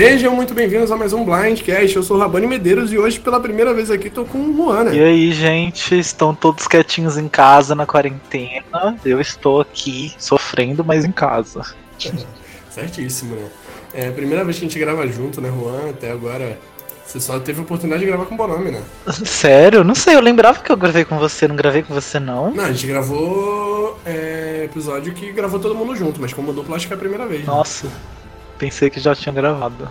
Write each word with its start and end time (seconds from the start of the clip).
Sejam 0.00 0.34
muito 0.34 0.54
bem-vindos 0.54 0.90
a 0.90 0.96
mais 0.96 1.12
um 1.12 1.26
Blindcast. 1.26 1.94
Eu 1.94 2.02
sou 2.02 2.16
o 2.16 2.20
Rabani 2.20 2.46
Medeiros 2.46 2.90
e 2.90 2.96
hoje, 2.96 3.20
pela 3.20 3.38
primeira 3.38 3.74
vez 3.74 3.90
aqui, 3.90 4.08
tô 4.08 4.24
com 4.24 4.38
o 4.38 4.50
Luana. 4.50 4.94
E 4.94 4.98
aí, 4.98 5.30
gente, 5.30 5.94
estão 5.98 6.34
todos 6.34 6.66
quietinhos 6.66 7.18
em 7.18 7.28
casa 7.28 7.74
na 7.74 7.84
quarentena. 7.84 8.96
Eu 9.04 9.20
estou 9.20 9.60
aqui 9.60 10.14
sofrendo, 10.16 10.82
mas 10.82 11.04
em 11.04 11.12
casa. 11.12 11.74
Certíssimo, 12.70 13.36
né? 13.36 13.48
É 13.92 14.08
a 14.08 14.12
primeira 14.12 14.42
vez 14.42 14.58
que 14.58 14.64
a 14.64 14.68
gente 14.68 14.78
grava 14.78 15.06
junto, 15.06 15.38
né, 15.38 15.50
Juan? 15.50 15.90
Até 15.90 16.10
agora 16.10 16.58
você 17.04 17.20
só 17.20 17.38
teve 17.38 17.60
a 17.60 17.62
oportunidade 17.62 18.00
de 18.00 18.06
gravar 18.06 18.24
com 18.24 18.34
o 18.34 18.38
Bonome, 18.38 18.70
né? 18.70 18.82
Sério? 19.12 19.84
Não 19.84 19.94
sei, 19.94 20.14
eu 20.14 20.20
lembrava 20.22 20.62
que 20.62 20.72
eu 20.72 20.78
gravei 20.78 21.04
com 21.04 21.18
você, 21.18 21.46
não 21.46 21.56
gravei 21.56 21.82
com 21.82 21.92
você 21.92 22.18
não. 22.18 22.50
Não, 22.50 22.64
a 22.64 22.72
gente 22.72 22.86
gravou 22.86 23.98
é, 24.06 24.62
episódio 24.64 25.12
que 25.12 25.30
gravou 25.30 25.60
todo 25.60 25.74
mundo 25.74 25.94
junto, 25.94 26.22
mas 26.22 26.32
como 26.32 26.54
dupla 26.54 26.76
acho 26.76 26.86
que 26.86 26.94
é 26.94 26.96
a 26.96 26.98
primeira 26.98 27.26
vez. 27.26 27.44
Né? 27.44 27.52
Pensei 28.60 28.90
que 28.90 29.00
já 29.00 29.14
tinha 29.14 29.32
gravado. 29.32 29.90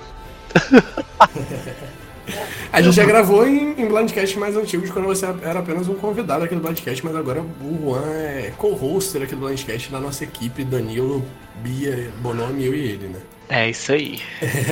a 2.71 2.81
gente 2.83 2.95
já 2.95 3.03
gravou 3.03 3.47
em, 3.47 3.81
em 3.81 3.87
Blindcast 3.87 4.37
mais 4.37 4.55
antigos 4.55 4.91
quando 4.91 5.05
você 5.05 5.25
era 5.41 5.57
apenas 5.57 5.87
um 5.87 5.95
convidado 5.95 6.45
aqui 6.45 6.53
do 6.53 6.61
Blindcast, 6.61 7.03
mas 7.03 7.15
agora 7.15 7.41
o 7.41 7.79
Juan 7.81 8.13
é 8.13 8.53
co-hoster 8.55 9.23
aqui 9.23 9.33
do 9.33 9.41
Blindcast 9.41 9.91
da 9.91 9.99
nossa 9.99 10.23
equipe, 10.23 10.63
Danilo, 10.63 11.25
Bia, 11.63 12.11
Bonome, 12.21 12.63
eu 12.63 12.75
e 12.75 12.79
ele, 12.79 13.07
né? 13.07 13.19
É 13.49 13.71
isso 13.71 13.91
aí. 13.91 14.21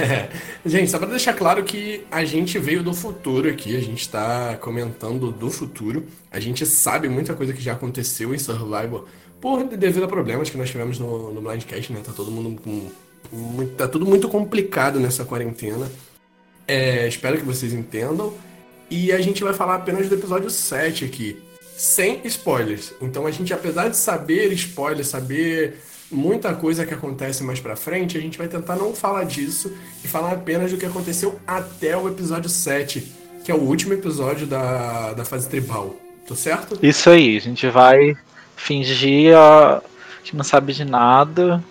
gente, 0.64 0.92
só 0.92 1.00
para 1.00 1.08
deixar 1.08 1.34
claro 1.34 1.64
que 1.64 2.06
a 2.12 2.24
gente 2.24 2.60
veio 2.60 2.84
do 2.84 2.94
futuro 2.94 3.50
aqui, 3.50 3.76
a 3.76 3.82
gente 3.82 4.02
está 4.02 4.56
comentando 4.58 5.32
do 5.32 5.50
futuro. 5.50 6.06
A 6.32 6.40
gente 6.40 6.68
sabe 6.68 7.10
muita 7.10 7.34
coisa 7.34 7.52
que 7.52 7.62
já 7.62 7.74
aconteceu 7.74 8.36
em 8.36 8.38
Survival 8.38 9.06
por 9.42 9.64
devido 9.64 10.04
a 10.04 10.08
problemas 10.08 10.52
que 10.52 10.58
nós 10.58 10.70
tivemos 10.70 11.00
no, 11.00 11.34
no 11.34 11.42
Blindcast, 11.42 11.92
né? 11.92 12.02
Tá 12.06 12.12
todo 12.16 12.30
mundo 12.30 12.62
com. 12.62 12.92
Muito, 13.32 13.76
tá 13.76 13.88
tudo 13.88 14.06
muito 14.06 14.30
complicado 14.30 15.00
nessa 15.00 15.26
quarentena. 15.26 15.90
É, 16.68 17.08
espero 17.08 17.38
que 17.38 17.46
vocês 17.46 17.74
entendam. 17.74 18.34
E 18.90 19.12
a 19.12 19.20
gente 19.20 19.44
vai 19.44 19.54
falar 19.54 19.76
apenas 19.76 20.08
do 20.08 20.16
episódio 20.16 20.50
7 20.50 21.06
aqui, 21.06 21.42
sem 21.76 22.22
spoilers. 22.26 22.94
Então 23.02 23.28
a 23.28 23.32
gente, 23.32 23.54
apesar 23.54 23.90
de 23.90 23.98
saber 23.98 24.52
spoilers, 24.54 25.08
saber 25.08 25.82
muita 26.10 26.54
coisa 26.54 26.86
que 26.86 26.94
acontece 26.94 27.44
mais 27.44 27.60
pra 27.60 27.76
frente, 27.76 28.18
a 28.18 28.22
gente 28.22 28.38
vai 28.38 28.48
tentar 28.48 28.78
não 28.78 28.94
falar 28.94 29.26
disso 29.26 29.74
e 30.04 30.08
falar 30.08 30.32
apenas 30.32 30.72
do 30.72 30.78
que 30.78 30.86
aconteceu 30.86 31.38
até 31.46 31.98
o 31.98 32.08
episódio 32.08 32.50
7, 32.50 33.12
que 33.44 33.52
é 33.52 33.56
o 33.56 33.60
último 33.60 33.94
episódio 33.94 34.48
da, 34.48 35.14
da 35.14 35.26
fase 35.26 35.50
tribal. 35.50 35.98
Tô 36.26 36.34
certo? 36.34 36.80
Isso 36.82 37.10
aí, 37.10 37.36
a 37.36 37.42
gente 37.42 37.68
vai 37.70 38.16
fingir 38.56 39.34
que 40.24 40.36
não 40.36 40.44
sabe 40.44 40.74
de 40.74 40.86
nada 40.86 41.64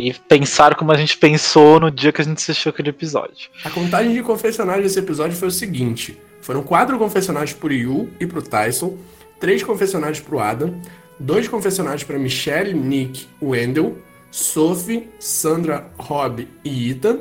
e 0.00 0.12
pensar 0.12 0.74
como 0.74 0.92
a 0.92 0.96
gente 0.96 1.16
pensou 1.16 1.78
no 1.78 1.90
dia 1.90 2.12
que 2.12 2.20
a 2.20 2.24
gente 2.24 2.38
assistiu 2.38 2.70
aquele 2.70 2.90
episódio. 2.90 3.48
A 3.64 3.70
contagem 3.70 4.14
de 4.14 4.22
confessionários 4.22 4.84
desse 4.84 4.98
episódio 4.98 5.36
foi 5.36 5.48
o 5.48 5.52
seguinte: 5.52 6.18
foram 6.40 6.62
quatro 6.62 6.98
confessionários 6.98 7.52
pro 7.52 7.72
Yu 7.72 8.08
e 8.18 8.26
pro 8.26 8.42
Tyson, 8.42 8.96
três 9.38 9.62
confessionários 9.62 10.20
pro 10.20 10.38
Adam, 10.38 10.80
dois 11.18 11.46
confessionários 11.46 12.02
para 12.02 12.18
Michelle, 12.18 12.72
Nick, 12.72 13.26
Wendell, 13.42 13.98
Sophie, 14.30 15.08
Sandra, 15.18 15.90
Rob 15.98 16.48
e 16.64 16.90
Ethan, 16.90 17.20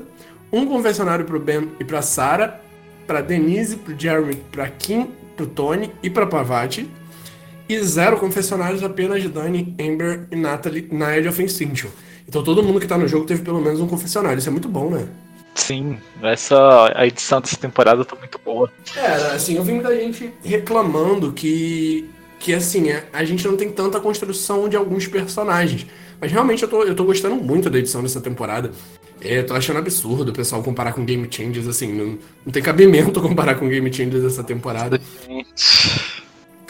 um 0.52 0.66
confessionário 0.66 1.25
para 1.25 1.35
o 1.35 1.39
Ben 1.39 1.69
e 1.80 1.83
para 1.83 2.02
Sarah, 2.02 2.61
para 3.05 3.22
Denise, 3.22 3.77
para 3.77 3.97
Jeremy, 3.97 4.35
para 4.52 4.67
Kim, 4.69 5.09
para 5.35 5.45
Tony 5.45 5.91
e 6.02 6.09
para 6.09 6.27
Pavati, 6.27 6.89
e 7.67 7.80
zero 7.83 8.17
confessionários 8.17 8.83
apenas 8.83 9.22
de 9.22 9.30
Dani, 9.30 9.75
Amber 9.80 10.27
e 10.31 10.35
Natalie 10.35 10.88
na 10.91 11.16
Edge 11.17 11.27
of 11.27 11.44
Extinction. 11.44 11.89
Então 12.30 12.44
todo 12.44 12.61
mundo 12.61 12.80
que 12.80 12.85
tá 12.85 12.95
no 12.95 13.08
jogo 13.08 13.25
teve 13.25 13.41
pelo 13.41 13.59
menos 13.59 13.81
um 13.81 13.88
confessionário, 13.88 14.38
isso 14.38 14.49
é 14.49 14.52
muito 14.52 14.69
bom, 14.69 14.91
né? 14.91 15.08
Sim, 15.55 15.97
essa 16.22 16.91
a 16.95 17.07
edição 17.07 17.41
dessa 17.41 17.57
temporada 17.57 18.06
tá 18.06 18.16
muito 18.16 18.40
boa. 18.45 18.72
É, 18.95 19.07
assim, 19.34 19.56
eu 19.56 19.63
vi 19.63 19.73
muita 19.73 19.95
gente 20.00 20.31
reclamando 20.44 21.34
que 21.34 22.07
que 22.38 22.53
assim, 22.53 22.91
é, 22.91 23.03
a 23.12 23.25
gente 23.25 23.45
não 23.47 23.57
tem 23.57 23.72
tanta 23.72 24.00
construção 24.00 24.69
de 24.69 24.78
alguns 24.78 25.07
personagens. 25.07 25.88
Mas 26.22 26.31
realmente 26.31 26.62
eu 26.62 26.69
tô, 26.69 26.84
eu 26.84 26.95
tô 26.95 27.03
gostando 27.03 27.35
muito 27.35 27.67
da 27.67 27.79
edição 27.79 28.03
dessa 28.03 28.22
temporada. 28.22 28.72
É, 29.19 29.40
eu 29.40 29.46
tô 29.46 29.56
achando 29.56 29.79
absurdo 29.79 30.29
o 30.29 30.34
pessoal 30.34 30.61
comparar 30.61 30.94
com 30.94 31.03
Game 31.03 31.28
Changers, 31.29 31.67
assim, 31.67 31.91
não, 31.91 32.19
não 32.46 32.53
tem 32.53 32.61
cabimento 32.61 33.19
comparar 33.19 33.56
com 33.56 33.67
Game 33.67 33.91
Changers 33.91 34.22
dessa 34.23 34.44
temporada. 34.44 35.01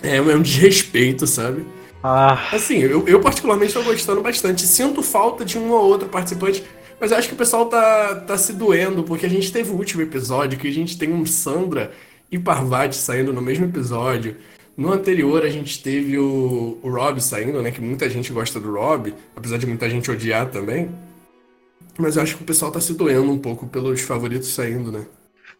É, 0.01 0.15
é 0.15 0.21
um 0.21 0.41
desrespeito, 0.41 1.27
sabe? 1.27 1.65
Ah. 2.03 2.49
Assim, 2.53 2.77
eu, 2.77 3.07
eu 3.07 3.19
particularmente 3.19 3.73
tô 3.73 3.83
gostando 3.83 4.21
bastante. 4.21 4.65
Sinto 4.65 5.03
falta 5.03 5.43
de 5.43 5.57
um 5.57 5.71
ou 5.71 5.85
outro 5.85 6.07
participante, 6.07 6.63
mas 6.99 7.11
eu 7.11 7.17
acho 7.17 7.27
que 7.27 7.33
o 7.33 7.37
pessoal 7.37 7.65
tá, 7.65 8.15
tá 8.15 8.37
se 8.37 8.53
doendo, 8.53 9.03
porque 9.03 9.25
a 9.25 9.29
gente 9.29 9.51
teve 9.51 9.71
o 9.71 9.75
último 9.75 10.01
episódio 10.01 10.57
que 10.57 10.67
a 10.67 10.73
gente 10.73 10.97
tem 10.97 11.11
um 11.13 11.25
Sandra 11.25 11.91
e 12.31 12.37
Parvati 12.37 12.95
saindo 12.95 13.33
no 13.33 13.41
mesmo 13.41 13.65
episódio. 13.65 14.37
No 14.77 14.93
anterior, 14.93 15.43
a 15.43 15.49
gente 15.49 15.83
teve 15.83 16.17
o, 16.17 16.79
o 16.81 16.89
Rob 16.89 17.19
saindo, 17.21 17.61
né? 17.61 17.69
Que 17.69 17.81
muita 17.81 18.09
gente 18.09 18.31
gosta 18.31 18.59
do 18.59 18.71
Rob, 18.71 19.13
apesar 19.35 19.57
de 19.57 19.67
muita 19.67 19.89
gente 19.89 20.09
odiar 20.09 20.49
também. 20.49 20.89
Mas 21.97 22.15
eu 22.15 22.23
acho 22.23 22.37
que 22.37 22.43
o 22.43 22.45
pessoal 22.45 22.71
tá 22.71 22.79
se 22.79 22.93
doendo 22.93 23.29
um 23.29 23.37
pouco 23.37 23.67
pelos 23.67 23.99
favoritos 23.99 24.47
saindo, 24.53 24.89
né? 24.89 25.05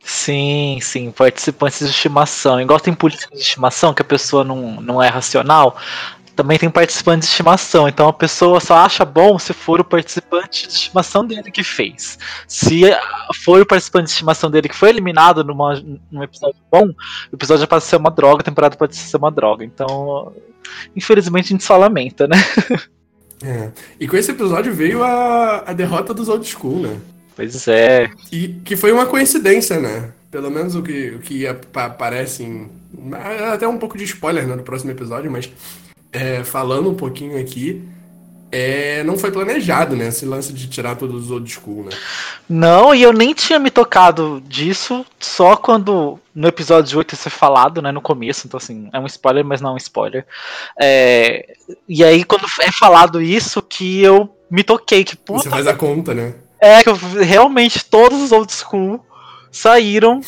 Sim, 0.01 0.79
sim, 0.81 1.11
participantes 1.11 1.79
de 1.79 1.93
estimação. 1.93 2.61
Igual 2.61 2.79
tem 2.79 2.93
políticos 2.93 3.37
de 3.37 3.43
estimação, 3.43 3.93
que 3.93 4.01
a 4.01 4.05
pessoa 4.05 4.43
não, 4.43 4.79
não 4.79 5.03
é 5.03 5.09
racional 5.09 5.77
também 6.39 6.57
tem 6.57 6.69
participantes 6.69 7.27
de 7.27 7.33
estimação. 7.33 7.89
Então 7.89 8.07
a 8.07 8.13
pessoa 8.13 8.61
só 8.61 8.77
acha 8.77 9.03
bom 9.03 9.37
se 9.37 9.51
for 9.51 9.81
o 9.81 9.83
participante 9.83 10.67
de 10.67 10.73
estimação 10.73 11.27
dele 11.27 11.51
que 11.51 11.65
fez. 11.65 12.17
Se 12.47 12.83
for 13.43 13.61
o 13.61 13.65
participante 13.65 14.05
de 14.05 14.11
estimação 14.11 14.49
dele 14.49 14.69
que 14.69 14.75
foi 14.75 14.87
eliminado 14.87 15.43
numa, 15.43 15.83
num 16.09 16.23
episódio 16.23 16.55
bom, 16.71 16.85
o 16.87 17.35
episódio 17.35 17.67
pode 17.67 17.83
ser 17.83 17.97
uma 17.97 18.09
droga, 18.09 18.39
a 18.39 18.45
temporada 18.45 18.77
pode 18.77 18.95
ser 18.95 19.17
uma 19.17 19.29
droga. 19.29 19.65
Então, 19.65 20.31
infelizmente, 20.95 21.47
a 21.47 21.49
gente 21.49 21.63
só 21.63 21.75
lamenta, 21.75 22.27
né? 22.27 22.37
É. 23.41 23.71
E 23.97 24.05
com 24.05 24.17
esse 24.17 24.31
episódio 24.31 24.73
veio 24.73 25.01
a, 25.01 25.63
a 25.65 25.71
derrota 25.71 26.13
dos 26.13 26.27
old 26.27 26.45
school, 26.45 26.81
né? 26.81 26.99
Pois 27.37 27.69
é. 27.69 28.11
E 28.29 28.49
que 28.65 28.75
foi 28.75 28.91
uma 28.91 29.05
coincidência, 29.05 29.79
né? 29.79 30.11
Pelo 30.29 30.51
menos 30.51 30.75
o 30.75 30.83
que, 30.83 31.11
o 31.11 31.19
que 31.19 31.47
aparece 31.47 32.43
em. 32.43 32.69
Até 33.49 33.65
um 33.65 33.77
pouco 33.77 33.97
de 33.97 34.03
spoiler 34.03 34.45
né, 34.45 34.57
no 34.57 34.63
próximo 34.63 34.91
episódio, 34.91 35.31
mas 35.31 35.49
é, 36.11 36.43
falando 36.43 36.89
um 36.89 36.95
pouquinho 36.95 37.39
aqui, 37.39 37.87
é, 38.51 39.03
não 39.03 39.17
foi 39.17 39.31
planejado, 39.31 39.95
né? 39.95 40.07
Esse 40.07 40.25
lance 40.25 40.51
de 40.51 40.67
tirar 40.67 40.95
todos 40.95 41.25
os 41.25 41.31
old 41.31 41.49
school, 41.49 41.83
né? 41.83 41.91
Não, 42.47 42.95
e 42.95 43.03
eu 43.03 43.13
nem 43.13 43.33
tinha 43.33 43.59
me 43.59 43.69
tocado 43.69 44.41
disso, 44.47 45.05
só 45.19 45.55
quando 45.55 46.19
no 46.33 46.47
episódio 46.47 46.89
de 46.89 46.97
8 46.97 47.13
isso 47.13 47.27
é 47.27 47.31
falado, 47.31 47.81
né? 47.81 47.91
No 47.91 48.01
começo, 48.01 48.47
então 48.47 48.57
assim, 48.57 48.89
é 48.91 48.99
um 48.99 49.05
spoiler, 49.05 49.45
mas 49.45 49.61
não 49.61 49.71
é 49.71 49.73
um 49.73 49.77
spoiler. 49.77 50.25
É, 50.79 51.55
e 51.87 52.03
aí, 52.03 52.23
quando 52.23 52.45
é 52.61 52.71
falado 52.71 53.21
isso, 53.21 53.61
que 53.61 54.01
eu 54.01 54.35
me 54.49 54.63
toquei, 54.63 55.03
que 55.03 55.15
puta. 55.15 55.43
Você 55.43 55.49
faz 55.49 55.67
a 55.67 55.75
conta, 55.75 56.13
né? 56.13 56.33
É, 56.59 56.81
que 56.81 56.89
eu, 56.89 56.95
realmente 56.95 57.85
todos 57.85 58.19
os 58.19 58.31
old 58.31 58.51
school 58.51 59.05
saíram 59.51 60.21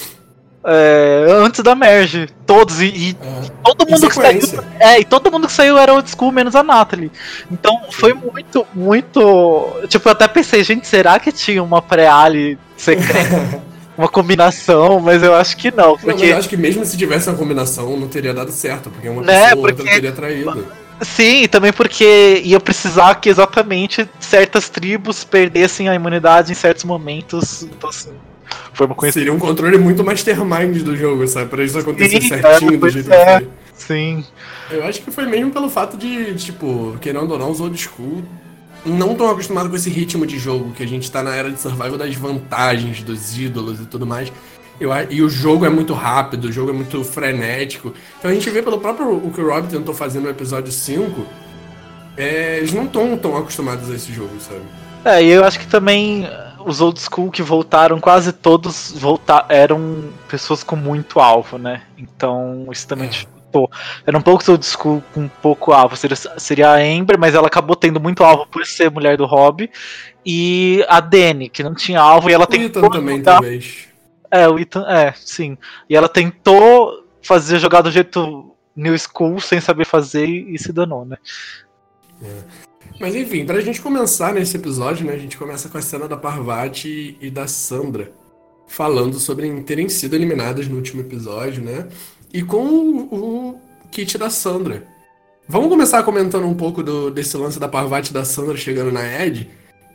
é, 0.63 1.25
antes 1.29 1.63
da 1.63 1.75
merge. 1.75 2.27
Todos. 2.45 2.81
E, 2.81 2.85
e 2.85 3.17
é. 3.21 3.49
todo 3.63 3.89
mundo 3.89 4.07
que 4.07 4.15
saiu. 4.15 4.41
É, 4.79 4.99
e 4.99 5.05
todo 5.05 5.31
mundo 5.31 5.47
que 5.47 5.53
saiu 5.53 5.77
era 5.77 5.93
old 5.93 6.09
school, 6.09 6.31
menos 6.31 6.55
a 6.55 6.63
Natalie. 6.63 7.11
Então 7.51 7.81
foi 7.91 8.13
muito, 8.13 8.65
muito. 8.73 9.79
Tipo, 9.87 10.09
eu 10.09 10.11
até 10.11 10.27
pensei, 10.27 10.63
gente, 10.63 10.87
será 10.87 11.19
que 11.19 11.31
tinha 11.31 11.63
uma 11.63 11.81
pré-ali 11.81 12.57
secreta? 12.77 13.61
uma 13.97 14.07
combinação, 14.07 14.99
mas 14.99 15.21
eu 15.23 15.35
acho 15.35 15.57
que 15.57 15.71
não. 15.71 15.97
Porque... 15.97 16.25
Não, 16.25 16.31
eu 16.31 16.37
acho 16.37 16.49
que 16.49 16.57
mesmo 16.57 16.85
se 16.85 16.97
tivesse 16.97 17.29
uma 17.29 17.37
combinação, 17.37 17.97
não 17.97 18.07
teria 18.07 18.33
dado 18.33 18.51
certo, 18.51 18.89
porque 18.89 19.09
uma 19.09 19.21
né, 19.21 19.49
pessoa 19.49 19.61
porque... 19.61 19.81
outra 19.81 19.95
teria 19.95 20.11
traído. 20.11 20.67
Sim, 21.01 21.47
também 21.47 21.73
porque 21.73 22.41
ia 22.45 22.59
precisar 22.59 23.15
que 23.15 23.27
exatamente 23.27 24.07
certas 24.19 24.69
tribos 24.69 25.23
perdessem 25.23 25.89
a 25.89 25.95
imunidade 25.95 26.51
em 26.51 26.55
certos 26.55 26.83
momentos. 26.83 27.63
Então, 27.63 27.89
assim, 27.89 28.11
foi 28.73 28.85
uma 28.85 28.95
coisa. 28.95 29.13
Seria 29.13 29.33
um 29.33 29.39
controle 29.39 29.77
muito 29.77 30.03
mastermind 30.03 30.81
do 30.83 30.95
jogo, 30.95 31.27
sabe? 31.27 31.49
Pra 31.49 31.63
isso 31.63 31.77
acontecer 31.77 32.21
Sim, 32.21 32.27
certinho 32.27 32.73
é, 32.73 32.77
do 32.77 32.89
jeito 32.89 33.11
é. 33.11 33.25
que 33.25 33.45
foi. 33.45 33.49
Sim. 33.75 34.25
Eu 34.69 34.83
acho 34.85 35.01
que 35.01 35.11
foi 35.11 35.25
mesmo 35.25 35.51
pelo 35.51 35.69
fato 35.69 35.97
de, 35.97 36.35
tipo, 36.35 36.97
querendo 37.01 37.31
ou 37.31 37.39
não, 37.39 37.51
os 37.51 37.59
old 37.59 37.77
school 37.77 38.23
não 38.85 39.11
estão 39.11 39.29
acostumados 39.29 39.69
com 39.69 39.75
esse 39.75 39.89
ritmo 39.89 40.25
de 40.25 40.39
jogo, 40.39 40.71
que 40.71 40.83
a 40.83 40.87
gente 40.87 41.11
tá 41.11 41.21
na 41.21 41.35
era 41.35 41.51
de 41.51 41.59
survival 41.59 41.97
das 41.97 42.15
vantagens, 42.15 43.03
dos 43.03 43.37
ídolos 43.37 43.79
e 43.79 43.85
tudo 43.85 44.05
mais. 44.05 44.31
Eu, 44.79 44.89
e 45.09 45.21
o 45.21 45.29
jogo 45.29 45.65
é 45.65 45.69
muito 45.69 45.93
rápido, 45.93 46.45
o 46.45 46.51
jogo 46.51 46.71
é 46.71 46.73
muito 46.73 47.03
frenético. 47.03 47.93
Então 48.17 48.31
a 48.31 48.33
gente 48.33 48.49
vê 48.49 48.61
pelo 48.61 48.79
próprio 48.79 49.15
o 49.15 49.31
que 49.31 49.39
o 49.39 49.47
Rob 49.47 49.67
tentou 49.67 49.93
fazer 49.93 50.19
no 50.19 50.29
episódio 50.29 50.71
5, 50.71 51.23
é, 52.17 52.57
eles 52.57 52.73
não 52.73 52.85
estão 52.85 53.15
tão 53.17 53.37
acostumados 53.37 53.89
a 53.91 53.95
esse 53.95 54.11
jogo, 54.11 54.39
sabe? 54.39 54.61
É, 55.05 55.23
e 55.23 55.29
eu 55.29 55.43
acho 55.43 55.59
que 55.59 55.67
também 55.67 56.27
os 56.65 56.81
old 56.81 56.99
school 56.99 57.31
que 57.31 57.41
voltaram, 57.41 57.99
quase 57.99 58.31
todos 58.31 58.93
voltar, 58.97 59.45
eram 59.49 60.09
pessoas 60.27 60.63
com 60.63 60.75
muito 60.75 61.19
alvo, 61.19 61.57
né? 61.57 61.83
Então 61.97 62.67
isso 62.71 62.87
também 62.87 63.07
é. 63.07 63.11
dificultou. 63.11 63.69
Eram 64.05 64.21
poucos 64.21 64.47
old 64.49 64.65
school 64.65 65.03
com 65.13 65.27
pouco 65.27 65.71
alvo. 65.71 65.95
Seria, 65.95 66.15
seria 66.15 66.69
a 66.69 66.77
Amber, 66.77 67.19
mas 67.19 67.35
ela 67.35 67.47
acabou 67.47 67.75
tendo 67.75 67.99
muito 67.99 68.23
alvo 68.23 68.45
por 68.47 68.65
ser 68.65 68.89
mulher 68.89 69.17
do 69.17 69.25
Rob. 69.25 69.69
e 70.25 70.85
a 70.87 70.99
Dani, 70.99 71.49
que 71.49 71.63
não 71.63 71.73
tinha 71.73 71.99
alvo, 71.99 72.29
e 72.29 72.33
ela 72.33 72.47
tem. 72.47 72.61
O 72.61 72.65
Ethan 72.65 72.89
também, 72.89 73.21
talvez. 73.21 73.87
É, 74.29 74.47
o 74.47 74.57
Ethan, 74.57 74.85
é, 74.87 75.13
sim. 75.17 75.57
E 75.89 75.95
ela 75.95 76.07
tentou 76.07 77.05
fazer 77.21 77.59
jogar 77.59 77.81
do 77.81 77.91
jeito 77.91 78.55
New 78.75 78.95
School 78.97 79.39
sem 79.39 79.59
saber 79.59 79.85
fazer 79.85 80.25
e, 80.25 80.55
e 80.55 80.59
se 80.59 80.71
danou, 80.71 81.05
né? 81.05 81.17
É. 82.23 82.70
Mas 83.01 83.15
enfim, 83.15 83.43
pra 83.43 83.59
gente 83.61 83.81
começar 83.81 84.31
nesse 84.31 84.55
episódio, 84.55 85.03
né? 85.03 85.13
A 85.13 85.17
gente 85.17 85.35
começa 85.35 85.67
com 85.67 85.75
a 85.75 85.81
cena 85.81 86.07
da 86.07 86.15
Parvati 86.15 87.17
e 87.19 87.31
da 87.31 87.47
Sandra 87.47 88.11
falando 88.67 89.19
sobre 89.19 89.49
terem 89.63 89.89
sido 89.89 90.15
eliminadas 90.15 90.67
no 90.67 90.75
último 90.75 91.01
episódio, 91.01 91.63
né? 91.63 91.87
E 92.31 92.43
com 92.43 92.63
o, 92.63 93.15
o 93.15 93.61
kit 93.89 94.19
da 94.19 94.29
Sandra. 94.29 94.85
Vamos 95.47 95.67
começar 95.67 96.03
comentando 96.03 96.45
um 96.45 96.53
pouco 96.53 96.83
do, 96.83 97.09
desse 97.09 97.35
lance 97.35 97.59
da 97.59 97.67
Parvati 97.67 98.11
e 98.11 98.13
da 98.13 98.23
Sandra 98.23 98.55
chegando 98.55 98.91
na 98.91 99.25
Ed. 99.25 99.49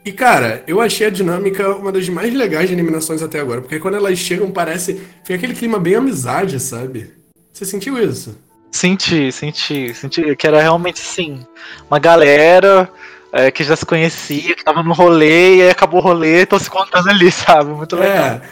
E 0.04 0.10
cara, 0.10 0.64
eu 0.66 0.80
achei 0.80 1.06
a 1.06 1.10
dinâmica 1.10 1.76
uma 1.76 1.92
das 1.92 2.08
mais 2.08 2.34
legais 2.34 2.68
de 2.68 2.74
eliminações 2.74 3.22
até 3.22 3.38
agora, 3.38 3.60
porque 3.60 3.78
quando 3.78 3.94
elas 3.94 4.18
chegam 4.18 4.50
parece. 4.50 5.00
Fica 5.22 5.36
aquele 5.36 5.54
clima 5.54 5.78
bem 5.78 5.94
amizade, 5.94 6.58
sabe? 6.58 7.12
Você 7.52 7.64
sentiu 7.64 7.96
isso? 8.02 8.36
Senti, 8.76 9.32
senti, 9.32 9.94
senti 9.94 10.36
que 10.36 10.46
era 10.46 10.60
realmente 10.60 11.00
sim. 11.00 11.46
Uma 11.90 11.98
galera 11.98 12.88
é, 13.32 13.50
que 13.50 13.64
já 13.64 13.74
se 13.74 13.86
conhecia, 13.86 14.54
que 14.54 14.62
tava 14.62 14.82
no 14.82 14.92
rolê, 14.92 15.56
e 15.56 15.62
aí 15.62 15.70
acabou 15.70 16.00
o 16.00 16.02
rolê, 16.02 16.42
então 16.42 16.58
se 16.58 16.66
encontrando 16.68 17.08
ali, 17.08 17.30
sabe? 17.32 17.70
Muito 17.70 17.96
legal. 17.96 18.26
É. 18.26 18.42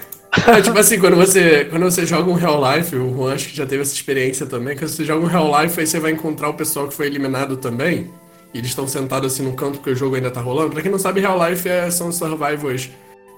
É, 0.47 0.61
tipo 0.61 0.77
assim, 0.77 0.99
quando 0.99 1.15
você, 1.15 1.67
quando 1.67 1.85
você 1.85 2.05
joga 2.05 2.29
um 2.29 2.35
Real 2.35 2.61
Life, 2.61 2.97
o 2.97 3.15
Juan 3.15 3.35
acho 3.35 3.49
que 3.51 3.57
já 3.57 3.65
teve 3.67 3.83
essa 3.83 3.95
experiência 3.95 4.47
também, 4.47 4.77
quando 4.77 4.89
você 4.89 5.05
joga 5.05 5.25
um 5.25 5.29
Real 5.29 5.63
Life, 5.63 5.79
aí 5.79 5.87
você 5.87 6.01
vai 6.01 6.11
encontrar 6.11 6.49
o 6.49 6.55
pessoal 6.55 6.89
que 6.89 6.95
foi 6.95 7.07
eliminado 7.07 7.57
também, 7.57 8.11
e 8.53 8.59
eles 8.59 8.71
estão 8.71 8.89
sentados 8.89 9.33
assim 9.33 9.45
no 9.45 9.53
canto 9.53 9.79
porque 9.79 9.91
o 9.91 9.97
jogo 9.97 10.17
ainda 10.17 10.31
tá 10.31 10.41
rolando. 10.41 10.71
Pra 10.71 10.83
quem 10.83 10.91
não 10.91 10.99
sabe, 10.99 11.21
Real 11.21 11.39
Life 11.49 11.69
é, 11.69 11.89
são 11.91 12.11
survivals 12.11 12.91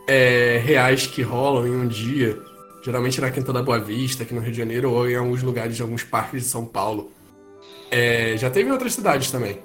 é, 0.06 0.60
reais 0.64 1.06
que 1.06 1.20
rolam 1.20 1.66
em 1.66 1.76
um 1.76 1.86
dia. 1.86 2.38
Geralmente 2.86 3.20
na 3.20 3.32
Quinta 3.32 3.52
da 3.52 3.64
Boa 3.64 3.80
Vista, 3.80 4.22
aqui 4.22 4.32
no 4.32 4.40
Rio 4.40 4.52
de 4.52 4.58
Janeiro, 4.58 4.92
ou 4.92 5.10
em 5.10 5.16
alguns 5.16 5.42
lugares 5.42 5.74
de 5.74 5.82
alguns 5.82 6.04
parques 6.04 6.44
de 6.44 6.48
São 6.48 6.64
Paulo. 6.64 7.10
É, 7.90 8.36
já 8.36 8.48
teve 8.48 8.68
em 8.68 8.72
outras 8.72 8.94
cidades 8.94 9.28
também. 9.28 9.58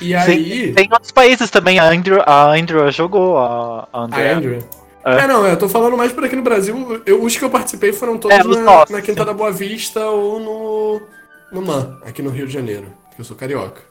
E 0.00 0.14
aí. 0.14 0.72
Tem, 0.72 0.88
outros 0.92 1.10
países 1.10 1.50
também, 1.50 1.80
a 1.80 1.90
Andrew, 1.90 2.22
a 2.24 2.52
Andrew 2.52 2.88
jogou, 2.92 3.38
a, 3.38 3.88
a 3.92 4.02
Andrea. 4.02 4.34
A 4.34 4.36
Andrew. 4.36 4.58
É. 5.04 5.18
é. 5.18 5.26
não, 5.26 5.44
eu 5.44 5.56
tô 5.56 5.68
falando 5.68 5.96
mais 5.96 6.12
por 6.12 6.24
aqui 6.24 6.36
no 6.36 6.42
Brasil. 6.42 7.02
Eu, 7.04 7.24
os 7.24 7.36
que 7.36 7.44
eu 7.44 7.50
participei 7.50 7.92
foram 7.92 8.16
todos 8.16 8.38
é, 8.38 8.44
na, 8.44 8.60
nossos, 8.60 8.90
na, 8.90 9.02
Quinta 9.02 9.22
sim. 9.22 9.26
da 9.26 9.34
Boa 9.34 9.50
Vista 9.50 10.06
ou 10.06 10.38
no, 10.38 11.02
no 11.50 11.66
MAN, 11.66 11.98
aqui 12.04 12.22
no 12.22 12.30
Rio 12.30 12.46
de 12.46 12.52
Janeiro, 12.52 12.86
que 13.16 13.20
eu 13.20 13.24
sou 13.24 13.36
carioca. 13.36 13.82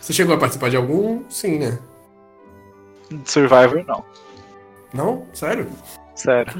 Você 0.00 0.14
chegou 0.14 0.34
a 0.34 0.38
participar 0.38 0.70
de 0.70 0.76
algum? 0.78 1.22
Sim, 1.28 1.58
né? 1.58 1.78
Survivor, 3.26 3.84
não. 3.86 4.04
Não? 4.94 5.26
Sério? 5.34 5.66
Sério. 6.14 6.54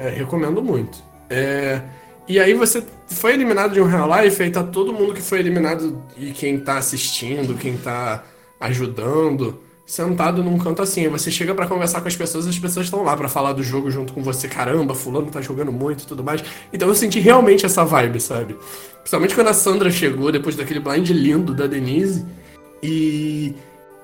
É, 0.00 0.08
recomendo 0.08 0.62
muito. 0.62 0.98
É, 1.28 1.82
e 2.26 2.40
aí 2.40 2.54
você 2.54 2.82
foi 3.06 3.34
eliminado 3.34 3.74
de 3.74 3.82
um 3.82 3.84
Real 3.84 4.08
Life, 4.22 4.42
aí 4.42 4.50
tá 4.50 4.62
todo 4.62 4.94
mundo 4.94 5.12
que 5.12 5.20
foi 5.20 5.40
eliminado 5.40 6.02
e 6.16 6.32
quem 6.32 6.58
tá 6.58 6.78
assistindo, 6.78 7.54
quem 7.54 7.76
tá 7.76 8.24
ajudando, 8.58 9.60
sentado 9.84 10.42
num 10.42 10.56
canto 10.56 10.80
assim. 10.80 11.06
Você 11.08 11.30
chega 11.30 11.54
para 11.54 11.66
conversar 11.66 12.00
com 12.00 12.08
as 12.08 12.16
pessoas, 12.16 12.46
as 12.46 12.58
pessoas 12.58 12.86
estão 12.86 13.02
lá 13.02 13.14
para 13.14 13.28
falar 13.28 13.52
do 13.52 13.62
jogo 13.62 13.90
junto 13.90 14.14
com 14.14 14.22
você. 14.22 14.48
Caramba, 14.48 14.94
fulano 14.94 15.30
tá 15.30 15.42
jogando 15.42 15.70
muito 15.70 16.04
e 16.04 16.06
tudo 16.06 16.24
mais. 16.24 16.42
Então 16.72 16.88
eu 16.88 16.94
senti 16.94 17.20
realmente 17.20 17.66
essa 17.66 17.84
vibe, 17.84 18.20
sabe? 18.20 18.56
Principalmente 19.00 19.34
quando 19.34 19.48
a 19.48 19.54
Sandra 19.54 19.90
chegou, 19.90 20.32
depois 20.32 20.56
daquele 20.56 20.80
blind 20.80 21.10
lindo 21.10 21.52
da 21.52 21.66
Denise. 21.66 22.24
E 22.82 23.54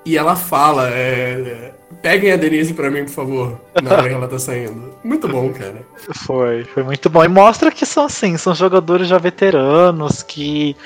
e 0.04 0.16
ela 0.16 0.36
fala, 0.36 0.88
é, 0.90 1.74
peguem 2.02 2.32
a 2.32 2.36
Denise 2.36 2.74
pra 2.74 2.90
mim, 2.90 3.04
por 3.04 3.12
favor, 3.12 3.60
na 3.82 3.92
hora 3.92 4.08
que 4.08 4.14
ela 4.14 4.28
tá 4.28 4.38
saindo. 4.38 4.94
Muito 5.02 5.28
bom, 5.28 5.52
cara. 5.52 5.82
Foi, 6.24 6.64
foi 6.64 6.82
muito 6.82 7.08
bom. 7.08 7.24
E 7.24 7.28
mostra 7.28 7.70
que 7.70 7.86
são 7.86 8.04
assim, 8.04 8.36
são 8.36 8.54
jogadores 8.54 9.08
já 9.08 9.18
veteranos 9.18 10.22
que 10.22 10.76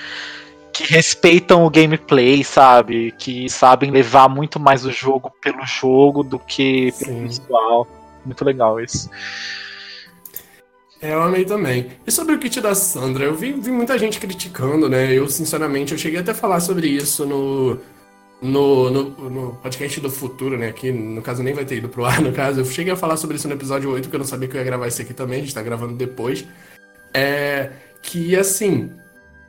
que 0.73 0.85
respeitam 0.94 1.64
o 1.64 1.70
gameplay, 1.70 2.43
sabe? 2.44 3.12
Que 3.19 3.50
sabem 3.50 3.91
levar 3.91 4.29
muito 4.29 4.58
mais 4.58 4.85
o 4.87 4.91
jogo 4.91 5.31
pelo 5.43 5.67
jogo 5.67 6.23
do 6.23 6.38
que 6.38 6.93
pelo 6.99 7.20
visual. 7.20 7.87
Muito 8.25 8.44
legal 8.44 8.81
isso. 8.81 9.11
É, 11.03 11.12
eu 11.12 11.23
amei 11.23 11.44
também. 11.44 11.88
E 12.06 12.11
sobre 12.11 12.35
o 12.35 12.38
kit 12.38 12.61
da 12.61 12.75
Sandra, 12.75 13.25
eu 13.25 13.35
vi, 13.35 13.53
vi 13.53 13.70
muita 13.70 13.99
gente 13.99 14.20
criticando, 14.20 14.88
né? 14.88 15.12
Eu, 15.12 15.29
sinceramente, 15.29 15.93
eu 15.93 15.99
cheguei 15.99 16.20
até 16.20 16.32
a 16.32 16.35
falar 16.35 16.61
sobre 16.61 16.88
isso 16.88 17.25
no, 17.25 17.79
no, 18.41 18.91
no, 18.91 19.31
no, 19.31 19.53
podcast 19.55 20.01
do 20.01 20.11
futuro, 20.11 20.57
né? 20.57 20.69
Aqui, 20.69 20.91
no 20.91 21.21
caso, 21.21 21.43
nem 21.43 21.53
vai 21.53 21.65
ter 21.65 21.77
ido 21.77 21.89
pro 21.89 22.05
ar, 22.05 22.21
no 22.23 22.33
caso. 22.33 22.61
Eu 22.61 22.65
cheguei 22.65 22.93
a 22.93 22.97
falar 22.97 23.17
sobre 23.17 23.37
isso 23.37 23.49
no 23.49 23.55
episódio 23.55 23.91
8, 23.91 24.05
porque 24.05 24.17
eu 24.17 24.21
não 24.21 24.27
sabia 24.27 24.49
que 24.49 24.57
eu 24.57 24.61
ia 24.61 24.65
gravar 24.65 24.89
isso 24.89 25.03
aqui 25.03 25.13
também, 25.13 25.39
a 25.39 25.43
gente 25.43 25.55
tá 25.55 25.63
gravando 25.63 25.95
depois. 25.95 26.45
É. 27.13 27.71
Que 28.03 28.37
assim. 28.37 28.91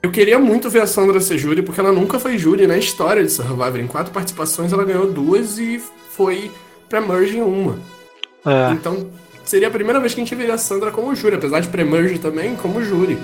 Eu 0.04 0.12
queria 0.12 0.40
muito 0.40 0.68
ver 0.68 0.82
a 0.82 0.88
Sandra 0.88 1.22
ser 1.22 1.38
júri, 1.38 1.62
porque 1.62 1.80
ela 1.80 1.92
nunca 1.92 2.20
foi 2.20 2.36
júri 2.36 2.66
na 2.66 2.76
história 2.76 3.24
de 3.24 3.32
Survivor. 3.32 3.80
Em 3.80 3.86
quatro 3.86 4.12
participações, 4.12 4.74
ela 4.74 4.84
ganhou 4.84 5.12
duas 5.12 5.60
e 5.60 5.80
foi 6.10 6.52
pré-merge 6.90 7.38
em 7.38 7.42
uma. 7.42 7.78
É. 8.44 8.72
Então, 8.74 9.12
seria 9.46 9.68
a 9.68 9.72
primeira 9.72 10.00
vez 10.00 10.16
que 10.16 10.20
a 10.20 10.24
gente 10.24 10.34
veria 10.34 10.56
a 10.56 10.58
Sandra 10.58 10.90
como 10.90 11.14
júri, 11.14 11.36
apesar 11.36 11.60
de 11.60 11.68
pré-merge 11.68 12.18
também, 12.18 12.56
como 12.56 12.84
júri. 12.84 13.20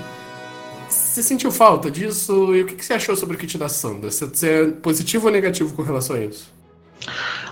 Você 1.08 1.22
sentiu 1.22 1.50
falta 1.50 1.90
disso? 1.90 2.54
E 2.54 2.62
o 2.62 2.66
que 2.66 2.84
você 2.84 2.92
achou 2.92 3.16
sobre 3.16 3.34
o 3.34 3.38
kit 3.38 3.56
da 3.56 3.68
Sandra? 3.68 4.10
Você 4.10 4.48
é 4.48 4.66
positivo 4.66 5.26
ou 5.26 5.32
negativo 5.32 5.74
com 5.74 5.82
relação 5.82 6.14
a 6.14 6.20
isso? 6.20 6.52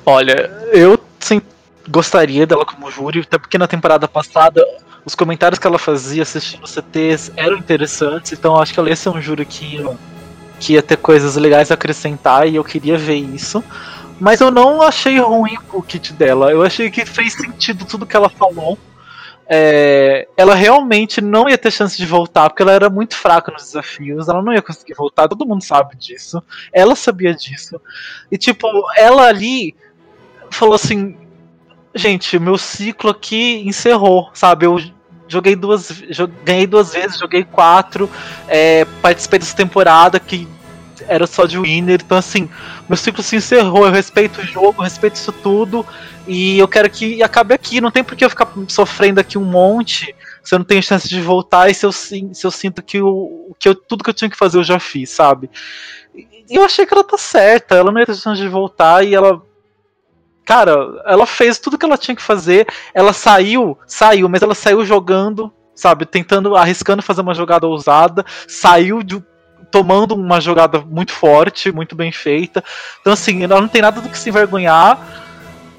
Olha, 0.05 0.51
eu 0.73 0.99
sim, 1.19 1.41
gostaria 1.89 2.47
dela 2.47 2.67
como 2.67 2.91
júri, 2.91 3.21
até 3.21 3.39
porque 3.39 3.57
na 3.57 3.67
temporada 3.67 4.07
passada 4.07 4.63
os 5.07 5.15
comentários 5.15 5.59
que 5.59 5.67
ela 5.67 5.79
fazia 5.79 6.23
assistindo 6.23 6.67
CTs 6.67 7.33
eram 7.35 7.57
interessantes, 7.57 8.33
então 8.33 8.61
acho 8.61 8.75
que 8.75 8.79
ela 8.79 8.91
ia 8.91 8.97
ser 8.97 9.09
um 9.09 9.21
júri 9.21 9.47
que 9.47 9.83
que 10.61 10.73
ia 10.75 10.83
ter 10.83 10.97
coisas 10.97 11.37
legais 11.37 11.71
a 11.71 11.75
acrescentar 11.75 12.49
e 12.49 12.57
eu 12.57 12.65
queria 12.65 12.97
ver 12.97 13.17
isso. 13.17 13.63
Mas 14.19 14.41
eu 14.41 14.51
não 14.51 14.81
achei 14.81 15.19
ruim 15.19 15.57
o 15.73 15.83
kit 15.83 16.13
dela, 16.13 16.51
eu 16.51 16.63
achei 16.63 16.91
que 16.91 17.05
fez 17.07 17.33
sentido 17.33 17.85
tudo 17.85 18.07
que 18.07 18.17
ela 18.17 18.29
falou 18.29 18.79
é, 19.49 20.27
ela 20.37 20.55
realmente 20.55 21.21
não 21.21 21.49
ia 21.49 21.57
ter 21.57 21.71
chance 21.71 21.97
de 21.97 22.05
voltar, 22.05 22.51
porque 22.51 22.63
ela 22.63 22.73
era 22.73 22.91
muito 22.91 23.17
fraca 23.17 23.53
nos 23.53 23.65
desafios, 23.65 24.29
ela 24.29 24.43
não 24.43 24.53
ia 24.53 24.63
conseguir 24.63 24.95
voltar, 24.95 25.29
todo 25.29 25.47
mundo 25.47 25.63
sabe 25.63 25.97
disso, 25.97 26.43
ela 26.73 26.97
sabia 26.97 27.35
disso. 27.35 27.81
E 28.31 28.37
tipo, 28.37 28.67
ela 28.97 29.27
ali 29.27 29.75
falou 30.51 30.75
assim: 30.75 31.17
gente, 31.95 32.39
meu 32.39 32.59
ciclo 32.59 33.11
aqui 33.11 33.63
encerrou, 33.67 34.31
sabe? 34.35 34.67
Eu 34.67 34.81
joguei 35.29 35.57
duas, 35.57 36.03
ganhei 36.45 36.67
duas 36.67 36.93
vezes, 36.93 37.19
joguei 37.19 37.45
quatro, 37.45 38.11
é, 38.49 38.85
participei 39.01 39.39
dessa 39.39 39.57
temporada 39.57 40.19
que 40.21 40.49
era 41.09 41.27
só 41.27 41.47
de 41.47 41.59
winner, 41.59 42.01
então 42.05 42.19
assim, 42.19 42.49
meu 42.89 42.97
ciclo 42.97 43.23
se 43.23 43.37
encerrou, 43.37 43.87
eu 43.87 43.93
respeito 43.93 44.41
o 44.41 44.45
jogo, 44.45 44.77
eu 44.79 44.85
respeito 44.85 45.17
isso 45.17 45.33
tudo. 45.33 45.85
E 46.27 46.59
eu 46.59 46.67
quero 46.67 46.91
que 46.91 47.23
acabe 47.23 47.55
aqui. 47.55 47.81
Não 47.81 47.91
tem 47.91 48.03
por 48.03 48.17
que 48.17 48.25
eu 48.25 48.31
ficar 48.31 48.49
sofrendo 48.69 49.21
aqui 49.21 49.39
um 49.39 49.45
monte 49.45 50.15
se 50.43 50.55
eu 50.55 50.59
não 50.59 50.67
tenho 50.67 50.83
chance 50.83 51.09
de 51.09 51.21
voltar 51.21 51.69
e 51.71 51.75
se 51.75 51.85
eu, 51.85 51.93
se 51.93 52.23
eu 52.45 52.51
sinto 52.51 52.83
que, 52.83 53.01
o, 53.01 53.55
que 53.59 53.69
eu, 53.69 53.75
tudo 53.75 54.05
que 54.05 54.11
eu 54.11 54.15
tinha 54.15 54.31
que 54.31 54.37
fazer 54.37 54.59
eu 54.59 54.65
já 54.65 54.79
fiz, 54.79 55.11
sabe? 55.11 55.51
E 56.15 56.55
eu 56.55 56.65
achei 56.65 56.87
que 56.87 56.95
ela 56.95 57.05
tá 57.05 57.19
certa. 57.19 57.75
Ela 57.75 57.91
não 57.91 58.01
ia 58.01 58.07
ter 58.07 58.15
chance 58.15 58.41
de 58.41 58.49
voltar 58.49 59.05
e 59.05 59.15
ela. 59.15 59.43
Cara, 60.45 61.03
ela 61.07 61.27
fez 61.27 61.59
tudo 61.59 61.77
que 61.77 61.85
ela 61.85 61.99
tinha 61.99 62.15
que 62.15 62.23
fazer. 62.23 62.67
Ela 62.95 63.13
saiu, 63.13 63.77
saiu, 63.87 64.29
mas 64.29 64.43
ela 64.43 64.55
saiu 64.55 64.85
jogando, 64.85 65.53
sabe? 65.75 66.07
Tentando, 66.07 66.55
arriscando 66.55 67.03
fazer 67.03 67.23
uma 67.23 67.35
jogada 67.35 67.67
ousada. 67.67 68.25
Saiu 68.47 69.03
de, 69.03 69.23
tomando 69.71 70.15
uma 70.15 70.41
jogada 70.41 70.81
muito 70.81 71.13
forte, 71.13 71.73
muito 71.73 71.95
bem 71.95 72.13
feita. 72.13 72.63
Então, 73.01 73.13
assim, 73.13 73.43
ela 73.43 73.61
não 73.61 73.69
tem 73.69 73.83
nada 73.83 74.01
do 74.01 74.09
que 74.09 74.19
se 74.19 74.29
envergonhar 74.29 75.27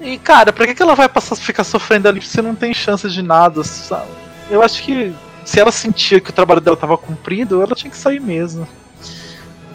e, 0.00 0.16
cara, 0.18 0.52
pra 0.52 0.66
que, 0.66 0.74
que 0.74 0.82
ela 0.82 0.94
vai 0.94 1.08
passar 1.08 1.36
ficar 1.36 1.64
sofrendo 1.64 2.08
ali 2.08 2.22
se 2.22 2.40
não 2.40 2.54
tem 2.54 2.72
chance 2.72 3.08
de 3.08 3.22
nada? 3.22 3.64
Sabe? 3.64 4.10
Eu 4.50 4.62
acho 4.62 4.82
que 4.82 5.12
se 5.44 5.58
ela 5.58 5.72
sentia 5.72 6.20
que 6.20 6.30
o 6.30 6.32
trabalho 6.32 6.60
dela 6.60 6.76
tava 6.76 6.96
cumprido, 6.96 7.60
ela 7.60 7.74
tinha 7.74 7.90
que 7.90 7.96
sair 7.96 8.20
mesmo. 8.20 8.66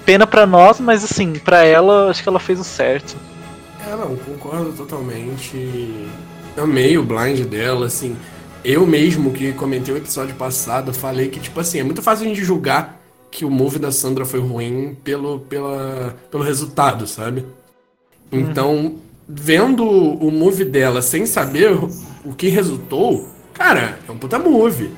Pena 0.05 0.25
pra 0.25 0.45
nós, 0.45 0.79
mas 0.79 1.03
assim, 1.03 1.33
pra 1.33 1.63
ela, 1.63 2.09
acho 2.09 2.23
que 2.23 2.29
ela 2.29 2.39
fez 2.39 2.59
o 2.59 2.63
certo. 2.63 3.15
É, 3.85 3.95
não, 3.95 4.15
concordo 4.15 4.71
totalmente. 4.73 6.07
Amei 6.57 6.97
o 6.97 7.03
blind 7.03 7.45
dela, 7.45 7.87
assim. 7.87 8.15
Eu 8.63 8.85
mesmo 8.87 9.33
que 9.33 9.51
comentei 9.53 9.93
o 9.93 9.97
episódio 9.97 10.35
passado, 10.35 10.93
falei 10.93 11.27
que, 11.27 11.39
tipo 11.39 11.59
assim, 11.59 11.79
é 11.79 11.83
muito 11.83 12.01
fácil 12.01 12.25
a 12.25 12.29
gente 12.29 12.43
julgar 12.43 13.02
que 13.33 13.43
o 13.43 13.49
move 13.49 13.79
da 13.79 13.91
Sandra 13.91 14.25
foi 14.25 14.39
ruim 14.39 14.95
pelo, 15.03 15.39
pela, 15.39 16.15
pelo 16.31 16.43
resultado, 16.43 17.07
sabe? 17.07 17.45
Então, 18.31 18.75
uhum 18.75 18.99
vendo 19.27 19.85
o 19.85 20.31
move 20.31 20.65
dela 20.65 21.01
sem 21.01 21.25
saber 21.25 21.71
o 22.23 22.33
que 22.33 22.47
resultou, 22.47 23.27
cara, 23.53 23.97
é 24.07 24.11
um 24.11 24.17
puta 24.17 24.37
move. 24.37 24.91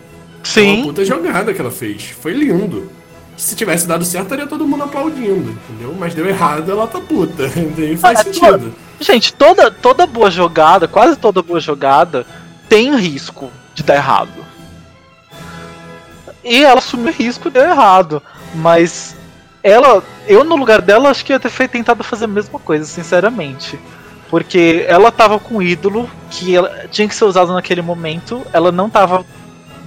Sim. 0.43 0.67
É 0.67 0.73
uma 0.77 0.83
puta 0.85 1.05
jogada 1.05 1.53
que 1.53 1.61
ela 1.61 1.71
fez. 1.71 2.09
Foi 2.21 2.33
lindo. 2.33 2.89
se 3.37 3.55
tivesse 3.55 3.87
dado 3.87 4.05
certo, 4.05 4.25
estaria 4.25 4.47
todo 4.47 4.67
mundo 4.67 4.83
aplaudindo, 4.83 5.51
entendeu? 5.51 5.93
Mas 5.97 6.13
deu 6.13 6.27
errado, 6.27 6.71
ela 6.71 6.87
tá 6.87 6.99
puta. 6.99 7.43
E 7.77 7.97
faz 7.97 8.19
sentido. 8.19 8.73
Gente, 8.99 9.33
toda, 9.33 9.69
toda 9.69 10.05
boa 10.05 10.31
jogada, 10.31 10.87
quase 10.87 11.17
toda 11.17 11.41
boa 11.41 11.59
jogada, 11.59 12.25
tem 12.69 12.95
risco 12.95 13.51
de 13.73 13.83
dar 13.83 13.95
errado. 13.95 14.44
E 16.45 16.63
ela 16.63 16.77
assumiu 16.77 17.07
o 17.07 17.11
risco 17.11 17.47
e 17.47 17.51
deu 17.51 17.63
errado. 17.63 18.21
Mas 18.53 19.15
ela, 19.63 20.03
eu 20.27 20.43
no 20.43 20.55
lugar 20.55 20.79
dela, 20.79 21.09
acho 21.09 21.25
que 21.25 21.33
ia 21.33 21.39
ter 21.39 21.49
feito, 21.49 21.71
tentado 21.71 22.03
fazer 22.03 22.25
a 22.25 22.27
mesma 22.27 22.59
coisa, 22.59 22.85
sinceramente. 22.85 23.79
Porque 24.29 24.85
ela 24.87 25.11
tava 25.11 25.39
com 25.39 25.55
um 25.55 25.61
ídolo 25.61 26.07
que 26.29 26.55
ela, 26.55 26.87
tinha 26.91 27.07
que 27.07 27.15
ser 27.15 27.25
usado 27.25 27.51
naquele 27.51 27.81
momento, 27.81 28.45
ela 28.53 28.71
não 28.71 28.89
tava 28.89 29.25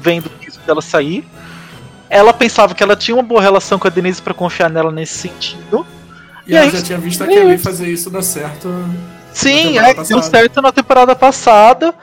vendo 0.01 0.27
o 0.27 0.45
risco 0.45 0.65
dela 0.67 0.83
sair. 0.83 1.25
Ela 2.11 2.33
pensava 2.33 2.75
que 2.75 2.83
ela 2.83 2.97
tinha 2.97 3.15
uma 3.15 3.23
boa 3.23 3.41
relação 3.41 3.79
com 3.79 3.87
a 3.87 3.91
Denise 3.91 4.21
para 4.21 4.35
confiar 4.35 4.69
nela 4.69 4.91
nesse 4.91 5.17
sentido. 5.19 5.87
E, 6.45 6.53
e 6.53 6.57
ela 6.57 6.67
aí, 6.67 6.71
já 6.73 6.83
tinha 6.83 6.99
visto 6.99 7.23
a 7.23 7.27
Kelly 7.27 7.59
fazer 7.59 7.89
isso 7.89 8.11
dar 8.11 8.23
certo. 8.23 8.69
Sim, 9.33 9.79
é, 9.79 9.95
deu 9.95 10.23
certo 10.23 10.61
na 10.61 10.73
temporada 10.73 11.15
passada. 11.15 11.95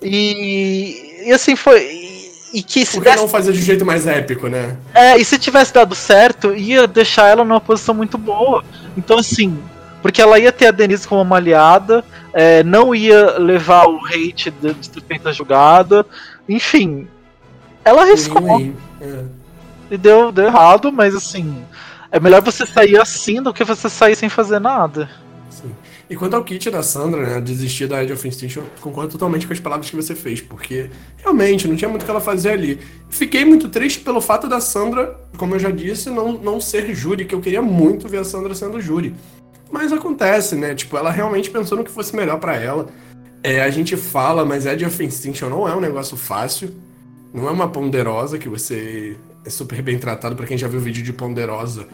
E, 0.00 1.24
e 1.26 1.32
assim 1.32 1.56
foi. 1.56 2.13
E 2.54 2.62
que 2.62 2.86
se 2.86 2.92
Por 2.92 3.02
que 3.02 3.10
desse... 3.10 3.20
não 3.20 3.28
fazer 3.28 3.52
de 3.52 3.60
jeito 3.60 3.84
mais 3.84 4.06
épico, 4.06 4.46
né? 4.46 4.76
É, 4.94 5.16
e 5.18 5.24
se 5.24 5.36
tivesse 5.40 5.74
dado 5.74 5.92
certo, 5.92 6.54
ia 6.54 6.86
deixar 6.86 7.26
ela 7.26 7.44
numa 7.44 7.60
posição 7.60 7.92
muito 7.92 8.16
boa. 8.16 8.62
Então, 8.96 9.18
assim, 9.18 9.58
porque 10.00 10.22
ela 10.22 10.38
ia 10.38 10.52
ter 10.52 10.68
a 10.68 10.70
Denise 10.70 11.08
como 11.08 11.20
uma 11.20 11.36
aliada, 11.36 12.04
é, 12.32 12.62
não 12.62 12.94
ia 12.94 13.38
levar 13.38 13.88
o 13.88 13.98
hate 14.06 14.52
de, 14.52 14.72
de 14.72 14.88
ter 14.88 15.02
feito 15.02 15.28
a 15.28 15.32
jogada, 15.32 16.06
enfim. 16.48 17.08
Ela 17.84 18.02
arriscou. 18.02 18.72
É. 19.00 19.24
E 19.90 19.96
deu, 19.96 20.30
deu 20.30 20.46
errado, 20.46 20.92
mas 20.92 21.12
assim. 21.12 21.60
É 22.12 22.20
melhor 22.20 22.40
você 22.40 22.64
sair 22.64 23.00
assim 23.00 23.42
do 23.42 23.52
que 23.52 23.64
você 23.64 23.88
sair 23.88 24.14
sem 24.14 24.28
fazer 24.28 24.60
nada. 24.60 25.10
E 26.08 26.16
quanto 26.16 26.34
ao 26.34 26.44
kit 26.44 26.70
da 26.70 26.82
Sandra, 26.82 27.22
né, 27.22 27.40
desistir 27.40 27.86
da 27.86 27.98
Age 27.98 28.12
of 28.12 28.28
Extinction, 28.28 28.60
eu 28.60 28.68
concordo 28.80 29.12
totalmente 29.12 29.46
com 29.46 29.52
as 29.52 29.60
palavras 29.60 29.88
que 29.88 29.96
você 29.96 30.14
fez, 30.14 30.40
porque 30.40 30.90
realmente 31.16 31.66
não 31.66 31.74
tinha 31.76 31.88
muito 31.88 32.02
o 32.02 32.04
que 32.04 32.10
ela 32.10 32.20
fazer 32.20 32.50
ali. 32.50 32.78
Fiquei 33.08 33.44
muito 33.44 33.68
triste 33.70 34.00
pelo 34.00 34.20
fato 34.20 34.46
da 34.46 34.60
Sandra, 34.60 35.18
como 35.38 35.54
eu 35.54 35.58
já 35.58 35.70
disse, 35.70 36.10
não, 36.10 36.32
não 36.32 36.60
ser 36.60 36.94
júri, 36.94 37.24
que 37.24 37.34
eu 37.34 37.40
queria 37.40 37.62
muito 37.62 38.06
ver 38.06 38.18
a 38.18 38.24
Sandra 38.24 38.54
sendo 38.54 38.80
júri. 38.80 39.14
Mas 39.70 39.92
acontece, 39.92 40.54
né? 40.54 40.74
Tipo, 40.74 40.96
ela 40.98 41.10
realmente 41.10 41.50
pensou 41.50 41.78
no 41.78 41.84
que 41.84 41.90
fosse 41.90 42.14
melhor 42.14 42.38
para 42.38 42.54
ela. 42.54 42.86
É, 43.42 43.62
a 43.62 43.70
gente 43.70 43.96
fala, 43.96 44.44
mas 44.44 44.66
Age 44.66 44.84
of 44.84 45.04
Extinction 45.04 45.48
não 45.48 45.66
é 45.66 45.74
um 45.74 45.80
negócio 45.80 46.16
fácil. 46.16 46.70
Não 47.32 47.48
é 47.48 47.50
uma 47.50 47.68
ponderosa 47.68 48.38
que 48.38 48.48
você 48.48 49.16
é 49.44 49.50
super 49.50 49.82
bem 49.82 49.98
tratado 49.98 50.36
para 50.36 50.46
quem 50.46 50.56
já 50.56 50.68
viu 50.68 50.78
o 50.78 50.82
vídeo 50.82 51.02
de 51.02 51.12
ponderosa. 51.12 51.88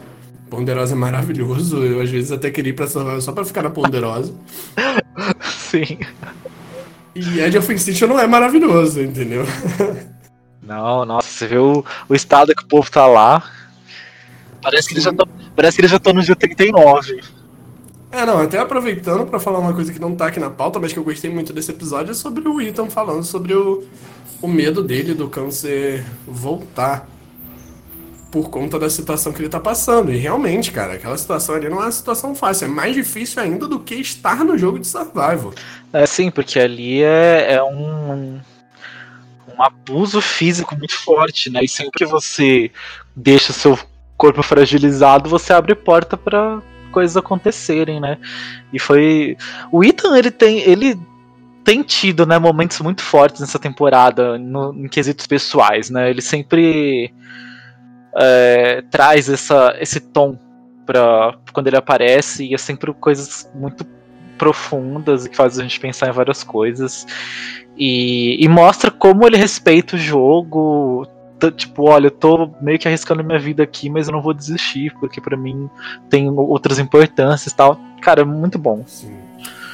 Ponderosa 0.51 0.93
é 0.93 0.97
maravilhoso. 0.97 1.77
Eu 1.77 2.01
às 2.01 2.09
vezes 2.09 2.29
até 2.29 2.51
queria 2.51 2.71
ir 2.71 2.73
pra 2.73 2.85
Survival 2.85 3.21
só 3.21 3.31
pra 3.31 3.45
ficar 3.45 3.63
na 3.63 3.69
Ponderosa. 3.69 4.33
Sim. 5.41 5.97
E 7.15 7.39
Edge 7.39 7.57
of 7.57 7.73
Extinction 7.73 8.07
não 8.07 8.19
é 8.19 8.27
maravilhoso, 8.27 9.01
entendeu? 9.01 9.45
Não, 10.61 11.03
nossa, 11.05 11.27
você 11.27 11.47
vê 11.47 11.57
o, 11.57 11.83
o 12.07 12.15
estado 12.15 12.55
que 12.55 12.63
o 12.63 12.67
povo 12.67 12.89
tá 12.89 13.05
lá. 13.05 13.43
Parece 14.61 14.87
que, 14.87 14.93
eles 14.93 15.03
já 15.03 15.11
parece 15.53 15.75
que 15.75 15.81
eles 15.81 15.91
já 15.91 15.97
estão 15.97 16.13
no 16.13 16.21
dia 16.21 16.35
39. 16.35 17.19
É, 18.11 18.25
não, 18.25 18.39
até 18.39 18.59
aproveitando 18.59 19.25
para 19.25 19.39
falar 19.39 19.59
uma 19.59 19.73
coisa 19.73 19.91
que 19.91 19.99
não 19.99 20.15
tá 20.15 20.27
aqui 20.27 20.39
na 20.39 20.49
pauta, 20.49 20.79
mas 20.79 20.93
que 20.93 20.99
eu 20.99 21.03
gostei 21.03 21.29
muito 21.29 21.51
desse 21.51 21.71
episódio, 21.71 22.11
é 22.11 22.13
sobre 22.13 22.47
o 22.47 22.61
Ethan 22.61 22.89
falando 22.89 23.23
sobre 23.23 23.53
o, 23.53 23.83
o 24.41 24.47
medo 24.47 24.81
dele 24.83 25.13
do 25.13 25.27
câncer 25.27 26.05
voltar 26.25 27.05
por 28.31 28.49
conta 28.49 28.79
da 28.79 28.89
situação 28.89 29.33
que 29.33 29.41
ele 29.41 29.49
tá 29.49 29.59
passando. 29.59 30.11
E 30.11 30.17
realmente, 30.17 30.71
cara, 30.71 30.93
aquela 30.93 31.17
situação 31.17 31.53
ali 31.53 31.67
não 31.67 31.81
é 31.81 31.85
uma 31.85 31.91
situação 31.91 32.33
fácil. 32.33 32.65
É 32.65 32.67
mais 32.69 32.95
difícil 32.95 33.43
ainda 33.43 33.67
do 33.67 33.79
que 33.79 33.95
estar 33.95 34.45
no 34.45 34.57
jogo 34.57 34.79
de 34.79 34.87
survival. 34.87 35.53
É 35.91 36.05
sim, 36.05 36.31
porque 36.31 36.57
ali 36.57 37.03
é, 37.03 37.55
é 37.55 37.63
um, 37.63 38.39
um 39.53 39.61
abuso 39.61 40.21
físico 40.21 40.75
muito 40.77 40.97
forte, 40.97 41.49
né? 41.49 41.59
E 41.61 41.67
sempre 41.67 41.91
que 41.97 42.05
você 42.05 42.71
deixa 43.13 43.51
o 43.51 43.55
seu 43.55 43.77
corpo 44.15 44.41
fragilizado, 44.41 45.29
você 45.29 45.51
abre 45.51 45.75
porta 45.75 46.15
para 46.15 46.61
coisas 46.91 47.17
acontecerem, 47.17 47.99
né? 47.99 48.17
E 48.71 48.79
foi 48.79 49.35
o 49.71 49.83
Ethan, 49.83 50.17
ele 50.17 50.31
tem 50.31 50.59
ele 50.59 50.97
tem 51.63 51.83
tido, 51.83 52.25
né, 52.25 52.39
momentos 52.39 52.79
muito 52.81 53.03
fortes 53.03 53.39
nessa 53.39 53.59
temporada 53.59 54.37
no, 54.37 54.73
em 54.73 54.87
quesitos 54.87 55.27
pessoais, 55.27 55.89
né? 55.89 56.09
Ele 56.09 56.21
sempre 56.21 57.13
é, 58.15 58.83
traz 58.89 59.29
essa, 59.29 59.75
esse 59.79 59.99
tom 59.99 60.37
para 60.85 61.35
quando 61.53 61.67
ele 61.67 61.77
aparece 61.77 62.45
e 62.45 62.53
é 62.53 62.57
sempre 62.57 62.93
coisas 62.93 63.49
muito 63.53 63.85
profundas 64.37 65.25
e 65.25 65.29
que 65.29 65.37
faz 65.37 65.59
a 65.59 65.63
gente 65.63 65.79
pensar 65.79 66.09
em 66.09 66.11
várias 66.11 66.43
coisas 66.43 67.05
e, 67.77 68.43
e 68.43 68.47
mostra 68.47 68.89
como 68.89 69.25
ele 69.25 69.37
respeita 69.37 69.95
o 69.95 69.99
jogo 69.99 71.07
tipo, 71.49 71.89
olha, 71.89 72.07
eu 72.07 72.11
tô 72.11 72.51
meio 72.61 72.77
que 72.77 72.87
arriscando 72.87 73.23
minha 73.23 73.39
vida 73.39 73.63
aqui, 73.63 73.89
mas 73.89 74.07
eu 74.07 74.13
não 74.13 74.21
vou 74.21 74.33
desistir, 74.33 74.93
porque 74.99 75.19
para 75.19 75.35
mim 75.35 75.67
tem 76.09 76.29
outras 76.29 76.77
importâncias 76.77 77.51
e 77.51 77.55
tal. 77.55 77.79
Cara, 78.01 78.21
é 78.21 78.25
muito 78.25 78.59
bom. 78.59 78.83
Sim. 78.85 79.15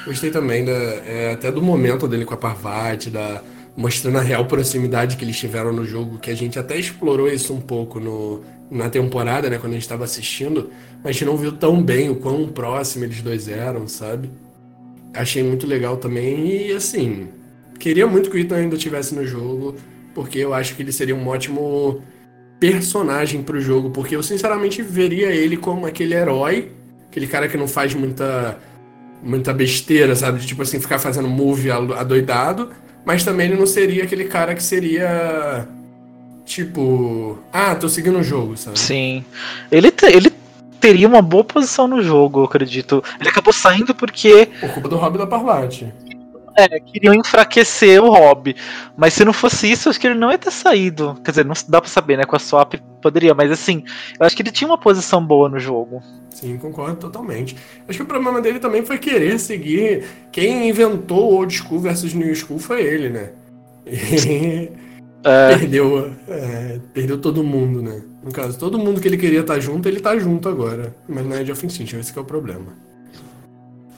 Gostei 0.06 0.32
também 0.32 0.63
da, 0.63 0.72
é, 0.72 1.34
até 1.34 1.51
do 1.51 1.62
momento 1.62 2.08
dele 2.08 2.24
com 2.24 2.34
a 2.34 2.38
Parvati, 2.38 3.10
da, 3.10 3.41
mostrando 3.78 4.18
a 4.18 4.22
real 4.22 4.44
proximidade 4.46 5.16
que 5.16 5.24
eles 5.24 5.38
tiveram 5.38 5.72
no 5.72 5.86
jogo, 5.86 6.18
que 6.18 6.32
a 6.32 6.36
gente 6.36 6.58
até 6.58 6.78
explorou 6.78 7.28
isso 7.28 7.54
um 7.54 7.62
pouco 7.62 8.00
no, 8.00 8.42
na 8.72 8.90
temporada, 8.90 9.50
né, 9.52 9.60
quando 9.60 9.74
a 9.74 9.76
gente 9.76 9.84
estava 9.84 10.04
assistindo, 10.04 10.72
mas 10.98 11.06
a 11.06 11.12
gente 11.12 11.26
não 11.26 11.38
viu 11.38 11.52
tão 11.52 11.82
bem 11.82 12.10
o 12.10 12.16
quão 12.16 12.48
próximo 12.48 13.06
eles 13.06 13.22
dois 13.22 13.48
eram, 13.48 13.88
sabe? 13.88 14.32
Achei 15.14 15.44
muito 15.44 15.68
legal 15.68 15.98
também 15.98 16.68
e, 16.68 16.72
assim, 16.72 17.28
queria 17.80 18.08
muito 18.08 18.32
que 18.32 18.38
o 18.38 18.40
Ethan 18.40 18.56
ainda 18.56 18.76
estivesse 18.76 19.14
no 19.14 19.26
jogo, 19.26 19.76
porque 20.16 20.40
eu 20.40 20.56
acho 20.56 20.76
que 20.76 20.82
ele 20.82 20.92
seria 20.92 21.16
um 21.16 21.28
ótimo 21.28 22.02
personagem 22.60 23.44
para 23.44 23.58
o 23.58 23.62
jogo, 23.62 23.92
porque 23.92 24.16
eu 24.16 24.24
sinceramente 24.24 24.82
veria 24.82 25.28
ele 25.28 25.56
como 25.56 25.86
aquele 25.86 26.16
herói, 26.16 26.72
aquele 27.10 27.28
cara 27.28 27.48
que 27.48 27.56
não 27.56 27.68
faz 27.68 27.94
muita 27.94 28.58
muita 29.22 29.52
besteira, 29.52 30.16
sabe? 30.16 30.40
Tipo 30.46 30.62
assim, 30.62 30.80
ficar 30.80 31.00
fazendo 31.00 31.28
move 31.28 31.70
adoidado, 31.72 32.70
mas 33.08 33.24
também 33.24 33.48
ele 33.48 33.56
não 33.56 33.66
seria 33.66 34.04
aquele 34.04 34.26
cara 34.26 34.54
que 34.54 34.62
seria. 34.62 35.66
Tipo. 36.46 37.40
Ah, 37.54 37.74
tô 37.74 37.88
seguindo 37.88 38.20
o 38.20 38.24
jogo, 38.24 38.58
sabe? 38.58 38.78
Sim. 38.78 39.24
Ele, 39.72 39.90
te, 39.92 40.08
ele 40.08 40.30
teria 40.78 41.08
uma 41.08 41.22
boa 41.22 41.46
posição 41.46 41.88
no 41.88 42.04
jogo, 42.04 42.42
eu 42.42 42.44
acredito. 42.44 43.02
Ele 43.18 43.30
acabou 43.30 43.54
saindo 43.54 43.96
porque. 43.96 44.50
Por 44.60 44.74
culpa 44.74 44.90
do 44.90 44.98
Hobby 44.98 45.18
da 45.20 45.26
Parvati. 45.26 45.88
É, 46.58 46.80
queriam 46.80 47.14
enfraquecer 47.14 48.04
o 48.04 48.10
Hobby. 48.10 48.56
Mas 48.98 49.14
se 49.14 49.24
não 49.24 49.32
fosse 49.32 49.72
isso, 49.72 49.90
acho 49.90 50.00
que 50.00 50.08
ele 50.08 50.16
não 50.16 50.32
ia 50.32 50.40
ter 50.40 50.50
saído. 50.50 51.16
Quer 51.24 51.30
dizer, 51.30 51.46
não 51.46 51.54
dá 51.70 51.80
pra 51.80 51.88
saber, 51.88 52.18
né? 52.18 52.24
Com 52.24 52.36
a 52.36 52.40
Swap 52.40 52.74
poderia, 53.00 53.36
mas 53.36 53.52
assim, 53.52 53.84
eu 54.20 54.26
acho 54.26 54.36
que 54.36 54.42
ele 54.42 54.52
tinha 54.52 54.68
uma 54.68 54.78
posição 54.78 55.24
boa 55.24 55.48
no 55.48 55.60
jogo. 55.60 56.02
Sim, 56.32 56.58
concordo 56.58 56.96
totalmente. 56.98 57.56
Acho 57.88 58.00
que 58.00 58.04
o 58.04 58.08
problema 58.08 58.42
dele 58.42 58.60
também 58.60 58.84
foi 58.84 58.98
querer 58.98 59.40
seguir. 59.40 60.06
Quem 60.32 60.68
inventou 60.68 61.32
o 61.32 61.36
Old 61.36 61.56
School 61.56 61.80
versus 61.80 62.16
New 62.16 62.36
School 62.36 62.58
foi 62.58 62.82
ele, 62.82 63.10
né? 63.10 63.30
E 63.86 64.72
é. 65.24 65.58
perdeu, 65.58 66.12
é, 66.28 66.80
perdeu 66.92 67.20
todo 67.20 67.44
mundo, 67.44 67.84
né? 67.84 68.02
No 68.24 68.32
caso, 68.32 68.58
todo 68.58 68.80
mundo 68.80 69.00
que 69.00 69.08
ele 69.08 69.18
queria 69.18 69.42
estar 69.42 69.60
junto, 69.60 69.88
ele 69.88 70.00
tá 70.00 70.18
junto 70.18 70.50
agora. 70.50 70.96
Mas 71.08 71.24
não 71.24 71.36
é 71.36 71.44
de 71.44 71.52
Offensive, 71.52 72.00
esse 72.00 72.18
é 72.18 72.22
o 72.22 72.26
problema. 72.26 72.74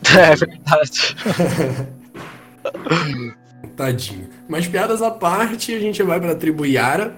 É 0.17 0.35
verdade. 0.35 1.15
Tadinho. 3.75 4.27
Mas 4.47 4.67
piadas 4.67 5.01
à 5.01 5.11
parte, 5.11 5.73
a 5.73 5.79
gente 5.79 6.01
vai 6.03 6.19
pra 6.19 6.35
tribo 6.35 6.65
Yara, 6.65 7.15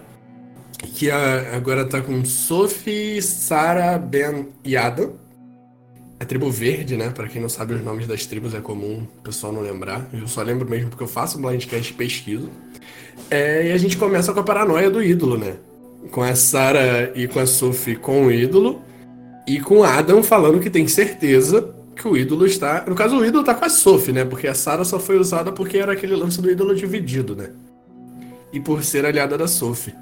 que 0.93 1.09
agora 1.09 1.85
tá 1.85 2.01
com 2.01 2.23
Sophie, 2.25 3.21
Sarah, 3.21 3.97
Ben 3.97 4.47
e 4.63 4.75
Adam. 4.75 5.13
A 6.19 6.25
tribo 6.25 6.51
verde, 6.51 6.95
né? 6.95 7.09
Pra 7.09 7.27
quem 7.27 7.41
não 7.41 7.49
sabe 7.49 7.73
os 7.73 7.83
nomes 7.83 8.05
das 8.05 8.27
tribos 8.27 8.53
é 8.53 8.59
comum 8.59 9.07
o 9.17 9.21
pessoal 9.23 9.51
não 9.51 9.61
lembrar. 9.61 10.07
Eu 10.13 10.27
só 10.27 10.43
lembro 10.43 10.69
mesmo 10.69 10.89
porque 10.89 11.03
eu 11.03 11.07
faço 11.07 11.39
blindcast 11.39 11.91
e 11.91 11.95
pesquiso. 11.95 12.49
É, 13.29 13.67
e 13.67 13.71
a 13.71 13.77
gente 13.77 13.97
começa 13.97 14.31
com 14.31 14.39
a 14.39 14.43
paranoia 14.43 14.89
do 14.89 15.01
ídolo, 15.01 15.37
né? 15.37 15.55
Com 16.11 16.21
a 16.21 16.35
Sarah 16.35 17.11
e 17.15 17.27
com 17.27 17.39
a 17.39 17.47
Sophie 17.47 17.95
com 17.95 18.27
o 18.27 18.31
ídolo. 18.31 18.81
E 19.47 19.59
com 19.59 19.83
Adam 19.83 20.21
falando 20.21 20.59
que 20.59 20.69
tem 20.69 20.87
certeza 20.87 21.73
que 22.01 22.07
o 22.07 22.17
ídolo 22.17 22.45
está. 22.47 22.83
No 22.87 22.95
caso, 22.95 23.17
o 23.17 23.25
ídolo 23.25 23.43
tá 23.43 23.53
com 23.53 23.63
a 23.63 23.69
Sophie, 23.69 24.11
né? 24.11 24.25
Porque 24.25 24.47
a 24.47 24.55
Sarah 24.55 24.83
só 24.83 24.99
foi 24.99 25.17
usada 25.17 25.51
porque 25.51 25.77
era 25.77 25.93
aquele 25.93 26.15
lance 26.15 26.41
do 26.41 26.49
ídolo 26.49 26.73
dividido, 26.75 27.35
né? 27.35 27.51
E 28.51 28.59
por 28.59 28.83
ser 28.83 29.05
aliada 29.05 29.37
da 29.37 29.47
Sophie. 29.47 29.93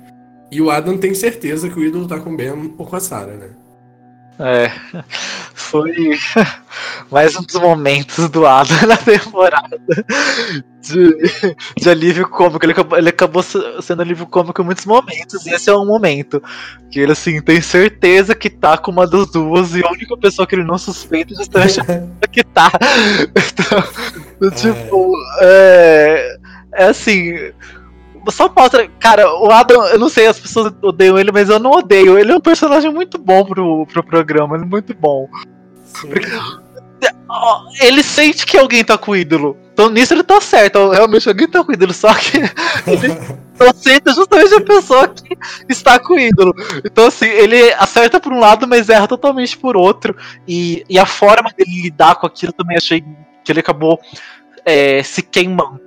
E 0.50 0.62
o 0.62 0.72
Adam 0.72 0.98
tem 0.98 1.13
certeza 1.13 1.70
que 1.70 1.77
o 1.77 1.84
ídolo 1.84 2.08
tá 2.08 2.20
com 2.20 2.34
o 2.34 2.38
Ben 2.38 2.74
ou 2.77 2.86
com 2.86 2.96
a 2.96 3.00
Sarah, 3.00 3.34
né? 3.34 3.50
É. 4.39 4.72
Foi. 5.53 5.91
mais 7.12 7.36
um 7.36 7.44
dos 7.44 7.56
momentos 7.56 8.29
do 8.29 8.46
Adam 8.46 8.88
na 8.88 8.98
temporada 8.98 9.79
de, 10.81 11.17
de 11.77 11.89
alívio 11.89 12.27
cômico. 12.27 12.65
Ele 12.65 12.71
acabou, 12.71 12.98
ele 12.98 13.09
acabou 13.09 13.43
sendo 13.43 14.01
alívio 14.01 14.27
cômico 14.27 14.62
em 14.62 14.65
muitos 14.65 14.86
momentos, 14.86 15.45
e 15.45 15.53
esse 15.53 15.69
é 15.69 15.75
um 15.75 15.86
momento 15.86 16.41
que 16.91 17.00
ele, 17.00 17.12
assim, 17.12 17.41
tem 17.41 17.62
certeza 17.62 18.36
que 18.36 18.50
tá 18.50 18.77
com 18.77 18.91
uma 18.91 19.07
das 19.07 19.31
duas, 19.31 19.75
e 19.75 19.83
a 19.83 19.91
única 19.91 20.15
pessoa 20.17 20.48
que 20.48 20.55
ele 20.55 20.63
não 20.63 20.77
suspeita 20.77 21.36
justamente 21.36 21.79
é 22.21 22.27
que 22.27 22.43
tá. 22.43 22.71
Então, 24.38 24.51
tipo, 24.51 25.13
é, 25.41 26.38
é 26.74 26.86
assim 26.86 27.51
só 28.31 28.51
mostra. 28.55 28.88
Cara, 29.00 29.31
o 29.39 29.51
Adam, 29.51 29.86
eu 29.88 30.00
não 30.00 30.09
sei, 30.09 30.27
as 30.27 30.39
pessoas 30.39 30.74
odeiam 30.81 31.17
ele, 31.17 31.31
mas 31.31 31.50
eu 31.50 31.59
não 31.59 31.71
odeio. 31.71 32.17
Ele 32.17 32.31
é 32.31 32.36
um 32.36 32.41
personagem 32.41 32.91
muito 32.91 33.17
bom 33.17 33.45
pro, 33.45 33.86
pro 33.88 34.03
programa, 34.03 34.55
ele 34.55 34.65
é 34.65 34.67
muito 34.67 34.93
bom. 34.93 35.27
Porque, 36.01 36.27
ele 37.81 38.03
sente 38.03 38.45
que 38.45 38.57
alguém 38.57 38.83
tá 38.83 38.98
com 38.98 39.12
o 39.12 39.15
ídolo. 39.15 39.57
Então 39.79 39.89
nisso 39.89 40.13
ele 40.13 40.24
tá 40.24 40.41
certo. 40.41 40.89
Realmente 40.89 41.29
alguém 41.29 41.48
tá 41.48 41.63
com 41.63 41.71
o 41.71 41.74
ídolo, 41.74 41.93
só 41.93 42.13
que 42.13 42.36
ele 42.86 43.17
aceita 43.57 44.13
justamente 44.13 44.53
a 44.55 44.59
pessoa 44.59 45.07
que 45.07 45.38
está 45.69 45.98
com 45.98 46.15
o 46.15 46.19
ídolo. 46.19 46.53
Então, 46.83 47.07
assim, 47.07 47.27
ele 47.27 47.71
acerta 47.75 48.19
por 48.19 48.33
um 48.33 48.41
lado, 48.41 48.67
mas 48.67 48.89
erra 48.89 49.07
totalmente 49.07 49.57
por 49.57 49.77
outro. 49.77 50.13
E, 50.45 50.83
e 50.89 51.00
a 51.00 51.05
forma 51.05 51.50
dele 51.57 51.83
lidar 51.83 52.15
com 52.15 52.27
aquilo 52.27 52.51
também 52.51 52.75
achei 52.75 53.01
que 53.41 53.50
ele 53.53 53.62
acabou 53.62 53.98
é, 54.65 55.01
se 55.01 55.21
queimando. 55.21 55.79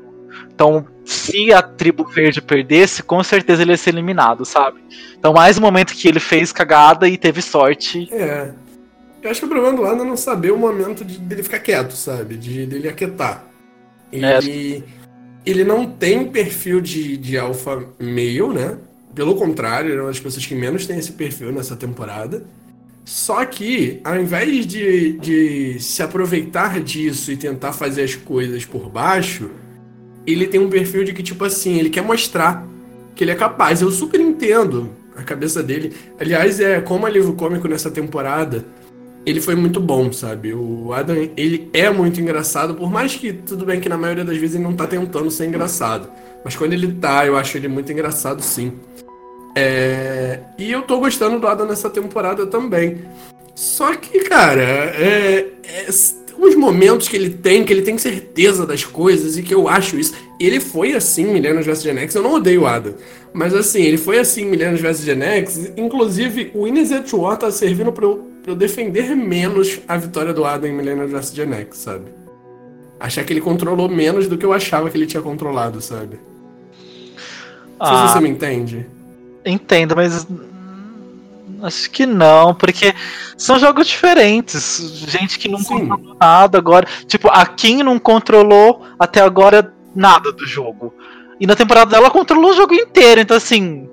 Então, 0.54 0.86
se 1.04 1.52
a 1.52 1.60
tribo 1.60 2.04
verde 2.04 2.40
perdesse, 2.40 3.02
com 3.02 3.22
certeza 3.22 3.60
ele 3.60 3.72
ia 3.72 3.76
ser 3.76 3.90
eliminado, 3.90 4.46
sabe? 4.46 4.82
Então, 5.18 5.34
mais 5.34 5.58
um 5.58 5.60
momento 5.60 5.92
que 5.92 6.08
ele 6.08 6.20
fez 6.20 6.50
cagada 6.50 7.06
e 7.06 7.18
teve 7.18 7.42
sorte. 7.42 8.08
É. 8.10 8.52
Eu 9.22 9.30
acho 9.30 9.40
que 9.40 9.46
o 9.46 9.50
problema 9.50 9.76
do 9.76 9.82
Lando 9.82 10.02
é 10.02 10.06
não 10.06 10.16
saber 10.16 10.50
o 10.50 10.56
momento 10.56 11.04
de, 11.04 11.18
dele 11.18 11.42
ficar 11.42 11.58
quieto, 11.58 11.92
sabe? 11.92 12.38
De 12.38 12.64
dele 12.64 12.88
aquietar. 12.88 13.51
Ele, 14.12 14.76
é. 14.76 14.82
ele 15.44 15.64
não 15.64 15.86
tem 15.86 16.26
perfil 16.26 16.80
de, 16.80 17.16
de 17.16 17.38
alfa 17.38 17.82
meio, 17.98 18.52
né? 18.52 18.76
Pelo 19.14 19.34
contrário, 19.34 19.90
ele 19.90 19.98
é 19.98 20.02
uma 20.02 20.08
das 20.08 20.20
pessoas 20.20 20.44
que 20.44 20.54
menos 20.54 20.86
tem 20.86 20.98
esse 20.98 21.12
perfil 21.12 21.52
nessa 21.52 21.74
temporada. 21.74 22.44
Só 23.04 23.44
que, 23.44 24.00
ao 24.04 24.16
invés 24.16 24.66
de, 24.66 25.18
de 25.18 25.80
se 25.80 26.02
aproveitar 26.02 26.80
disso 26.80 27.32
e 27.32 27.36
tentar 27.36 27.72
fazer 27.72 28.02
as 28.02 28.14
coisas 28.14 28.64
por 28.64 28.88
baixo, 28.88 29.50
ele 30.26 30.46
tem 30.46 30.60
um 30.60 30.70
perfil 30.70 31.02
de 31.02 31.12
que, 31.12 31.22
tipo 31.22 31.44
assim, 31.44 31.78
ele 31.78 31.90
quer 31.90 32.02
mostrar 32.02 32.66
que 33.14 33.24
ele 33.24 33.32
é 33.32 33.34
capaz. 33.34 33.82
Eu 33.82 33.90
super 33.90 34.20
entendo 34.20 34.90
a 35.16 35.22
cabeça 35.22 35.62
dele. 35.62 35.92
Aliás, 36.18 36.60
é 36.60 36.80
como 36.80 37.04
alívio 37.04 37.34
cômico 37.34 37.66
nessa 37.66 37.90
temporada, 37.90 38.64
ele 39.24 39.40
foi 39.40 39.54
muito 39.54 39.80
bom, 39.80 40.12
sabe? 40.12 40.52
O 40.52 40.92
Adam, 40.92 41.16
ele 41.36 41.70
é 41.72 41.90
muito 41.90 42.20
engraçado, 42.20 42.74
por 42.74 42.90
mais 42.90 43.14
que, 43.14 43.32
tudo 43.32 43.64
bem 43.64 43.80
que 43.80 43.88
na 43.88 43.96
maioria 43.96 44.24
das 44.24 44.36
vezes 44.36 44.56
ele 44.56 44.64
não 44.64 44.74
tá 44.74 44.86
tentando 44.86 45.30
ser 45.30 45.46
engraçado. 45.46 46.08
Mas 46.44 46.56
quando 46.56 46.72
ele 46.72 46.92
tá, 46.94 47.24
eu 47.26 47.36
acho 47.36 47.56
ele 47.56 47.68
muito 47.68 47.92
engraçado, 47.92 48.42
sim. 48.42 48.72
É... 49.54 50.40
E 50.58 50.72
eu 50.72 50.82
tô 50.82 50.98
gostando 50.98 51.38
do 51.38 51.46
Adam 51.46 51.66
nessa 51.66 51.88
temporada 51.88 52.46
também. 52.46 53.02
Só 53.54 53.94
que, 53.94 54.20
cara, 54.24 54.62
é... 54.62 55.46
é 55.62 55.88
os 56.38 56.56
momentos 56.56 57.08
que 57.08 57.16
ele 57.16 57.30
tem, 57.30 57.62
que 57.62 57.72
ele 57.72 57.82
tem 57.82 57.96
certeza 57.96 58.66
das 58.66 58.84
coisas 58.84 59.38
e 59.38 59.42
que 59.42 59.54
eu 59.54 59.68
acho 59.68 59.96
isso. 59.96 60.14
Ele 60.40 60.58
foi 60.58 60.92
assim 60.92 61.24
Millennium 61.26 61.62
vs 61.62 61.82
Gen 61.82 61.98
X, 61.98 62.14
eu 62.14 62.22
não 62.22 62.34
odeio 62.34 62.62
o 62.62 62.66
Adam. 62.66 62.94
Mas 63.32 63.54
assim, 63.54 63.82
ele 63.82 63.96
foi 63.96 64.18
assim 64.18 64.46
Millennium 64.46 64.76
vs 64.76 65.02
Gen 65.02 65.22
X. 65.22 65.72
Inclusive, 65.76 66.50
o 66.52 66.66
Ines 66.66 66.90
War 67.12 67.36
tá 67.36 67.50
servindo 67.52 67.92
pra 67.92 68.06
eu, 68.06 68.31
eu 68.46 68.54
defender 68.54 69.14
menos 69.14 69.80
a 69.86 69.96
vitória 69.96 70.32
do 70.32 70.44
Adam 70.44 70.68
em 70.68 70.72
Millennium 70.72 71.06
vs 71.06 71.34
Gen 71.34 71.52
X, 71.54 71.78
sabe? 71.78 72.06
Achar 72.98 73.24
que 73.24 73.32
ele 73.32 73.40
controlou 73.40 73.88
menos 73.88 74.28
do 74.28 74.38
que 74.38 74.46
eu 74.46 74.52
achava 74.52 74.88
que 74.90 74.96
ele 74.96 75.06
tinha 75.06 75.22
controlado, 75.22 75.80
sabe? 75.80 76.18
Não 77.78 77.86
sei 77.86 77.96
se 77.96 78.12
você 78.12 78.18
ah. 78.18 78.20
me 78.20 78.28
entende. 78.28 78.86
Entendo, 79.44 79.96
mas 79.96 80.26
Acho 81.62 81.88
que 81.90 82.04
não, 82.04 82.52
porque 82.52 82.92
são 83.36 83.56
jogos 83.58 83.86
diferentes. 83.86 85.04
Gente 85.06 85.38
que 85.38 85.48
não 85.48 85.58
Sim. 85.58 85.86
controlou 85.86 86.16
nada 86.20 86.58
agora. 86.58 86.88
Tipo, 87.06 87.28
a 87.28 87.46
Kim 87.46 87.84
não 87.84 88.00
controlou 88.00 88.84
até 88.98 89.20
agora 89.20 89.72
nada 89.94 90.32
do 90.32 90.44
jogo. 90.44 90.92
E 91.38 91.46
na 91.46 91.54
temporada 91.54 91.92
dela 91.92 92.10
controlou 92.10 92.50
o 92.50 92.54
jogo 92.54 92.74
inteiro. 92.74 93.20
Então, 93.20 93.36
assim. 93.36 93.88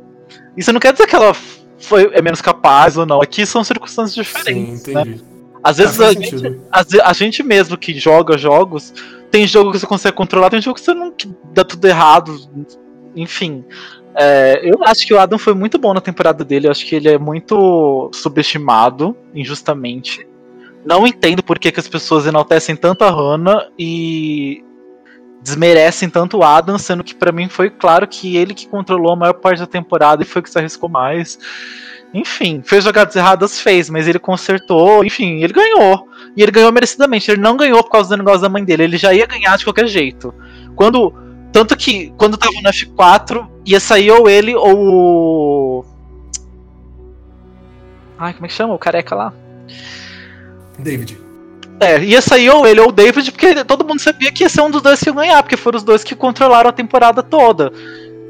Isso 0.58 0.74
não 0.74 0.80
quer 0.80 0.92
dizer 0.94 1.06
que 1.06 1.16
ela 1.16 1.34
foi, 1.80 2.12
é 2.14 2.22
menos 2.22 2.42
capaz 2.42 2.98
ou 2.98 3.06
não. 3.06 3.22
Aqui 3.22 3.46
são 3.46 3.64
circunstâncias 3.64 4.14
diferentes. 4.14 4.82
Sim, 4.82 4.92
entendi. 4.92 5.10
Né? 5.10 5.20
Às 5.64 5.78
vezes 5.78 6.00
a 6.00 6.14
gente, 6.14 6.60
a, 6.72 7.10
a 7.10 7.14
gente 7.14 7.44
mesmo 7.44 7.78
que 7.78 7.98
joga 8.00 8.38
jogos, 8.38 8.94
tem 9.30 9.46
jogo 9.46 9.72
que 9.72 9.80
você 9.80 9.86
consegue 9.86 10.16
controlar, 10.16 10.50
tem 10.50 10.62
jogo 10.62 10.76
que 10.76 10.82
você 10.82 10.94
não 10.94 11.12
que 11.12 11.30
dá 11.54 11.64
tudo 11.64 11.86
errado. 11.86 12.36
Enfim. 13.16 13.66
É, 14.16 14.62
eu 14.64 14.84
acho 14.84 15.06
que 15.06 15.14
o 15.14 15.20
Adam 15.20 15.38
foi 15.38 15.54
muito 15.54 15.78
bom 15.78 15.94
na 15.94 16.02
temporada 16.02 16.44
dele. 16.44 16.68
Eu 16.68 16.72
acho 16.72 16.86
que 16.86 16.96
ele 16.96 17.10
é 17.10 17.18
muito 17.18 18.10
subestimado, 18.14 19.16
injustamente. 19.34 20.28
Não 20.86 21.06
entendo 21.06 21.44
por 21.44 21.60
que, 21.60 21.72
que 21.72 21.80
as 21.80 21.88
pessoas 21.88 22.26
enaltecem 22.26 22.76
tanto 22.76 23.04
a 23.04 23.10
Hannah 23.10 23.68
e 23.78 24.64
desmerecem 25.42 26.10
tanto 26.10 26.38
o 26.38 26.44
Adam, 26.44 26.78
sendo 26.78 27.04
que 27.04 27.16
para 27.16 27.32
mim 27.32 27.48
foi 27.48 27.70
claro 27.70 28.08
que 28.08 28.36
ele 28.36 28.54
que 28.54 28.68
controlou 28.68 29.14
a 29.14 29.16
maior 29.16 29.34
parte 29.34 29.60
da 29.60 29.68
temporada 29.68 30.22
e 30.22 30.26
foi 30.26 30.42
que 30.42 30.50
se 30.50 30.58
arriscou 30.58 30.90
mais. 30.90 31.40
Enfim, 32.14 32.62
fez 32.64 32.84
jogadas 32.84 33.16
erradas, 33.16 33.60
fez, 33.60 33.90
mas 33.90 34.08
ele 34.08 34.20
consertou, 34.20 35.06
enfim, 35.06 35.44
ele 35.44 35.54
ganhou. 35.54 36.08
E 36.36 36.42
ele 36.42 36.52
ganhou 36.52 36.72
merecidamente. 36.72 37.30
Ele 37.30 37.42
não 37.42 37.56
ganhou 37.56 37.84
por 37.84 37.92
causa 37.92 38.10
do 38.10 38.18
negócio 38.18 38.42
da 38.42 38.50
mãe 38.50 38.64
dele, 38.64 38.84
ele 38.84 38.98
já 38.98 39.14
ia 39.14 39.26
ganhar 39.26 39.58
de 39.58 39.64
qualquer 39.64 39.88
jeito. 39.88 40.34
Quando 40.76 41.14
tanto 41.52 41.76
que 41.76 42.12
quando 42.18 42.38
tava 42.38 42.54
no 42.64 42.70
F4, 42.70 43.48
ia 43.66 43.80
sair 43.80 44.12
ou 44.12 44.30
ele 44.30 44.56
ou 44.56 44.76
o. 44.78 45.86
Ai, 48.18 48.34
como 48.34 48.46
é 48.46 48.50
que 48.50 48.56
chama? 48.56 48.74
O 48.74 48.80
careca 48.80 49.16
lá? 49.16 49.34
David. 50.78 51.29
É, 51.80 52.04
ia 52.04 52.22
sair 52.22 52.50
ou 52.50 52.68
ele 52.68 52.80
ou 52.80 52.90
o 52.90 52.92
David, 52.92 53.32
porque 53.32 53.64
todo 53.64 53.86
mundo 53.86 54.02
sabia 54.02 54.32
que 54.32 54.44
ia 54.44 54.50
ser 54.50 54.62
um 54.62 54.70
dos 54.70 54.82
dois 54.82 55.00
que 55.00 55.10
ia 55.10 55.14
ganhar, 55.14 55.42
porque 55.42 55.56
foram 55.56 55.78
os 55.78 55.84
dois 55.84 56.04
que 56.04 56.16
controlaram 56.16 56.70
a 56.70 56.74
temporada 56.74 57.24
toda. 57.24 57.72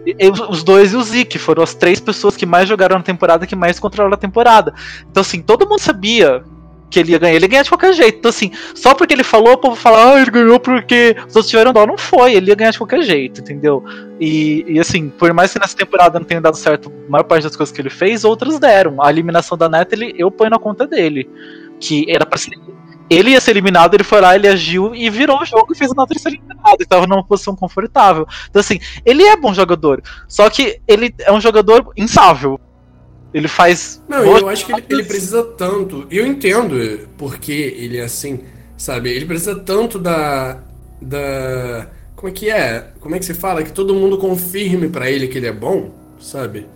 E, 0.05 0.15
os 0.49 0.63
dois 0.63 0.93
e 0.93 0.95
o 0.95 1.03
Zeke 1.03 1.37
foram 1.37 1.63
as 1.63 1.73
três 1.73 1.99
pessoas 1.99 2.35
que 2.35 2.45
mais 2.45 2.69
jogaram 2.69 2.97
na 2.97 3.03
temporada, 3.03 3.45
que 3.45 3.55
mais 3.55 3.79
controlaram 3.79 4.13
a 4.13 4.17
temporada. 4.17 4.73
Então, 5.09 5.21
assim, 5.21 5.41
todo 5.41 5.67
mundo 5.67 5.79
sabia 5.79 6.43
que 6.89 6.99
ele 6.99 7.11
ia 7.11 7.19
ganhar. 7.19 7.35
Ele 7.35 7.45
ia 7.45 7.49
ganhar 7.49 7.63
de 7.63 7.69
qualquer 7.69 7.93
jeito. 7.93 8.17
Então, 8.17 8.29
assim, 8.29 8.51
só 8.73 8.93
porque 8.93 9.13
ele 9.13 9.23
falou, 9.23 9.53
o 9.53 9.57
povo 9.57 9.75
fala, 9.75 10.13
ah, 10.13 10.21
ele 10.21 10.31
ganhou 10.31 10.59
porque 10.59 11.15
os 11.27 11.35
outros 11.35 11.49
tiveram 11.49 11.71
dó. 11.71 11.85
Não 11.85 11.97
foi, 11.97 12.33
ele 12.33 12.49
ia 12.49 12.55
ganhar 12.55 12.71
de 12.71 12.77
qualquer 12.77 13.03
jeito, 13.03 13.41
entendeu? 13.41 13.83
E, 14.19 14.65
e 14.67 14.79
assim, 14.79 15.09
por 15.09 15.31
mais 15.33 15.53
que 15.53 15.59
nessa 15.59 15.75
temporada 15.75 16.19
não 16.19 16.25
tenha 16.25 16.41
dado 16.41 16.57
certo 16.57 16.91
a 17.07 17.11
maior 17.11 17.23
parte 17.23 17.43
das 17.43 17.55
coisas 17.55 17.73
que 17.73 17.81
ele 17.81 17.89
fez, 17.89 18.23
outras 18.23 18.59
deram. 18.59 19.01
A 19.01 19.09
eliminação 19.09 19.57
da 19.57 19.69
Natalie, 19.69 20.15
eu 20.17 20.31
ponho 20.31 20.49
na 20.49 20.59
conta 20.59 20.87
dele. 20.87 21.29
Que 21.79 22.05
era 22.09 22.25
pra 22.25 22.37
ser. 22.37 22.51
Ele 23.09 23.31
ia 23.31 23.41
ser 23.41 23.51
eliminado, 23.51 23.95
ele 23.95 24.03
foi 24.03 24.21
lá, 24.21 24.35
ele 24.35 24.47
agiu 24.47 24.93
e 24.93 25.09
virou 25.09 25.41
o 25.41 25.45
jogo 25.45 25.73
e 25.73 25.75
fez 25.75 25.91
a 25.91 25.95
Natalie 25.95 26.21
ser 26.21 26.29
eliminada. 26.29 26.77
E 26.79 26.85
tava 26.85 27.07
numa 27.07 27.23
posição 27.23 27.55
confortável. 27.55 28.27
Então, 28.49 28.59
assim, 28.59 28.79
ele 29.03 29.23
é 29.23 29.35
bom 29.35 29.53
jogador. 29.53 30.01
Só 30.27 30.49
que 30.49 30.79
ele 30.87 31.13
é 31.19 31.31
um 31.31 31.41
jogador 31.41 31.91
insável. 31.97 32.59
Ele 33.33 33.47
faz. 33.47 34.01
Não, 34.07 34.23
eu 34.23 34.49
acho 34.49 34.65
que 34.65 34.71
ele, 34.71 34.85
ele, 34.89 35.03
precisa 35.03 35.43
tanto. 35.43 36.07
Eu 36.09 36.25
entendo 36.25 37.07
porque 37.17 37.51
ele 37.51 37.97
é 37.97 38.03
assim, 38.03 38.41
sabe? 38.75 39.09
Ele 39.09 39.25
precisa 39.25 39.55
tanto 39.55 39.99
da. 39.99 40.59
da. 41.01 41.87
Como 42.15 42.27
é 42.27 42.31
que 42.31 42.49
é? 42.49 42.91
Como 42.99 43.15
é 43.15 43.19
que 43.19 43.25
se 43.25 43.33
fala? 43.33 43.63
Que 43.63 43.71
todo 43.71 43.93
mundo 43.93 44.17
confirme 44.17 44.89
para 44.89 45.09
ele 45.09 45.27
que 45.27 45.37
ele 45.37 45.47
é 45.47 45.51
bom, 45.51 45.91
sabe? 46.19 46.67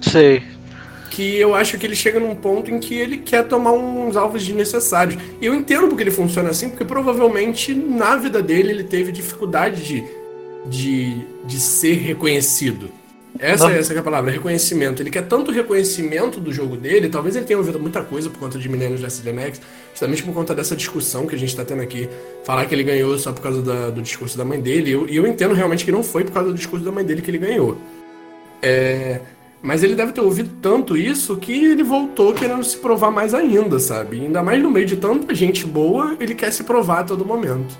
Sei. 0.00 0.42
Que 1.18 1.36
eu 1.36 1.52
acho 1.52 1.76
que 1.76 1.84
ele 1.84 1.96
chega 1.96 2.20
num 2.20 2.36
ponto 2.36 2.70
em 2.70 2.78
que 2.78 2.94
ele 2.94 3.18
quer 3.18 3.42
tomar 3.42 3.72
uns 3.72 4.16
alvos 4.16 4.46
desnecessários. 4.46 5.20
E 5.40 5.46
eu 5.46 5.52
entendo 5.52 5.88
porque 5.88 6.04
ele 6.04 6.12
funciona 6.12 6.50
assim, 6.50 6.68
porque 6.68 6.84
provavelmente 6.84 7.74
na 7.74 8.14
vida 8.14 8.40
dele 8.40 8.70
ele 8.70 8.84
teve 8.84 9.10
dificuldade 9.10 9.82
de, 9.82 10.04
de, 10.64 11.26
de 11.44 11.58
ser 11.58 11.94
reconhecido. 11.94 12.88
Essa, 13.36 13.68
essa 13.72 13.92
é 13.92 13.98
a 13.98 14.02
palavra, 14.02 14.30
reconhecimento. 14.30 15.02
Ele 15.02 15.10
quer 15.10 15.26
tanto 15.26 15.50
reconhecimento 15.50 16.38
do 16.38 16.52
jogo 16.52 16.76
dele, 16.76 17.08
talvez 17.08 17.34
ele 17.34 17.44
tenha 17.44 17.58
ouvido 17.58 17.80
muita 17.80 18.00
coisa 18.00 18.30
por 18.30 18.38
conta 18.38 18.56
de 18.56 18.68
Millennium 18.68 18.98
vs 18.98 19.24
Max, 19.34 19.60
justamente 19.90 20.22
por 20.22 20.32
conta 20.32 20.54
dessa 20.54 20.76
discussão 20.76 21.26
que 21.26 21.34
a 21.34 21.38
gente 21.38 21.48
está 21.48 21.64
tendo 21.64 21.82
aqui. 21.82 22.08
Falar 22.44 22.64
que 22.66 22.76
ele 22.76 22.84
ganhou 22.84 23.18
só 23.18 23.32
por 23.32 23.42
causa 23.42 23.60
da, 23.60 23.90
do 23.90 24.00
discurso 24.00 24.38
da 24.38 24.44
mãe 24.44 24.60
dele, 24.60 24.90
e 24.90 24.92
eu, 24.92 25.08
eu, 25.08 25.26
entendo 25.26 25.52
realmente 25.52 25.84
que 25.84 25.90
não 25.90 26.04
foi 26.04 26.22
por 26.22 26.32
causa 26.32 26.50
do 26.50 26.54
discurso 26.54 26.84
da 26.84 26.92
mãe 26.92 27.04
dele 27.04 27.22
que 27.22 27.28
ele 27.28 27.38
ganhou. 27.38 27.76
É, 28.62 29.20
mas 29.62 29.82
ele 29.82 29.94
deve 29.94 30.12
ter 30.12 30.20
ouvido 30.20 30.50
tanto 30.62 30.96
isso 30.96 31.36
que 31.36 31.52
ele 31.64 31.82
voltou 31.82 32.32
querendo 32.32 32.64
se 32.64 32.76
provar 32.76 33.10
mais 33.10 33.34
ainda, 33.34 33.78
sabe? 33.78 34.20
ainda 34.20 34.42
mais 34.42 34.62
no 34.62 34.70
meio 34.70 34.86
de 34.86 34.96
tanta 34.96 35.34
gente 35.34 35.66
boa, 35.66 36.16
ele 36.20 36.34
quer 36.34 36.52
se 36.52 36.64
provar 36.64 37.00
a 37.00 37.04
todo 37.04 37.24
momento. 37.24 37.76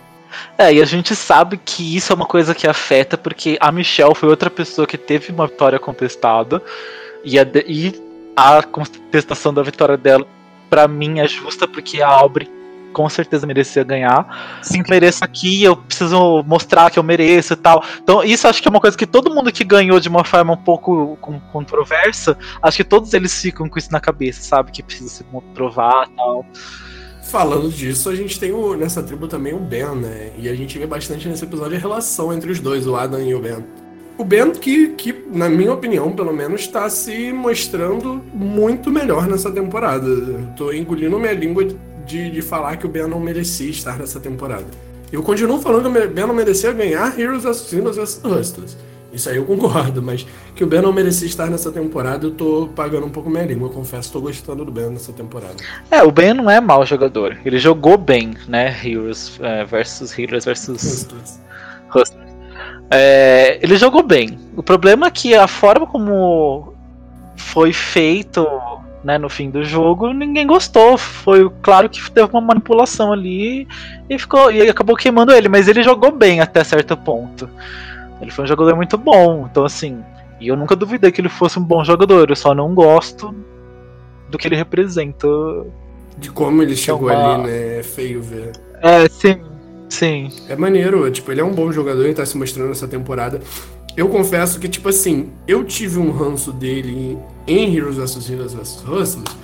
É, 0.59 0.73
e 0.75 0.83
a 0.83 0.85
gente 0.85 1.15
sabe 1.17 1.59
que 1.65 1.97
isso 1.97 2.13
é 2.13 2.17
uma 2.17 2.27
coisa 2.27 2.55
que 2.55 2.67
afeta, 2.67 3.17
porque 3.17 3.57
a 3.61 3.73
Michelle 3.73 4.15
foi 4.15 4.29
outra 4.29 4.51
pessoa 4.51 4.87
que 4.87 4.99
teve 4.99 5.33
uma 5.33 5.47
vitória 5.47 5.79
contestada, 5.79 6.63
e 7.25 7.39
a, 7.39 7.47
e 7.67 7.95
a 8.37 8.63
contestação 8.63 9.55
da 9.55 9.63
vitória 9.63 9.97
dela, 9.97 10.27
para 10.69 10.87
mim, 10.87 11.21
é 11.21 11.27
justa, 11.27 11.67
porque 11.67 12.03
a 12.03 12.09
Aubrey 12.09 12.58
com 12.93 13.09
certeza 13.09 13.47
merecia 13.47 13.85
ganhar. 13.85 14.61
Sim, 14.63 14.83
mereço 14.89 15.25
aqui, 15.25 15.63
eu 15.63 15.77
preciso 15.77 16.43
mostrar 16.45 16.91
que 16.91 16.99
eu 16.99 17.03
mereço 17.03 17.53
e 17.53 17.57
tal. 17.57 17.83
Então, 18.03 18.23
isso 18.25 18.47
acho 18.47 18.61
que 18.61 18.69
é 18.69 18.71
uma 18.71 18.81
coisa 18.81 18.97
que 18.97 19.07
todo 19.07 19.35
mundo 19.35 19.53
que 19.53 19.65
ganhou 19.65 20.01
de 20.01 20.09
uma 20.09 20.25
forma 20.25 20.53
um 20.53 20.57
pouco 20.57 21.19
controversa, 21.53 22.37
acho 22.63 22.77
que 22.77 22.85
todos 22.85 23.13
eles 23.15 23.41
ficam 23.41 23.69
com 23.69 23.79
isso 23.79 23.93
na 23.93 24.01
cabeça, 24.01 24.43
sabe? 24.43 24.73
Que 24.73 24.83
precisa 24.83 25.09
se 25.09 25.25
provar 25.55 26.09
e 26.11 26.17
tal. 26.17 26.47
Falando 27.29 27.69
disso, 27.69 28.09
a 28.09 28.17
gente 28.17 28.41
tem 28.41 28.53
o, 28.53 28.75
nessa 28.75 29.03
tribo 29.03 29.29
também 29.29 29.53
o 29.53 29.59
Ben, 29.59 29.95
né? 29.95 30.31
E 30.39 30.49
a 30.49 30.55
gente 30.55 30.79
vê 30.79 30.87
bastante 30.87 31.29
nesse 31.29 31.45
episódio 31.45 31.77
a 31.77 31.81
relação 31.81 32.33
entre 32.33 32.51
os 32.51 32.59
dois, 32.59 32.87
o 32.87 32.97
Adam 32.97 33.21
e 33.21 33.35
o 33.35 33.41
Ben. 33.41 33.63
O 34.17 34.25
Ben 34.25 34.51
que, 34.51 34.89
que 34.95 35.27
na 35.31 35.49
minha 35.49 35.73
opinião, 35.73 36.11
pelo 36.11 36.33
menos, 36.33 36.63
está 36.63 36.89
se 36.89 37.33
mostrando 37.33 38.25
muito 38.33 38.91
melhor 38.91 39.29
nessa 39.29 39.51
temporada. 39.51 40.09
Tô 40.57 40.73
engolindo 40.73 41.19
minha 41.21 41.35
língua 41.35 41.69
de, 42.09 42.31
de 42.31 42.43
falar 42.43 42.77
que 42.77 42.87
o 42.87 42.89
Ben 42.89 43.07
não 43.07 43.21
merecia 43.21 43.71
estar 43.71 43.99
nessa 43.99 44.19
temporada. 44.19 44.67
Eu 45.13 45.23
continuo 45.23 45.61
falando 45.61 45.93
que 45.93 45.99
o 45.99 46.11
Ben 46.11 46.27
não 46.27 46.35
merecia 46.35 46.73
ganhar 46.73 47.19
Heroes 47.19 47.45
vs. 47.45 47.73
Heroes 47.73 47.97
vs. 47.97 48.21
Hustlers. 48.25 48.77
Isso 49.13 49.31
aí 49.31 49.37
eu 49.37 49.45
concordo, 49.45 50.03
mas 50.03 50.27
que 50.55 50.63
o 50.63 50.67
Ben 50.67 50.83
não 50.83 50.93
merecia 50.93 51.27
estar 51.27 51.47
nessa 51.49 51.73
temporada, 51.73 52.27
eu 52.27 52.31
tô 52.31 52.69
pagando 52.75 53.07
um 53.07 53.11
pouco 53.11 53.31
minha 53.31 53.45
língua. 53.45 53.69
Eu 53.69 53.73
confesso, 53.73 54.13
tô 54.13 54.21
gostando 54.21 54.65
do 54.65 54.73
Ben 54.73 54.91
nessa 54.91 55.13
temporada. 55.13 55.57
É, 55.91 56.03
o 56.03 56.11
Ben 56.11 56.35
não 56.35 56.51
é 56.51 56.61
mau 56.61 56.85
jogador. 56.85 57.39
Ele 57.45 57.59
jogou 57.59 57.97
bem, 57.97 58.35
né? 58.47 58.75
Heroes 58.85 59.39
é, 59.41 59.65
versus 59.65 60.19
Heroes 60.19 60.45
versus 60.45 61.07
Hustlers. 61.95 62.29
É, 62.91 63.59
ele 63.63 63.77
jogou 63.77 64.03
bem. 64.03 64.39
O 64.57 64.63
problema 64.63 65.07
é 65.07 65.11
que 65.11 65.35
a 65.35 65.47
forma 65.47 65.87
como 65.87 66.75
foi 67.37 67.73
feito 67.73 68.47
né, 69.09 69.17
no 69.17 69.31
fim 69.31 69.49
do 69.49 69.65
jogo, 69.65 70.13
ninguém 70.13 70.47
gostou. 70.47 70.99
Foi 70.99 71.51
claro 71.63 71.89
que 71.89 72.11
teve 72.11 72.29
uma 72.31 72.43
manipulação 72.43 73.11
ali 73.11 73.67
e 74.09 74.19
ficou 74.19 74.53
e 74.53 74.69
acabou 74.69 74.95
queimando 74.95 75.33
ele, 75.33 75.49
mas 75.49 75.67
ele 75.67 75.83
jogou 75.83 76.13
bem 76.13 76.43
até 76.43 76.63
certo 76.63 76.95
ponto. 76.95 77.49
Ele 78.21 78.31
foi 78.31 78.45
um 78.45 78.49
jogador 78.49 78.77
muito 78.77 78.99
bom, 78.99 79.49
então 79.51 79.65
assim, 79.65 80.05
e 80.39 80.49
eu 80.49 80.57
nunca 80.57 80.77
duvidei 80.77 81.11
que 81.11 81.23
ele 81.23 81.31
fosse 81.31 81.59
um 81.59 81.63
bom 81.63 81.83
jogador, 81.83 82.29
eu 82.29 82.37
só 82.37 82.55
não 82.55 82.75
gosto 82.75 83.35
do 84.29 84.37
que 84.37 84.47
ele 84.47 84.57
representa. 84.57 85.27
De 86.19 86.31
como 86.31 86.63
ele 86.63 86.77
chegou 86.77 87.09
uma... 87.09 87.35
ali, 87.37 87.45
né? 87.45 87.79
É 87.79 87.83
feio 87.83 88.21
ver. 88.23 88.53
É, 88.83 89.09
sim. 89.09 89.41
Sim. 89.89 90.31
É 90.51 90.55
maneiro, 90.55 91.11
tipo, 91.11 91.33
ele 91.33 91.41
é 91.41 91.45
um 91.45 91.55
bom 91.55 91.73
jogador 91.73 92.07
e 92.07 92.13
tá 92.13 92.27
se 92.27 92.37
mostrando 92.37 92.73
essa 92.73 92.87
temporada. 92.87 93.41
Eu 93.97 94.09
confesso 94.09 94.61
que, 94.61 94.69
tipo 94.69 94.89
assim, 94.89 95.31
eu 95.47 95.65
tive 95.65 95.99
um 95.99 96.11
ranço 96.11 96.53
dele 96.53 97.19
em 97.47 97.77
Heroes 97.77 97.97
vs 97.97 98.31
Heroes 98.31 98.53
vs 98.53 98.85
Hustlers, 98.87 99.37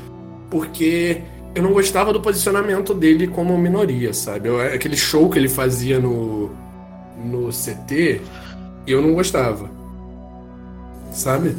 porque 0.50 1.22
eu 1.54 1.62
não 1.62 1.72
gostava 1.72 2.12
do 2.12 2.20
posicionamento 2.20 2.94
dele 2.94 3.26
como 3.26 3.56
minoria, 3.56 4.12
sabe? 4.12 4.48
Eu, 4.48 4.60
aquele 4.60 4.96
show 4.96 5.28
que 5.28 5.38
ele 5.38 5.48
fazia 5.48 5.98
no, 5.98 6.50
no 7.24 7.48
CT, 7.48 8.20
eu 8.86 9.00
não 9.00 9.14
gostava. 9.14 9.70
Sabe? 11.12 11.56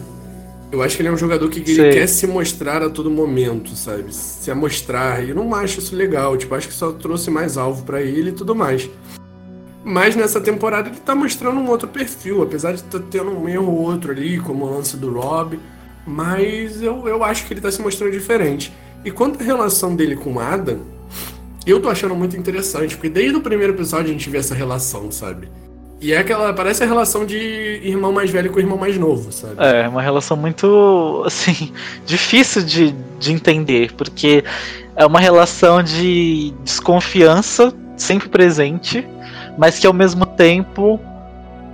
Eu 0.71 0.81
acho 0.81 0.95
que 0.95 1.01
ele 1.01 1.09
é 1.09 1.11
um 1.11 1.17
jogador 1.17 1.49
que 1.49 1.59
ele 1.59 1.93
quer 1.93 2.07
se 2.07 2.27
mostrar 2.27 2.81
a 2.81 2.89
todo 2.89 3.09
momento, 3.09 3.75
sabe? 3.75 4.13
Se 4.13 4.51
amostrar. 4.51 5.23
E 5.23 5.29
eu 5.29 5.35
não 5.35 5.53
acho 5.55 5.79
isso 5.79 5.95
legal. 5.95 6.35
Tipo, 6.35 6.55
acho 6.55 6.67
que 6.67 6.73
só 6.73 6.91
trouxe 6.91 7.31
mais 7.31 7.57
alvo 7.57 7.83
para 7.83 8.01
ele 8.01 8.31
e 8.31 8.33
tudo 8.33 8.53
mais. 8.53 8.89
Mas 9.87 10.15
nessa 10.15 10.41
temporada 10.41 10.89
ele 10.89 10.97
tá 10.97 11.13
mostrando 11.13 11.59
um 11.59 11.69
outro 11.69 11.87
perfil, 11.87 12.41
apesar 12.41 12.71
de 12.71 12.79
estar 12.79 12.97
tá 12.97 13.05
tendo 13.11 13.29
um 13.29 13.47
erro 13.47 13.71
ou 13.71 13.81
outro 13.83 14.11
ali, 14.11 14.39
como 14.39 14.65
o 14.65 14.75
lance 14.75 14.97
do 14.97 15.13
Rob. 15.13 15.59
Mas 16.07 16.81
eu, 16.81 17.07
eu 17.07 17.23
acho 17.23 17.45
que 17.45 17.53
ele 17.53 17.61
tá 17.61 17.71
se 17.71 17.79
mostrando 17.79 18.11
diferente. 18.11 18.73
E 19.05 19.11
quanto 19.11 19.39
à 19.39 19.43
relação 19.43 19.95
dele 19.95 20.15
com 20.15 20.33
o 20.33 20.39
Adam, 20.39 20.79
eu 21.67 21.79
tô 21.79 21.87
achando 21.87 22.15
muito 22.15 22.35
interessante, 22.35 22.95
porque 22.95 23.09
desde 23.09 23.37
o 23.37 23.41
primeiro 23.41 23.73
episódio 23.73 24.09
a 24.09 24.11
gente 24.11 24.27
vê 24.27 24.39
essa 24.39 24.55
relação, 24.55 25.11
sabe? 25.11 25.49
E 26.01 26.11
é 26.11 26.17
aquela. 26.17 26.51
Parece 26.51 26.83
a 26.83 26.87
relação 26.87 27.23
de 27.23 27.37
irmão 27.37 28.11
mais 28.11 28.31
velho 28.31 28.51
com 28.51 28.59
irmão 28.59 28.77
mais 28.77 28.97
novo, 28.97 29.31
sabe? 29.31 29.55
É, 29.59 29.87
uma 29.87 30.01
relação 30.01 30.35
muito. 30.35 31.21
assim. 31.25 31.71
difícil 32.05 32.63
de, 32.63 32.95
de 33.19 33.31
entender, 33.31 33.93
porque 33.93 34.43
é 34.95 35.05
uma 35.05 35.19
relação 35.19 35.83
de 35.83 36.53
desconfiança 36.63 37.71
sempre 37.97 38.29
presente, 38.29 39.07
mas 39.57 39.79
que 39.79 39.87
ao 39.87 39.93
mesmo 39.93 40.25
tempo 40.25 40.99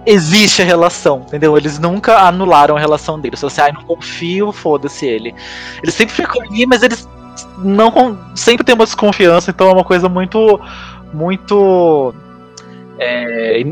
existe 0.05 0.61
a 0.61 0.65
relação, 0.65 1.23
entendeu? 1.27 1.57
Eles 1.57 1.79
nunca 1.79 2.19
anularam 2.19 2.75
a 2.75 2.79
relação 2.79 3.19
deles. 3.19 3.39
Se 3.39 3.45
você, 3.45 3.61
ai, 3.61 3.71
não 3.71 3.83
confio, 3.83 4.51
foda-se 4.51 5.05
ele. 5.05 5.33
Eles 5.81 5.95
sempre 5.95 6.15
ficam 6.15 6.41
ali, 6.41 6.65
mas 6.65 6.83
eles 6.83 7.07
não 7.59 8.17
sempre 8.35 8.63
tem 8.63 8.75
uma 8.75 8.85
desconfiança, 8.85 9.51
então 9.51 9.69
é 9.69 9.73
uma 9.73 9.83
coisa 9.83 10.09
muito. 10.09 10.59
muito. 11.13 12.13
É, 12.99 13.63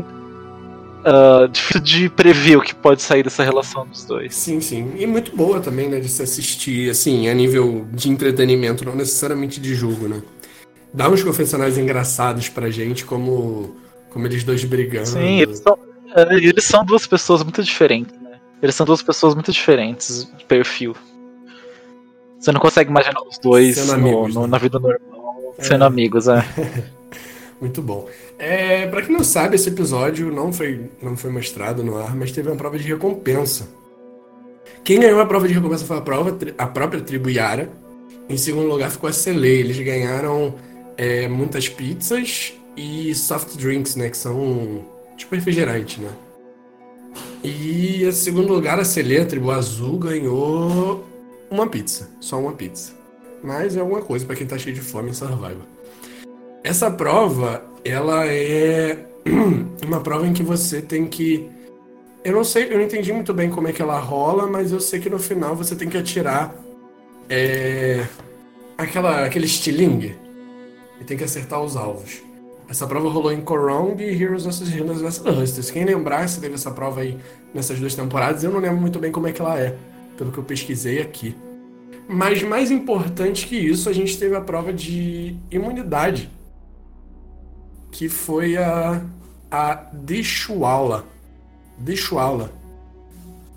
uh, 1.00 1.48
difícil 1.48 1.80
de 1.80 2.08
prever 2.08 2.56
o 2.56 2.62
que 2.62 2.74
pode 2.74 3.02
sair 3.02 3.22
dessa 3.22 3.42
relação 3.42 3.86
dos 3.86 4.04
dois. 4.04 4.34
Sim, 4.34 4.60
sim. 4.60 4.92
E 4.96 5.06
muito 5.06 5.34
boa 5.36 5.60
também, 5.60 5.88
né, 5.88 6.00
de 6.00 6.08
se 6.08 6.22
assistir, 6.22 6.90
assim, 6.90 7.28
a 7.28 7.34
nível 7.34 7.86
de 7.92 8.10
entretenimento, 8.10 8.84
não 8.84 8.94
necessariamente 8.94 9.60
de 9.60 9.74
jogo, 9.74 10.08
né? 10.08 10.22
Dá 10.92 11.08
uns 11.08 11.22
confessionários 11.22 11.78
engraçados 11.78 12.48
pra 12.48 12.68
gente, 12.68 13.04
como, 13.04 13.76
como 14.10 14.26
eles 14.26 14.44
dois 14.44 14.64
brigando. 14.64 15.06
Sim, 15.06 15.40
eles 15.40 15.58
são, 15.58 15.78
é, 16.14 16.34
eles 16.34 16.64
são 16.64 16.84
duas 16.84 17.06
pessoas 17.06 17.42
muito 17.42 17.62
diferentes, 17.62 18.14
né? 18.20 18.38
Eles 18.62 18.74
são 18.74 18.84
duas 18.84 19.02
pessoas 19.02 19.34
muito 19.34 19.50
diferentes 19.50 20.30
de 20.36 20.44
perfil. 20.44 20.94
Você 22.38 22.52
não 22.52 22.60
consegue 22.60 22.90
imaginar 22.90 23.20
os 23.22 23.38
dois 23.38 23.86
no, 23.86 23.92
amigos, 23.94 24.34
no, 24.34 24.42
né? 24.42 24.46
na 24.48 24.58
vida 24.58 24.78
normal 24.78 25.54
é. 25.58 25.62
sendo 25.62 25.84
amigos, 25.84 26.28
é. 26.28 26.44
Muito 27.60 27.82
bom. 27.82 28.08
É, 28.38 28.86
para 28.86 29.02
quem 29.02 29.14
não 29.14 29.22
sabe, 29.22 29.54
esse 29.54 29.68
episódio 29.68 30.32
não 30.32 30.50
foi, 30.50 30.88
não 31.02 31.14
foi 31.14 31.30
mostrado 31.30 31.84
no 31.84 31.98
ar, 31.98 32.16
mas 32.16 32.32
teve 32.32 32.48
uma 32.48 32.56
prova 32.56 32.78
de 32.78 32.88
recompensa. 32.88 33.68
Quem 34.82 34.98
ganhou 34.98 35.20
a 35.20 35.26
prova 35.26 35.46
de 35.46 35.52
recompensa 35.52 35.84
foi 35.84 35.98
a, 35.98 36.00
prova, 36.00 36.38
a 36.56 36.66
própria 36.66 37.02
tribo 37.02 37.28
Yara. 37.28 37.68
Em 38.30 38.38
segundo 38.38 38.66
lugar 38.66 38.90
ficou 38.90 39.10
a 39.10 39.12
Cele. 39.12 39.46
Eles 39.46 39.78
ganharam 39.78 40.54
é, 40.96 41.28
muitas 41.28 41.68
pizzas 41.68 42.54
e 42.76 43.14
soft 43.14 43.56
drinks, 43.56 43.96
né? 43.96 44.10
Que 44.10 44.16
são 44.16 44.84
tipo 45.16 45.34
refrigerante, 45.34 46.00
né? 46.00 46.10
E 47.42 48.04
em 48.04 48.12
segundo 48.12 48.52
lugar, 48.52 48.78
a 48.78 48.84
Cele, 48.84 49.18
a 49.18 49.26
tribo 49.26 49.50
azul, 49.50 49.98
ganhou 49.98 51.04
uma 51.50 51.66
pizza. 51.66 52.10
Só 52.20 52.38
uma 52.38 52.52
pizza. 52.52 52.92
Mas 53.42 53.76
é 53.76 53.80
alguma 53.80 54.02
coisa 54.02 54.26
para 54.26 54.36
quem 54.36 54.46
tá 54.46 54.58
cheio 54.58 54.74
de 54.74 54.80
fome 54.80 55.10
em 55.10 55.14
Survival. 55.14 55.66
Essa 56.62 56.90
prova, 56.90 57.64
ela 57.84 58.26
é 58.26 59.06
uma 59.84 60.00
prova 60.00 60.26
em 60.26 60.32
que 60.32 60.42
você 60.42 60.82
tem 60.82 61.06
que. 61.06 61.48
Eu 62.22 62.34
não 62.34 62.44
sei, 62.44 62.70
eu 62.70 62.76
não 62.76 62.84
entendi 62.84 63.12
muito 63.12 63.32
bem 63.32 63.48
como 63.48 63.68
é 63.68 63.72
que 63.72 63.80
ela 63.80 63.98
rola, 63.98 64.46
mas 64.46 64.72
eu 64.72 64.80
sei 64.80 65.00
que 65.00 65.08
no 65.08 65.18
final 65.18 65.56
você 65.56 65.74
tem 65.74 65.88
que 65.88 65.96
atirar 65.96 66.54
é, 67.30 68.06
aquela, 68.76 69.24
aquele 69.24 69.46
estilingue 69.46 70.14
e 71.00 71.04
tem 71.04 71.16
que 71.16 71.24
acertar 71.24 71.62
os 71.62 71.76
alvos. 71.76 72.22
Essa 72.70 72.86
prova 72.86 73.10
rolou 73.10 73.32
em 73.32 73.40
Korong 73.40 74.00
e 74.00 74.22
Heroes 74.22 74.44
vs. 74.44 74.72
Heroes 74.72 75.00
vs. 75.00 75.18
Hustlers. 75.26 75.70
Quem 75.72 75.84
lembrar 75.84 76.28
se 76.28 76.40
teve 76.40 76.54
essa 76.54 76.70
prova 76.70 77.00
aí 77.00 77.18
nessas 77.52 77.80
duas 77.80 77.96
temporadas, 77.96 78.44
eu 78.44 78.52
não 78.52 78.60
lembro 78.60 78.80
muito 78.80 79.00
bem 79.00 79.10
como 79.10 79.26
é 79.26 79.32
que 79.32 79.40
ela 79.40 79.58
é, 79.58 79.76
pelo 80.16 80.30
que 80.30 80.38
eu 80.38 80.44
pesquisei 80.44 81.02
aqui. 81.02 81.36
Mas 82.08 82.44
mais 82.44 82.70
importante 82.70 83.48
que 83.48 83.56
isso, 83.56 83.88
a 83.88 83.92
gente 83.92 84.16
teve 84.16 84.36
a 84.36 84.40
prova 84.40 84.72
de 84.72 85.36
imunidade 85.50 86.30
que 87.90 88.08
foi 88.08 88.56
a, 88.56 89.02
a 89.50 89.74
Dishuala. 89.92 91.04
Dishuala. 91.76 92.52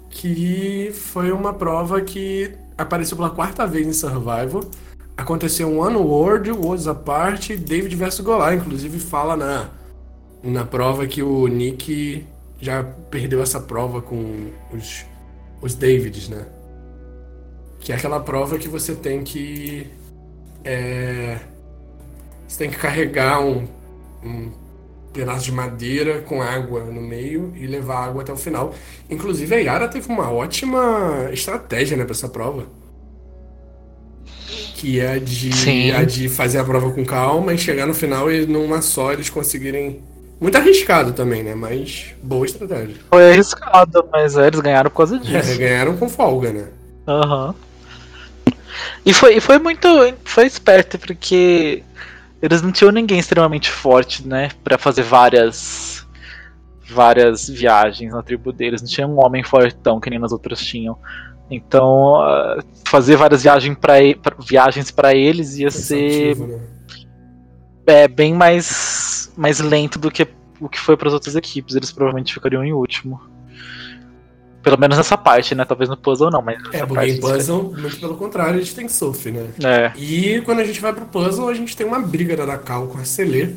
Que 0.10 0.91
foi 0.91 1.32
uma 1.32 1.54
prova 1.54 2.02
que 2.02 2.52
apareceu 2.76 3.15
pela 3.15 3.30
quarta 3.30 3.67
vez 3.67 3.86
em 3.86 3.93
Survival. 3.93 4.63
Aconteceu 5.15 5.67
um 5.69 5.84
ano 5.84 5.99
World, 6.02 6.52
Was 6.52 6.88
Apart, 6.88 7.52
David 7.52 7.95
vs 7.95 8.19
Goliath. 8.21 8.62
Inclusive 8.62 8.99
fala 8.99 9.36
na, 9.38 9.69
na 10.43 10.65
prova 10.65 11.06
que 11.06 11.21
o 11.21 11.47
Nick 11.47 12.26
já 12.60 12.84
perdeu 12.84 13.41
essa 13.41 13.60
prova 13.60 14.02
com 14.02 14.52
os, 14.71 15.06
os 15.62 15.76
Davids, 15.76 16.30
né? 16.30 16.45
Que 17.80 17.91
é 17.91 17.95
aquela 17.95 18.19
prova 18.19 18.58
que 18.58 18.67
você 18.67 18.95
tem 18.95 19.23
que. 19.23 19.88
É, 20.63 21.39
você 22.47 22.58
tem 22.58 22.69
que 22.69 22.78
carregar 22.78 23.41
um 23.41 23.67
um 24.23 24.52
pedaço 25.12 25.45
de 25.45 25.52
madeira 25.52 26.21
com 26.21 26.41
água 26.41 26.84
no 26.86 27.02
meio 27.02 27.54
e 27.56 27.67
levar 27.67 28.06
água 28.06 28.23
até 28.23 28.34
o 28.34 28.38
final. 28.38 28.73
Inclusive 29.10 29.54
a 29.54 29.60
Yara 29.60 29.88
teve 29.88 30.08
uma 30.10 30.32
ótima 30.32 31.30
estratégia 31.32 31.95
né, 31.97 32.04
para 32.04 32.13
essa 32.13 32.30
prova. 32.30 32.65
Que 34.84 35.00
é 35.00 35.17
de, 35.17 35.93
a 35.93 36.04
de 36.04 36.28
fazer 36.28 36.58
a 36.58 36.63
prova 36.65 36.91
com 36.91 37.06
calma 37.06 37.54
e 37.54 37.58
chegar 37.58 37.86
no 37.86 37.93
final 37.93 38.30
e 38.30 38.46
numa 38.46 38.82
só 38.82 39.13
eles 39.13 39.30
conseguirem. 39.30 40.04
Muito 40.41 40.58
arriscado 40.58 41.13
também, 41.13 41.41
né? 41.41 41.56
Mas 41.56 42.08
boa 42.22 42.46
estratégia. 42.46 42.98
Foi 43.10 43.32
arriscado, 43.32 44.06
mas 44.12 44.36
é, 44.36 44.48
eles 44.48 44.60
ganharam 44.60 44.89
por 44.89 44.98
causa 44.98 45.17
disso. 45.17 45.52
É, 45.52 45.56
ganharam 45.56 45.96
com 45.96 46.10
folga, 46.10 46.52
né? 46.52 46.67
Aham. 47.08 47.56
Uhum. 48.46 48.54
E 49.06 49.13
foi, 49.13 49.38
e 49.38 49.39
foi 49.39 49.58
muito. 49.58 49.88
Foi 50.26 50.46
esperto, 50.46 51.00
porque 51.00 51.82
eles 52.41 52.62
não 52.62 52.74
tinham 52.74 52.91
ninguém 52.91 53.19
extremamente 53.19 53.72
forte, 53.72 54.28
né, 54.28 54.50
para 54.65 54.78
fazer 54.78 55.04
várias 55.04 56.06
várias 56.89 57.48
viagens 57.48 58.12
na 58.12 58.22
tribo 58.22 58.52
deles. 58.52 58.82
Não 58.82 58.89
tinha 58.89 59.08
um 59.08 59.17
homem 59.17 59.46
fortão 59.46 59.98
que 60.02 60.10
nem 60.10 60.19
nas 60.19 60.34
outras 60.34 60.60
tinham. 60.60 60.98
Então, 61.49 62.15
fazer 62.86 63.15
várias 63.15 63.43
viagens 63.43 63.77
para 63.77 63.95
viagens 64.39 64.91
para 64.91 65.15
eles 65.15 65.58
ia 65.58 65.69
ser 65.69 66.38
né? 66.38 66.60
é, 67.86 68.08
bem 68.08 68.34
mais 68.34 69.32
mais 69.36 69.60
lento 69.60 69.99
do 69.99 70.10
que 70.10 70.27
o 70.60 70.69
que 70.69 70.79
foi 70.79 70.95
para 70.95 71.08
as 71.08 71.13
outras 71.13 71.36
equipes. 71.36 71.75
Eles 71.75 71.91
provavelmente 71.91 72.34
ficariam 72.34 72.63
em 72.63 72.73
último. 72.73 73.19
Pelo 74.62 74.79
menos 74.79 74.97
nessa 74.97 75.17
parte, 75.17 75.53
né? 75.53 75.65
Talvez 75.65 75.89
no 75.89 75.97
puzzle 75.97 76.32
não, 76.32 76.41
mas. 76.41 76.58
É, 76.71 76.86
porque 76.86 77.06
em 77.06 77.19
puzzle, 77.19 77.73
muito 77.77 77.99
pelo 77.99 78.15
contrário, 78.15 78.56
a 78.56 78.60
gente 78.60 78.73
tem 78.73 78.88
Sophie, 78.88 79.32
né? 79.32 79.49
É. 79.62 79.91
E 79.97 80.41
quando 80.41 80.60
a 80.60 80.63
gente 80.63 80.79
vai 80.79 80.93
pro 80.93 81.06
puzzle, 81.06 81.49
a 81.49 81.53
gente 81.53 81.75
tem 81.75 81.86
uma 81.86 81.99
briga 81.99 82.38
da 82.38 82.45
Dakal 82.45 82.88
com 82.88 82.97
a 82.97 83.03
Celê. 83.03 83.49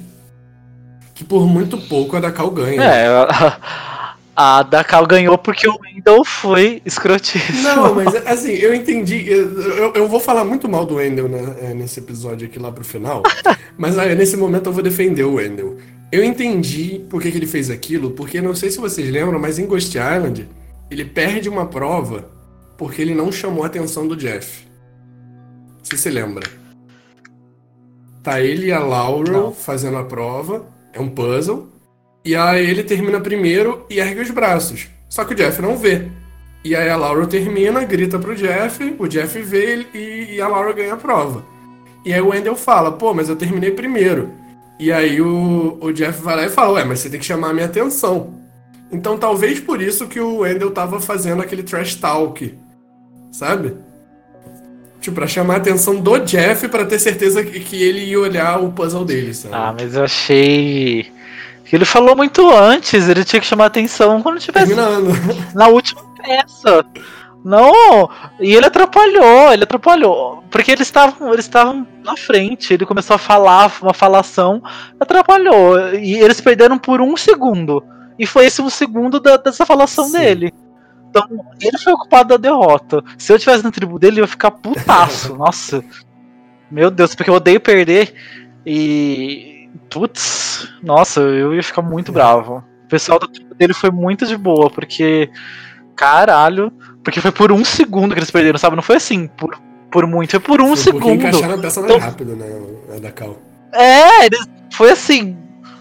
Que 1.15 1.25
por 1.25 1.47
muito 1.47 1.79
pouco 1.79 2.17
a 2.17 2.21
Dakal 2.21 2.51
ganha. 2.51 2.83
É, 2.83 3.07
a, 3.07 3.59
a 4.37 4.63
Dakal 4.63 5.07
ganhou 5.07 5.39
porque 5.39 5.67
o 5.67 5.79
Wendell 5.81 6.23
foi 6.23 6.83
escrotíssimo. 6.85 7.63
Não, 7.63 7.95
mas 7.95 8.15
assim, 8.27 8.53
eu 8.53 8.75
entendi. 8.75 9.27
Eu, 9.27 9.95
eu 9.95 10.07
vou 10.07 10.21
falar 10.21 10.45
muito 10.45 10.69
mal 10.69 10.85
do 10.85 10.97
Wendell 10.97 11.27
né, 11.27 11.57
é, 11.63 11.75
nesse 11.75 12.01
episódio 12.01 12.47
aqui 12.47 12.59
lá 12.59 12.71
pro 12.71 12.85
final. 12.85 13.23
mas 13.79 13.99
aí, 13.99 14.15
nesse 14.15 14.37
momento 14.37 14.67
eu 14.67 14.73
vou 14.75 14.83
defender 14.83 15.25
o 15.25 15.35
Wendell. 15.35 15.79
Eu 16.13 16.23
entendi 16.23 17.05
por 17.09 17.23
que, 17.23 17.33
que 17.33 17.39
ele 17.39 17.47
fez 17.47 17.71
aquilo, 17.71 18.11
porque 18.11 18.43
não 18.43 18.55
sei 18.55 18.71
se 18.71 18.79
vocês 18.79 19.11
lembram, 19.11 19.41
mas 19.41 19.59
em 19.59 19.67
Ghost 19.67 19.97
Island 19.97 20.47
ele 20.91 21.05
perde 21.05 21.49
uma 21.49 21.67
prova 21.67 22.31
porque 22.77 23.01
ele 23.01 23.15
não 23.15 23.33
chamou 23.33 23.65
a 23.65 23.67
atenção 23.67 24.07
do 24.07 24.15
Jeff. 24.15 24.67
Se 25.83 25.97
você 25.97 26.11
lembra. 26.11 26.47
Tá 28.23 28.41
ele 28.41 28.67
e 28.67 28.73
a 28.73 28.81
Laurel 28.81 29.53
fazendo 29.53 29.97
a 29.97 30.05
prova, 30.05 30.67
é 30.93 31.01
um 31.01 31.09
puzzle, 31.09 31.69
e 32.27 32.35
aí 32.35 32.69
ele 32.69 32.83
termina 32.83 33.21
primeiro 33.21 33.87
e 33.89 34.01
ergue 34.01 34.21
os 34.21 34.33
braços. 34.33 34.89
Só 35.09 35.25
que 35.25 35.33
o 35.33 35.37
Jeff 35.37 35.63
não 35.63 35.77
vê. 35.79 36.09
E 36.65 36.75
aí 36.75 36.91
a 36.91 36.97
Laurel 36.97 37.29
termina, 37.29 37.85
grita 37.85 38.19
pro 38.19 38.35
Jeff, 38.35 38.97
o 38.99 39.07
Jeff 39.07 39.41
vê 39.41 39.87
e, 39.95 40.35
e 40.35 40.41
a 40.41 40.49
Laurel 40.49 40.75
ganha 40.75 40.95
a 40.95 40.97
prova. 40.97 41.45
E 42.05 42.13
aí 42.13 42.21
o 42.21 42.31
Wendell 42.31 42.57
fala, 42.57 42.91
pô, 42.91 43.15
mas 43.15 43.29
eu 43.29 43.37
terminei 43.37 43.71
primeiro. 43.71 44.33
E 44.77 44.91
aí 44.91 45.21
o, 45.21 45.79
o 45.81 45.93
Jeff 45.93 46.21
vai 46.21 46.35
lá 46.35 46.47
e 46.47 46.49
fala, 46.49 46.73
ué, 46.73 46.85
mas 46.85 46.99
você 46.99 47.09
tem 47.09 47.21
que 47.21 47.25
chamar 47.25 47.51
a 47.51 47.55
minha 47.55 47.67
atenção. 47.67 48.35
Então 48.91 49.17
talvez 49.17 49.61
por 49.61 49.81
isso 49.81 50.09
que 50.09 50.19
o 50.19 50.39
Wendell 50.39 50.73
tava 50.73 50.99
fazendo 51.01 51.43
aquele 51.43 51.63
trash 51.63 51.95
talk, 51.95 52.53
sabe? 53.31 53.73
Tipo, 55.01 55.15
pra 55.15 55.29
chamar 55.29 55.55
a 55.55 55.59
atenção 55.59 56.01
do 56.01 56.19
Jeff 56.19 56.67
para 56.67 56.85
ter 56.85 56.99
certeza 56.99 57.45
que, 57.45 57.61
que 57.61 57.81
ele 57.81 58.01
ia 58.01 58.19
olhar 58.19 58.61
o 58.61 58.73
puzzle 58.73 59.05
dele, 59.05 59.33
sabe? 59.33 59.55
Ah, 59.55 59.73
mas 59.79 59.95
eu 59.95 60.03
achei. 60.03 61.15
Ele 61.73 61.85
falou 61.85 62.17
muito 62.17 62.49
antes, 62.51 63.09
ele 63.09 63.25
tinha 63.25 63.41
que 63.41 63.47
chamar 63.47 63.65
a 63.65 63.67
atenção 63.67 64.23
quando 64.23 64.39
tivesse. 64.39 64.75
Terminando. 64.75 65.11
Na 65.55 65.69
última 65.69 66.03
peça. 66.23 66.85
Não, 67.45 68.11
e 68.41 68.57
ele 68.57 68.67
atrapalhou, 68.67 69.53
ele 69.53 69.63
atrapalhou. 69.63 70.43
Porque 70.51 70.73
eles 70.73 70.89
estavam 70.89 71.33
eles 71.33 71.45
estavam 71.45 71.87
na 72.03 72.17
frente, 72.17 72.75
ele 72.75 72.85
começou 72.85 73.15
a 73.15 73.19
falar, 73.19 73.73
uma 73.81 73.95
falação, 73.95 74.61
atrapalhou. 74.99 75.95
E 75.95 76.15
eles 76.17 76.41
perderam 76.41 76.79
por 76.79 77.01
um 77.01 77.17
segundo. 77.17 77.85
E 78.19 78.27
foi 78.27 78.47
esse 78.47 78.61
um 78.61 78.71
segundo 78.71 79.21
da, 79.21 79.37
dessa 79.37 79.65
falação 79.65 80.07
Sim. 80.07 80.19
dele. 80.19 80.55
Então, 81.09 81.29
ele 81.61 81.79
foi 81.79 81.93
ocupado 81.93 82.31
da 82.31 82.37
derrota. 82.37 83.03
Se 83.17 83.33
eu 83.33 83.39
tivesse 83.39 83.63
na 83.63 83.71
tribo 83.71 83.99
dele, 83.99 84.21
eu 84.21 84.25
ia 84.25 84.29
ficar 84.29 84.51
putaço. 84.51 85.35
Nossa. 85.39 85.85
Meu 86.71 86.91
Deus, 86.91 87.15
porque 87.15 87.31
eu 87.31 87.35
odeio 87.35 87.61
perder. 87.61 88.13
E. 88.65 89.56
Putz, 89.91 90.69
nossa, 90.83 91.21
eu 91.21 91.55
ia 91.55 91.63
ficar 91.63 91.83
muito 91.83 92.13
bravo. 92.13 92.65
O 92.85 92.89
pessoal 92.89 93.19
da 93.19 93.27
tribo 93.27 93.55
dele 93.55 93.75
foi 93.75 93.91
muito 93.91 94.27
de 94.27 94.37
boa, 94.37 94.71
porque. 94.71 95.31
Caralho. 95.95 96.73
Porque 97.03 97.21
foi 97.21 97.33
por 97.33 97.53
um 97.53 97.65
segundo 97.65 98.15
que 98.15 98.19
eles 98.19 98.31
perderam, 98.31 98.59
sabe? 98.59 98.77
Não 98.77 98.83
foi 98.83 98.97
assim, 98.97 99.29
por, 99.29 99.57
por 99.91 100.07
muito, 100.07 100.31
foi 100.31 100.41
por 100.41 100.61
um 100.61 100.69
foi 100.69 100.77
segundo. 100.77 101.15
encaixaram 101.15 101.55
a 101.55 101.59
peça 101.59 101.81
mais 101.81 101.95
então, 101.95 102.09
rápido, 102.09 102.37
né? 102.37 102.47
A 102.97 102.99
da 102.99 103.13
Cal. 103.13 103.39
É, 103.73 104.27
eles, 104.27 104.41
foi 104.73 104.91
assim, 104.91 105.37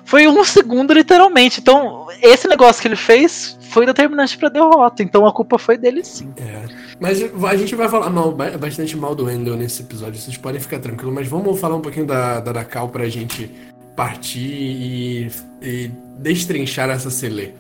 foi 0.05 0.27
um 0.27 0.43
segundo, 0.43 0.93
literalmente. 0.93 1.60
Então, 1.60 2.08
esse 2.21 2.47
negócio 2.47 2.81
que 2.81 2.88
ele 2.88 2.95
fez 2.95 3.58
foi 3.71 3.86
determinante 3.86 4.38
pra 4.38 4.47
derrota. 4.47 5.03
Então 5.03 5.25
a 5.25 5.34
culpa 5.34 5.58
foi 5.58 5.77
dele 5.77 6.03
sim. 6.03 6.31
É. 6.38 6.63
Mas 6.99 7.21
a 7.21 7.55
gente 7.58 7.75
vai 7.75 7.89
falar 7.89 8.10
mal, 8.10 8.31
bastante 8.31 8.95
mal 8.95 9.13
do 9.13 9.25
Wendell 9.25 9.58
nesse 9.58 9.81
episódio, 9.81 10.19
vocês 10.19 10.38
podem 10.38 10.62
ficar 10.62 10.79
tranquilos. 10.79 11.13
Mas 11.13 11.27
vamos 11.27 11.60
falar 11.60 11.75
um 11.75 11.81
pouquinho 11.81 12.05
da, 12.05 12.39
da 12.39 12.53
Dakal 12.53 12.88
pra 12.88 13.10
gente 13.10 13.51
partir 13.95 14.39
e, 14.39 15.31
e 15.62 15.91
destrinchar 16.19 16.89
essa 16.89 17.10
Celê. 17.10 17.51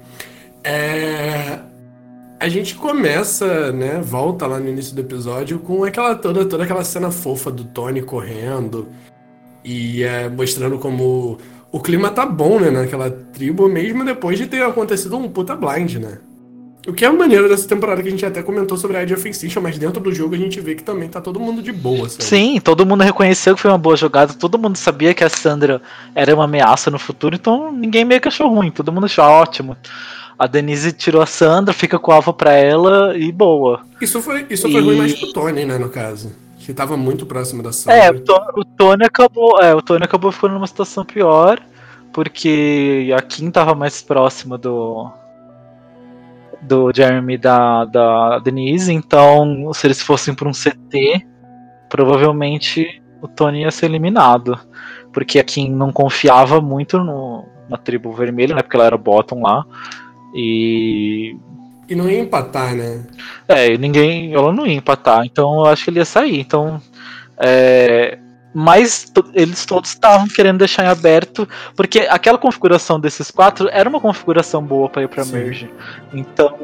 É, 0.63 1.59
a 2.39 2.49
gente 2.49 2.75
começa, 2.75 3.71
né, 3.71 4.01
volta 4.01 4.45
lá 4.45 4.59
no 4.59 4.69
início 4.69 4.95
do 4.95 5.01
episódio 5.01 5.59
com 5.59 5.83
aquela 5.83 6.15
toda, 6.15 6.45
toda 6.45 6.63
aquela 6.63 6.83
cena 6.83 7.11
fofa 7.11 7.49
do 7.51 7.63
Tony 7.63 8.01
correndo 8.01 8.89
e 9.63 10.03
é, 10.03 10.29
mostrando 10.29 10.77
como 10.77 11.37
o 11.71 11.79
clima 11.79 12.09
tá 12.09 12.25
bom, 12.25 12.59
né, 12.59 12.69
naquela 12.69 13.09
tribo, 13.09 13.67
mesmo 13.67 14.05
depois 14.05 14.37
de 14.37 14.47
ter 14.47 14.63
acontecido 14.63 15.17
um 15.17 15.29
puta 15.29 15.55
blind, 15.55 15.95
né? 15.95 16.19
O 16.87 16.93
que 16.93 17.03
é 17.03 17.09
maneiro 17.09 17.49
dessa 17.49 17.67
temporada 17.67 18.01
que 18.01 18.07
a 18.07 18.11
gente 18.11 18.25
até 18.25 18.43
comentou 18.43 18.77
sobre 18.77 18.97
a 18.97 18.99
Age 18.99 19.13
of 19.15 19.27
Extinction, 19.27 19.61
mas 19.61 19.77
dentro 19.77 19.99
do 19.99 20.13
jogo 20.13 20.35
a 20.35 20.37
gente 20.37 20.61
vê 20.61 20.75
que 20.75 20.83
também 20.83 21.09
tá 21.09 21.19
todo 21.19 21.39
mundo 21.39 21.61
de 21.61 21.71
boa, 21.71 22.07
sabe? 22.07 22.23
Sim, 22.23 22.59
todo 22.63 22.85
mundo 22.85 23.03
reconheceu 23.03 23.55
que 23.55 23.61
foi 23.61 23.71
uma 23.71 23.77
boa 23.77 23.97
jogada, 23.97 24.33
todo 24.33 24.59
mundo 24.59 24.77
sabia 24.77 25.13
que 25.13 25.23
a 25.23 25.29
Sandra 25.29 25.81
era 26.13 26.35
uma 26.35 26.43
ameaça 26.43 26.91
no 26.91 26.99
futuro, 26.99 27.35
então 27.35 27.71
ninguém 27.71 28.05
meio 28.05 28.21
que 28.21 28.27
achou 28.27 28.47
ruim, 28.47 28.69
todo 28.69 28.91
mundo 28.91 29.05
achou 29.05 29.23
ótimo. 29.23 29.75
A 30.37 30.47
Denise 30.47 30.91
tirou 30.91 31.21
a 31.21 31.25
Sandra, 31.25 31.73
fica 31.73 31.97
com 31.97 32.11
o 32.11 32.13
alvo 32.13 32.33
pra 32.33 32.53
ela 32.53 33.17
e 33.17 33.31
boa. 33.31 33.81
Isso 33.99 34.21
foi, 34.21 34.45
isso 34.49 34.69
foi 34.69 34.81
e... 34.81 34.83
ruim 34.83 34.97
mais 34.97 35.17
pro 35.17 35.33
Tony, 35.33 35.65
né, 35.65 35.77
no 35.77 35.89
caso. 35.89 36.33
Que 36.59 36.73
tava 36.73 36.97
muito 36.97 37.25
próximo 37.25 37.63
da 37.63 37.71
Sandra. 37.71 37.95
É, 37.95 38.11
o, 38.11 38.65
Tony 38.65 39.05
acabou. 39.05 39.61
É, 39.61 39.73
o 39.73 39.81
Tony 39.81 40.03
acabou 40.03 40.31
ficando 40.31 40.55
numa 40.55 40.65
situação 40.65 41.05
pior. 41.05 41.61
Porque 42.11 43.13
a 43.15 43.21
Kim 43.21 43.51
tava 43.51 43.75
mais 43.75 44.01
próxima 44.01 44.57
do. 44.57 45.11
Do 46.67 46.91
Jeremy 46.93 47.37
da, 47.37 47.85
da 47.85 48.39
Denise, 48.39 48.91
então 48.91 49.71
se 49.73 49.85
eles 49.87 50.01
fossem 50.01 50.33
por 50.33 50.47
um 50.47 50.51
CT, 50.51 51.25
provavelmente 51.89 53.01
o 53.21 53.27
Tony 53.27 53.61
ia 53.61 53.71
ser 53.71 53.85
eliminado. 53.85 54.57
Porque 55.13 55.39
a 55.39 55.43
Kim 55.43 55.71
não 55.71 55.91
confiava 55.91 56.59
muito 56.59 56.97
no, 56.97 57.45
na 57.69 57.77
tribo 57.77 58.11
vermelha, 58.11 58.55
né? 58.55 58.61
Porque 58.61 58.75
ela 58.75 58.85
era 58.85 58.97
bottom 58.97 59.43
lá. 59.43 59.65
E 60.33 61.37
e 61.87 61.93
não 61.95 62.09
ia 62.09 62.19
empatar, 62.19 62.75
né? 62.75 63.05
É, 63.47 63.77
ninguém. 63.77 64.33
Ela 64.33 64.51
não 64.51 64.65
ia 64.65 64.73
empatar, 64.73 65.23
então 65.25 65.59
eu 65.59 65.65
acho 65.65 65.83
que 65.83 65.89
ele 65.91 65.99
ia 65.99 66.05
sair. 66.05 66.39
Então. 66.39 66.81
É, 67.37 68.17
mas 68.57 69.11
eles 69.33 69.65
todos 69.65 69.89
estavam 69.89 70.29
querendo 70.29 70.59
deixar 70.59 70.85
em 70.85 70.87
aberto, 70.87 71.45
porque 71.75 72.07
aquela 72.09 72.37
configuração 72.37 72.97
desses 72.97 73.29
quatro 73.29 73.67
era 73.69 73.89
uma 73.89 73.99
configuração 73.99 74.63
boa 74.63 74.87
para 74.87 75.03
ir 75.03 75.09
para 75.09 75.25
merge. 75.25 75.69
Então, 76.13 76.57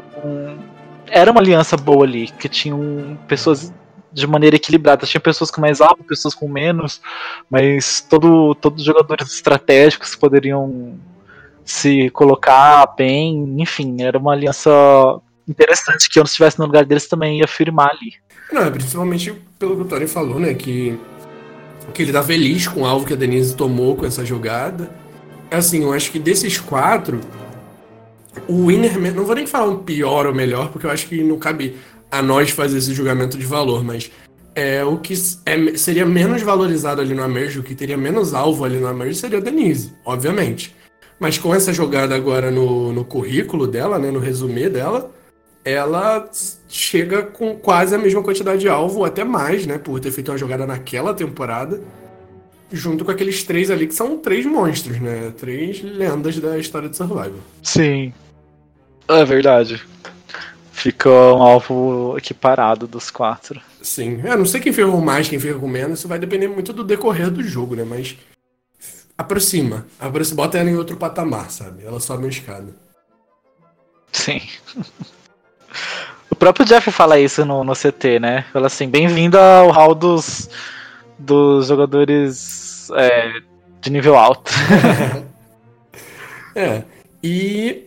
era 1.06 1.30
uma 1.30 1.38
aliança 1.38 1.76
boa 1.76 2.06
ali, 2.06 2.28
que 2.28 2.48
tinham 2.48 3.18
pessoas 3.28 3.70
de 4.10 4.26
maneira 4.26 4.56
equilibrada. 4.56 5.06
Tinha 5.06 5.20
pessoas 5.20 5.50
com 5.50 5.60
mais 5.60 5.82
alto, 5.82 6.02
pessoas 6.02 6.34
com 6.34 6.48
menos, 6.48 7.02
mas 7.50 8.00
todo, 8.08 8.54
todos 8.54 8.80
os 8.80 8.86
jogadores 8.86 9.30
estratégicos 9.30 10.16
poderiam 10.16 10.98
se 11.62 12.08
colocar 12.10 12.86
bem, 12.96 13.56
enfim, 13.58 13.98
era 14.00 14.18
uma 14.18 14.32
aliança 14.32 14.70
interessante 15.46 16.08
que 16.08 16.18
eu, 16.18 16.24
se 16.24 16.30
estivesse 16.30 16.58
no 16.58 16.64
lugar 16.64 16.86
deles, 16.86 17.06
também 17.06 17.40
ia 17.40 17.46
firmar 17.46 17.90
ali. 17.90 18.14
Não, 18.50 18.70
principalmente 18.72 19.34
pelo 19.58 19.76
que 19.76 19.82
o 19.82 19.84
Tony 19.84 20.06
falou, 20.06 20.40
né, 20.40 20.54
que, 20.54 20.98
que 21.92 22.02
ele 22.02 22.12
tá 22.12 22.22
feliz 22.22 22.66
com 22.66 22.82
o 22.82 22.86
alvo 22.86 23.06
que 23.06 23.12
a 23.12 23.16
Denise 23.16 23.54
tomou 23.54 23.96
com 23.96 24.06
essa 24.06 24.24
jogada. 24.24 24.90
Assim, 25.50 25.82
eu 25.82 25.92
acho 25.92 26.10
que 26.10 26.18
desses 26.18 26.58
quatro, 26.58 27.20
o 28.48 28.66
Winner, 28.66 28.98
não 29.14 29.24
vou 29.24 29.34
nem 29.34 29.46
falar 29.46 29.68
um 29.68 29.78
pior 29.78 30.26
ou 30.26 30.34
melhor, 30.34 30.70
porque 30.70 30.86
eu 30.86 30.90
acho 30.90 31.06
que 31.06 31.22
não 31.22 31.38
cabe 31.38 31.76
a 32.10 32.22
nós 32.22 32.50
fazer 32.50 32.78
esse 32.78 32.94
julgamento 32.94 33.38
de 33.38 33.44
valor, 33.44 33.84
mas 33.84 34.10
é 34.54 34.84
o 34.84 34.98
que 34.98 35.14
é, 35.46 35.76
seria 35.76 36.04
menos 36.04 36.42
valorizado 36.42 37.00
ali 37.00 37.14
no 37.14 37.22
Amerge, 37.22 37.58
o 37.58 37.62
que 37.62 37.74
teria 37.74 37.96
menos 37.96 38.34
alvo 38.34 38.64
ali 38.64 38.78
no 38.78 38.86
Amerge 38.86 39.14
seria 39.18 39.38
a 39.38 39.40
Denise, 39.40 39.92
obviamente. 40.04 40.74
Mas 41.18 41.38
com 41.38 41.54
essa 41.54 41.72
jogada 41.72 42.14
agora 42.14 42.50
no, 42.50 42.92
no 42.92 43.04
currículo 43.04 43.66
dela, 43.66 43.98
né, 43.98 44.10
no 44.10 44.18
resumê 44.18 44.68
dela, 44.68 45.10
ela 45.64 46.28
chega 46.68 47.22
com 47.22 47.56
quase 47.56 47.94
a 47.94 47.98
mesma 47.98 48.22
quantidade 48.22 48.60
de 48.60 48.68
alvo, 48.68 49.04
até 49.04 49.24
mais, 49.24 49.66
né, 49.66 49.78
por 49.78 50.00
ter 50.00 50.10
feito 50.10 50.30
uma 50.30 50.38
jogada 50.38 50.66
naquela 50.66 51.14
temporada, 51.14 51.80
junto 52.70 53.04
com 53.04 53.10
aqueles 53.10 53.44
três 53.44 53.70
ali 53.70 53.86
que 53.86 53.94
são 53.94 54.18
três 54.18 54.44
monstros, 54.44 55.00
né, 55.00 55.32
três 55.36 55.82
lendas 55.82 56.38
da 56.38 56.58
história 56.58 56.88
de 56.88 56.96
Survival. 56.96 57.40
Sim, 57.62 58.12
é 59.06 59.24
verdade. 59.24 59.82
Fica 60.72 61.08
um 61.08 61.42
alvo 61.42 62.16
equiparado 62.18 62.88
dos 62.88 63.10
quatro. 63.10 63.60
Sim, 63.80 64.20
eu 64.24 64.36
não 64.36 64.46
sei 64.46 64.60
quem 64.60 64.72
ferrou 64.72 65.00
mais, 65.00 65.28
quem 65.28 65.38
ferrou 65.38 65.68
menos, 65.68 66.00
isso 66.00 66.08
vai 66.08 66.18
depender 66.18 66.48
muito 66.48 66.72
do 66.72 66.82
decorrer 66.82 67.30
do 67.30 67.42
jogo, 67.42 67.76
né, 67.76 67.84
mas 67.84 68.16
aproxima. 69.16 69.86
aproxima. 70.00 70.36
Bota 70.36 70.58
ela 70.58 70.70
em 70.70 70.76
outro 70.76 70.96
patamar, 70.96 71.50
sabe? 71.52 71.84
Ela 71.84 72.00
sobe 72.00 72.24
uma 72.24 72.30
escada. 72.30 72.74
Sim. 74.10 74.40
O 76.30 76.34
próprio 76.34 76.64
Jeff 76.64 76.90
fala 76.90 77.18
isso 77.18 77.44
no, 77.44 77.62
no 77.62 77.74
CT, 77.74 78.18
né? 78.20 78.44
Fala 78.52 78.66
assim, 78.66 78.88
bem-vindo 78.88 79.38
ao 79.38 79.70
hall 79.70 79.94
dos, 79.94 80.48
dos 81.18 81.66
jogadores 81.68 82.90
é, 82.96 83.40
de 83.80 83.90
nível 83.90 84.16
alto. 84.16 84.50
é. 86.56 86.82
E 87.22 87.84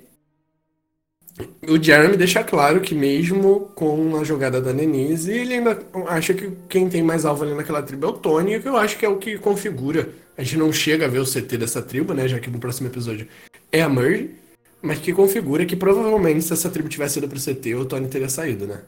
o 1.68 1.82
Jeremy 1.82 2.16
deixa 2.16 2.44
claro 2.44 2.80
que 2.80 2.96
mesmo 2.96 3.72
com 3.76 4.16
a 4.16 4.24
jogada 4.24 4.62
da 4.62 4.72
Denise, 4.72 5.32
ele 5.32 5.56
ainda 5.56 5.78
acha 6.08 6.34
que 6.34 6.50
quem 6.70 6.88
tem 6.88 7.04
mais 7.04 7.26
alvo 7.26 7.44
ali 7.44 7.54
naquela 7.54 7.82
tribo 7.82 8.06
é 8.06 8.10
o 8.10 8.14
Tony, 8.14 8.60
que 8.60 8.70
eu 8.70 8.78
acho 8.78 8.98
que 8.98 9.06
é 9.06 9.10
o 9.10 9.18
que 9.18 9.38
configura. 9.38 10.10
A 10.38 10.44
gente 10.44 10.58
não 10.58 10.72
chega 10.72 11.06
a 11.06 11.10
ver 11.10 11.20
o 11.20 11.26
CT 11.26 11.58
dessa 11.58 11.82
tribo, 11.82 12.14
né? 12.14 12.28
Já 12.28 12.40
que 12.40 12.50
no 12.50 12.60
próximo 12.60 12.88
episódio 12.88 13.28
é 13.72 13.82
a 13.82 13.90
Merge, 13.90 14.32
mas 14.86 15.00
que 15.00 15.12
configura 15.14 15.66
que 15.66 15.76
provavelmente 15.76 16.42
se 16.44 16.54
essa 16.54 16.70
tribo 16.70 16.88
tivesse 16.90 17.20
ido 17.20 17.28
pro 17.28 17.40
CT, 17.40 17.76
o 17.76 17.86
Tony 17.86 18.08
teria 18.08 18.30
saído, 18.30 18.66
né? 18.68 18.82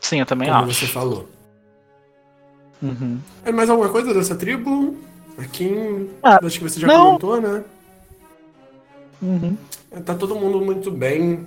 Sim, 0.00 0.20
eu 0.20 0.26
também 0.26 0.48
Como 0.48 0.64
acho. 0.64 0.74
você 0.80 0.86
falou. 0.86 1.28
Uhum. 2.82 3.18
É 3.44 3.50
mais 3.52 3.70
alguma 3.70 3.88
coisa 3.88 4.12
dessa 4.12 4.34
tribo? 4.36 4.96
Aqui, 5.38 6.08
Ah, 6.22 6.38
acho 6.42 6.58
que 6.58 6.64
você 6.64 6.80
já 6.80 6.86
não. 6.86 7.18
comentou, 7.18 7.40
né? 7.40 7.64
Uhum. 9.22 9.56
Tá 10.04 10.14
todo 10.14 10.34
mundo 10.36 10.60
muito 10.60 10.90
bem 10.90 11.46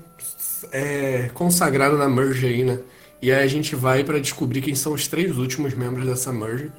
é, 0.71 1.29
consagrado 1.33 1.97
na 1.97 2.09
merge 2.09 2.47
aí, 2.47 2.63
né? 2.63 2.79
E 3.21 3.31
aí 3.31 3.43
a 3.43 3.47
gente 3.47 3.75
vai 3.75 4.03
pra 4.03 4.19
descobrir 4.19 4.61
quem 4.61 4.75
são 4.75 4.93
os 4.93 5.07
três 5.07 5.37
últimos 5.37 5.73
membros 5.73 6.05
dessa 6.05 6.31
merge. 6.31 6.71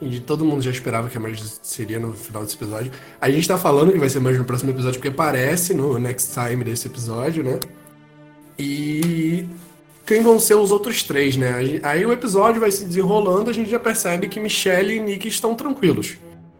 E 0.00 0.20
todo 0.20 0.44
mundo 0.44 0.60
já 0.60 0.70
esperava 0.70 1.08
que 1.08 1.16
a 1.16 1.20
merge 1.20 1.42
seria 1.62 1.98
no 1.98 2.12
final 2.12 2.42
desse 2.42 2.56
episódio. 2.56 2.92
A 3.20 3.30
gente 3.30 3.46
tá 3.46 3.56
falando 3.56 3.92
que 3.92 3.98
vai 3.98 4.08
ser 4.08 4.20
merge 4.20 4.38
no 4.38 4.44
próximo 4.44 4.70
episódio 4.70 4.98
porque 4.98 5.08
aparece 5.08 5.72
no 5.72 5.98
next 5.98 6.32
time 6.34 6.62
desse 6.64 6.86
episódio, 6.88 7.42
né? 7.44 7.58
E 8.58 9.46
quem 10.04 10.22
vão 10.22 10.38
ser 10.38 10.54
os 10.54 10.70
outros 10.70 11.02
três, 11.02 11.36
né? 11.36 11.80
Aí- 11.82 12.04
o 12.04 12.12
episódio 12.12 12.60
vai 12.60 12.70
se 12.70 12.84
desenrolando, 12.84 13.50
a 13.50 13.52
gente 13.52 13.70
já 13.70 13.78
percebe 13.80 14.28
que 14.28 14.38
Michelle 14.40 14.94
e 14.96 15.00
Nick 15.00 15.26
estão 15.28 15.54
tranquilos. 15.54 16.16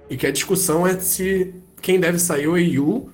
E 0.09 0.16
que 0.16 0.27
a 0.27 0.33
discussão 0.33 0.87
é 0.87 0.99
se 0.99 1.55
quem 1.83 1.99
deve 2.01 2.18
sair 2.18 2.49
o 2.49 2.57
Yu 2.57 3.11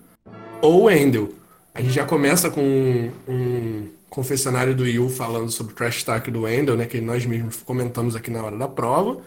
ou 0.61 0.85
o 0.85 0.91
Endel. 0.91 1.31
A 1.75 1.81
gente 1.81 1.95
já 1.95 2.05
começa 2.05 2.51
com 2.51 2.61
um, 2.63 3.11
um 3.29 3.89
confessionário 4.09 4.75
do 4.75 4.87
Yu 4.87 5.09
falando 5.09 5.51
sobre 5.51 5.73
o 5.73 5.77
trash 5.77 6.03
talk 6.05 6.31
do 6.31 6.47
Endel, 6.49 6.77
né? 6.77 6.87
Que 6.87 7.01
nós 7.01 7.25
mesmos 7.25 7.57
comentamos 7.65 8.15
aqui 8.15 8.31
na 8.31 8.43
hora 8.43 8.57
da 8.57 8.69
prova. 8.69 9.19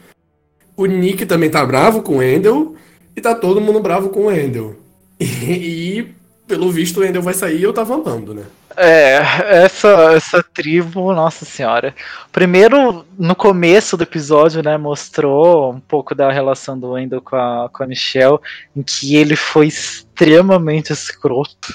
O 0.76 0.86
Nick 0.86 1.26
também 1.26 1.50
tá 1.50 1.66
bravo 1.66 2.02
com 2.02 2.18
o 2.18 2.24
Endel. 2.24 2.76
E 3.16 3.22
tá 3.22 3.36
todo 3.36 3.62
mundo 3.62 3.80
bravo 3.80 4.10
com 4.10 4.26
o 4.26 4.32
Endel. 4.32 4.76
E, 5.20 5.26
e, 6.06 6.16
pelo 6.48 6.72
visto 6.72 7.00
o 7.00 7.06
Endel 7.06 7.22
vai 7.22 7.34
sair 7.34 7.60
e 7.60 7.64
eu 7.64 7.74
tava 7.74 7.96
amando, 7.96 8.34
né? 8.34 8.44
É, 8.76 9.18
essa, 9.64 10.14
essa 10.16 10.42
tribo, 10.42 11.14
nossa 11.14 11.46
senhora. 11.46 11.94
Primeiro, 12.32 13.06
no 13.18 13.36
começo 13.36 13.96
do 13.96 14.04
episódio, 14.04 14.64
né, 14.64 14.78
mostrou 14.78 15.74
um 15.74 15.80
pouco 15.80 16.16
da 16.16 16.32
relação 16.32 16.80
do 16.80 16.92
Wendell 16.92 17.22
com 17.22 17.36
a, 17.36 17.70
com 17.72 17.84
a 17.84 17.88
Michelle, 17.88 18.40
em 18.76 18.82
que 18.82 19.16
ele 19.16 19.36
foi 19.36 19.68
extremamente 19.68 20.92
escroto. 20.92 21.74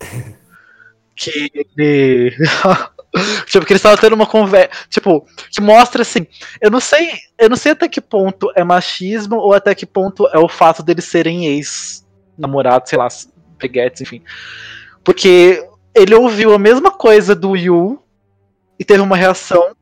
Que 1.20 1.50
ele. 1.52 2.32
tipo, 3.46 3.64
que 3.64 3.72
eles 3.72 3.80
estavam 3.80 3.98
tendo 3.98 4.14
uma 4.14 4.26
conversa. 4.26 4.70
Tipo, 4.88 5.26
que 5.50 5.60
mostra 5.60 6.02
assim. 6.02 6.26
Eu 6.60 6.70
não 6.70 6.80
sei. 6.80 7.12
Eu 7.38 7.48
não 7.48 7.56
sei 7.56 7.72
até 7.72 7.88
que 7.88 8.00
ponto 8.00 8.50
é 8.54 8.62
machismo 8.62 9.36
ou 9.36 9.52
até 9.52 9.74
que 9.74 9.86
ponto 9.86 10.26
é 10.28 10.38
o 10.38 10.48
fato 10.48 10.82
deles 10.82 11.04
serem 11.04 11.46
ex-namorados, 11.46 12.90
sei 12.90 12.98
lá, 12.98 13.08
peguetes, 13.58 14.02
enfim. 14.02 14.22
Porque 15.02 15.66
ele 15.94 16.14
ouviu 16.14 16.54
a 16.54 16.58
mesma 16.58 16.90
coisa 16.90 17.34
do 17.34 17.56
Yu 17.56 18.02
e 18.78 18.84
teve 18.84 19.00
uma 19.00 19.16
reação. 19.16 19.74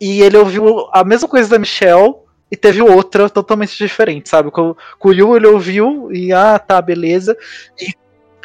E 0.00 0.22
ele 0.22 0.36
ouviu 0.36 0.88
a 0.92 1.04
mesma 1.04 1.28
coisa 1.28 1.50
da 1.50 1.58
Michelle 1.58 2.14
e 2.50 2.56
teve 2.56 2.80
outra 2.80 3.28
totalmente 3.28 3.76
diferente, 3.76 4.28
sabe? 4.28 4.50
Com, 4.50 4.74
com 4.98 5.08
o 5.10 5.12
Yu 5.12 5.36
ele 5.36 5.46
ouviu 5.46 6.10
e 6.10 6.32
ah, 6.32 6.58
tá, 6.58 6.80
beleza. 6.80 7.36
E 7.78 7.92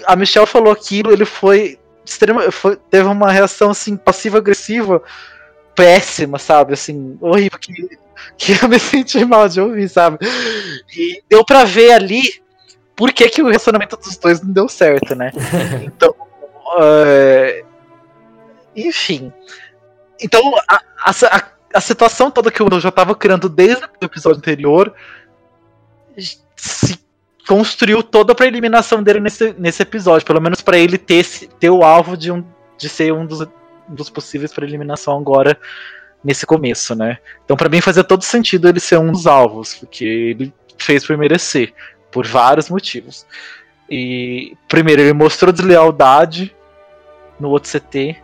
a 0.05 0.15
Michelle 0.15 0.45
falou 0.45 0.71
aquilo, 0.71 1.11
ele 1.11 1.25
foi 1.25 1.79
extrema, 2.05 2.51
foi, 2.51 2.75
teve 2.89 3.07
uma 3.07 3.31
reação 3.31 3.71
assim 3.71 3.95
passiva-agressiva 3.97 5.01
péssima, 5.75 6.39
sabe? 6.39 6.73
Assim, 6.73 7.17
horrível 7.19 7.59
que, 7.59 7.73
que 8.37 8.53
eu 8.63 8.69
me 8.69 8.79
senti 8.79 9.23
mal 9.25 9.47
de 9.49 9.59
ouvir, 9.59 9.89
sabe? 9.89 10.19
E 10.95 11.21
deu 11.29 11.43
pra 11.43 11.65
ver 11.65 11.91
ali 11.91 12.21
por 12.95 13.11
que, 13.11 13.29
que 13.29 13.41
o 13.41 13.47
relacionamento 13.47 13.97
dos 13.97 14.17
dois 14.17 14.41
não 14.41 14.51
deu 14.51 14.69
certo, 14.69 15.15
né? 15.15 15.31
Então, 15.83 16.15
é, 16.79 17.63
enfim. 18.75 19.31
Então, 20.21 20.55
a, 20.67 20.81
a, 20.99 21.43
a 21.73 21.81
situação 21.81 22.31
toda 22.31 22.49
que 22.49 22.61
eu 22.61 22.79
já 22.79 22.89
estava 22.89 23.13
criando 23.13 23.49
desde 23.49 23.83
o 23.83 24.05
episódio 24.05 24.39
anterior 24.39 24.93
se 26.55 27.04
construiu 27.47 28.01
toda 28.01 28.33
pra 28.33 28.47
eliminação 28.47 29.01
dele 29.01 29.19
nesse, 29.19 29.53
nesse 29.57 29.81
episódio. 29.81 30.25
Pelo 30.25 30.41
menos 30.41 30.61
para 30.61 30.77
ele 30.77 30.97
ter, 30.97 31.25
ter 31.59 31.69
o 31.69 31.83
alvo 31.83 32.17
de, 32.17 32.31
um, 32.31 32.43
de 32.77 32.89
ser 32.89 33.13
um 33.13 33.25
dos, 33.25 33.47
dos 33.87 34.09
possíveis 34.09 34.53
para 34.53 34.65
eliminação 34.65 35.17
agora 35.17 35.57
nesse 36.23 36.45
começo, 36.45 36.95
né? 36.95 37.19
Então, 37.43 37.55
para 37.55 37.69
mim, 37.69 37.81
fazia 37.81 38.03
todo 38.03 38.23
sentido 38.23 38.67
ele 38.67 38.79
ser 38.79 38.97
um 38.97 39.11
dos 39.11 39.27
alvos, 39.27 39.75
porque 39.75 40.03
ele 40.03 40.53
fez 40.77 41.05
por 41.05 41.15
merecer, 41.17 41.73
por 42.11 42.25
vários 42.25 42.69
motivos. 42.69 43.25
E 43.87 44.57
primeiro, 44.67 45.03
ele 45.03 45.13
mostrou 45.13 45.53
deslealdade 45.53 46.55
no 47.39 47.49
outro 47.49 47.69
CT. 47.71 48.15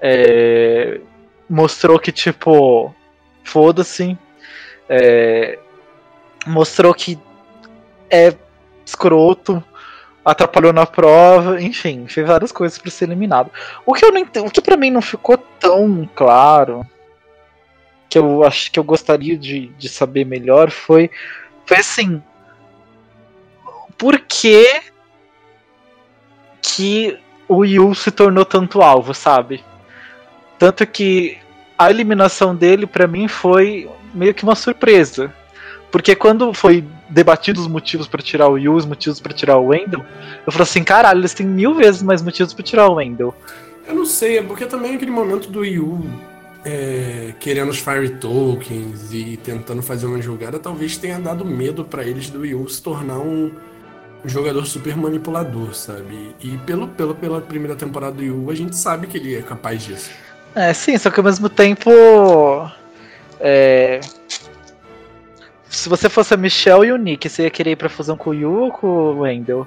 É, 0.00 1.00
mostrou 1.48 2.00
que, 2.00 2.10
tipo, 2.10 2.92
foda-se. 3.44 4.18
É, 4.88 5.56
mostrou 6.44 6.92
que 6.92 7.16
é 8.10 8.34
escroto, 8.84 9.62
atrapalhou 10.24 10.72
na 10.72 10.86
prova, 10.86 11.60
enfim, 11.62 12.06
fez 12.06 12.26
várias 12.26 12.52
coisas 12.52 12.78
pra 12.78 12.90
ser 12.90 13.04
eliminado. 13.04 13.50
O 13.86 13.94
que 13.94 14.04
eu 14.04 14.12
não 14.12 14.18
entendo, 14.18 14.46
o 14.46 14.50
que 14.50 14.60
para 14.60 14.76
mim 14.76 14.90
não 14.90 15.02
ficou 15.02 15.38
tão 15.38 16.08
claro, 16.14 16.86
que 18.08 18.18
eu 18.18 18.44
acho 18.44 18.70
que 18.72 18.78
eu 18.78 18.84
gostaria 18.84 19.38
de, 19.38 19.68
de 19.68 19.88
saber 19.88 20.24
melhor 20.24 20.70
foi, 20.70 21.10
foi 21.64 21.76
assim, 21.76 22.20
por 23.96 24.18
que 24.18 24.82
que 26.60 27.18
o 27.48 27.64
Yu 27.64 27.94
se 27.94 28.10
tornou 28.10 28.44
tanto 28.44 28.82
alvo, 28.82 29.14
sabe? 29.14 29.64
Tanto 30.58 30.86
que 30.86 31.38
a 31.78 31.90
eliminação 31.90 32.54
dele 32.54 32.86
pra 32.86 33.06
mim 33.06 33.26
foi 33.28 33.88
meio 34.12 34.34
que 34.34 34.44
uma 34.44 34.54
surpresa. 34.54 35.32
Porque 35.90 36.14
quando 36.14 36.52
foi 36.52 36.84
debatido 37.10 37.60
os 37.60 37.66
motivos 37.66 38.06
pra 38.08 38.22
tirar 38.22 38.48
o 38.48 38.56
Yu, 38.56 38.72
os 38.74 38.86
motivos 38.86 39.20
pra 39.20 39.32
tirar 39.32 39.58
o 39.58 39.66
Wendell, 39.66 40.04
eu 40.46 40.52
falei 40.52 40.62
assim, 40.62 40.82
caralho, 40.82 41.20
eles 41.20 41.34
têm 41.34 41.46
mil 41.46 41.74
vezes 41.74 42.02
mais 42.02 42.22
motivos 42.22 42.54
pra 42.54 42.64
tirar 42.64 42.88
o 42.88 42.94
Wendell. 42.94 43.34
Eu 43.86 43.94
não 43.94 44.06
sei, 44.06 44.38
é 44.38 44.42
porque 44.42 44.66
também 44.66 44.94
aquele 44.94 45.10
momento 45.10 45.50
do 45.50 45.64
Yu 45.64 46.04
é, 46.64 47.34
querendo 47.40 47.70
os 47.70 47.78
Fire 47.78 48.08
Tokens 48.16 49.12
e 49.12 49.36
tentando 49.38 49.82
fazer 49.82 50.06
uma 50.06 50.20
jogada, 50.20 50.58
talvez 50.58 50.96
tenha 50.96 51.18
dado 51.18 51.44
medo 51.44 51.84
pra 51.84 52.04
eles 52.04 52.30
do 52.30 52.44
Yu 52.44 52.68
se 52.68 52.82
tornar 52.82 53.18
um, 53.18 53.50
um 54.24 54.28
jogador 54.28 54.64
super 54.66 54.96
manipulador, 54.96 55.74
sabe? 55.74 56.34
E 56.40 56.56
pelo, 56.58 56.88
pelo, 56.88 57.14
pela 57.14 57.40
primeira 57.40 57.74
temporada 57.74 58.16
do 58.16 58.22
Yu, 58.22 58.50
a 58.50 58.54
gente 58.54 58.76
sabe 58.76 59.06
que 59.06 59.16
ele 59.16 59.36
é 59.36 59.42
capaz 59.42 59.82
disso. 59.82 60.10
É, 60.54 60.72
sim, 60.72 60.96
só 60.98 61.10
que 61.10 61.20
ao 61.20 61.24
mesmo 61.24 61.48
tempo. 61.48 61.90
É, 63.38 64.00
se 65.70 65.88
você 65.88 66.08
fosse 66.08 66.34
a 66.34 66.36
Michelle 66.36 66.86
e 66.86 66.92
o 66.92 66.96
Nick, 66.96 67.28
você 67.28 67.44
ia 67.44 67.50
querer 67.50 67.70
ir 67.70 67.76
pra 67.76 67.88
fusão 67.88 68.16
com 68.16 68.30
o 68.30 68.34
Yu 68.34 68.52
ou 68.52 68.72
com 68.72 68.86
o 68.86 69.20
Wendell? 69.20 69.66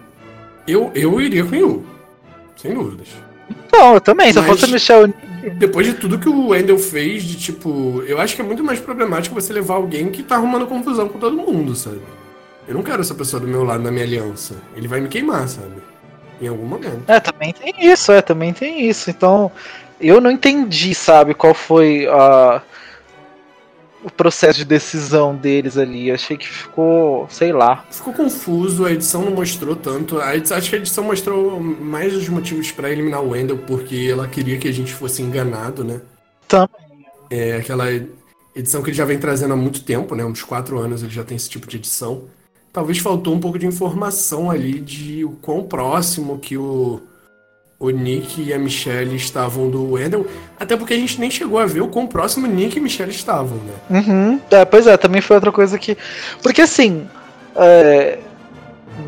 Eu, 0.67 0.91
eu 0.93 1.19
iria 1.19 1.43
com 1.45 1.51
o 1.51 1.55
Yu, 1.55 1.85
sem 2.55 2.73
dúvidas. 2.73 3.07
Não, 3.71 3.95
eu 3.95 4.01
também. 4.01 4.31
Se 4.31 4.39
eu 4.39 4.43
fosse 4.43 4.65
a 4.65 4.67
Michelle 4.67 5.01
e 5.01 5.03
o 5.05 5.07
Nick. 5.07 5.49
Depois 5.57 5.87
de 5.87 5.93
tudo 5.93 6.19
que 6.19 6.29
o 6.29 6.49
Wendell 6.49 6.77
fez, 6.77 7.23
de 7.23 7.35
tipo, 7.35 8.03
eu 8.05 8.19
acho 8.19 8.35
que 8.35 8.41
é 8.41 8.45
muito 8.45 8.63
mais 8.63 8.79
problemático 8.79 9.33
você 9.33 9.51
levar 9.51 9.75
alguém 9.75 10.09
que 10.09 10.23
tá 10.23 10.35
arrumando 10.35 10.67
confusão 10.67 11.07
com 11.07 11.19
todo 11.19 11.35
mundo, 11.35 11.75
sabe? 11.75 12.01
Eu 12.67 12.75
não 12.75 12.83
quero 12.83 13.01
essa 13.01 13.15
pessoa 13.15 13.39
do 13.39 13.47
meu 13.47 13.63
lado 13.63 13.83
na 13.83 13.91
minha 13.91 14.05
aliança. 14.05 14.55
Ele 14.75 14.87
vai 14.87 15.01
me 15.01 15.09
queimar, 15.09 15.47
sabe? 15.47 15.81
Em 16.41 16.47
algum 16.47 16.65
momento. 16.65 17.03
É, 17.07 17.19
também 17.19 17.53
tem 17.53 17.73
isso, 17.79 18.11
é, 18.11 18.21
também 18.21 18.53
tem 18.53 18.87
isso. 18.87 19.09
Então, 19.09 19.51
eu 19.99 20.21
não 20.21 20.31
entendi, 20.31 20.93
sabe, 20.93 21.33
qual 21.33 21.53
foi 21.53 22.07
a, 22.07 22.61
o 24.03 24.11
processo 24.11 24.59
de 24.59 24.65
decisão 24.65 25.35
deles 25.35 25.77
ali. 25.77 26.11
Achei 26.11 26.37
que 26.37 26.47
ficou, 26.47 27.27
sei 27.29 27.53
lá. 27.53 27.85
Ficou 27.89 28.13
confuso, 28.13 28.85
a 28.85 28.91
edição 28.91 29.23
não 29.23 29.31
mostrou 29.31 29.75
tanto. 29.75 30.19
A 30.19 30.35
edição, 30.35 30.57
acho 30.57 30.69
que 30.69 30.75
a 30.75 30.79
edição 30.79 31.03
mostrou 31.03 31.59
mais 31.59 32.13
os 32.15 32.27
motivos 32.27 32.71
pra 32.71 32.91
eliminar 32.91 33.23
o 33.23 33.29
Wendell, 33.29 33.57
porque 33.59 34.09
ela 34.11 34.27
queria 34.27 34.57
que 34.57 34.67
a 34.67 34.73
gente 34.73 34.93
fosse 34.93 35.21
enganado, 35.21 35.83
né? 35.83 36.01
Também. 36.47 37.05
É 37.29 37.55
aquela 37.55 37.85
edição 38.55 38.83
que 38.83 38.89
ele 38.89 38.97
já 38.97 39.05
vem 39.05 39.17
trazendo 39.17 39.53
há 39.53 39.57
muito 39.57 39.83
tempo, 39.83 40.13
né? 40.15 40.23
Uns 40.25 40.43
quatro 40.43 40.77
anos 40.77 41.01
ele 41.01 41.11
já 41.11 41.23
tem 41.23 41.37
esse 41.37 41.49
tipo 41.49 41.67
de 41.67 41.77
edição. 41.77 42.25
talvez 42.71 42.97
faltou 42.97 43.33
um 43.33 43.39
pouco 43.39 43.57
de 43.57 43.65
informação 43.65 44.51
ali 44.51 44.79
de 44.79 45.23
o 45.23 45.31
quão 45.41 45.63
próximo 45.63 46.39
que 46.39 46.57
o, 46.57 47.01
o 47.83 47.89
Nick 47.89 48.41
e 48.41 48.53
a 48.53 48.57
Michelle 48.57 49.13
estavam 49.13 49.69
do 49.69 49.91
Wendell. 49.91 50.25
Até 50.57 50.77
porque 50.77 50.93
a 50.93 50.97
gente 50.97 51.19
nem 51.19 51.29
chegou 51.29 51.59
a 51.59 51.65
ver 51.65 51.81
o 51.81 51.89
quão 51.89 52.07
próximo 52.07 52.47
Nick 52.47 52.77
e 52.77 52.79
Michelle 52.79 53.11
estavam, 53.11 53.57
né? 53.57 53.73
Uhum. 53.89 54.41
É, 54.49 54.63
pois 54.63 54.87
é, 54.87 54.95
também 54.95 55.19
foi 55.19 55.35
outra 55.35 55.51
coisa 55.51 55.77
que. 55.77 55.97
Porque 56.41 56.61
assim. 56.61 57.05
É... 57.57 58.19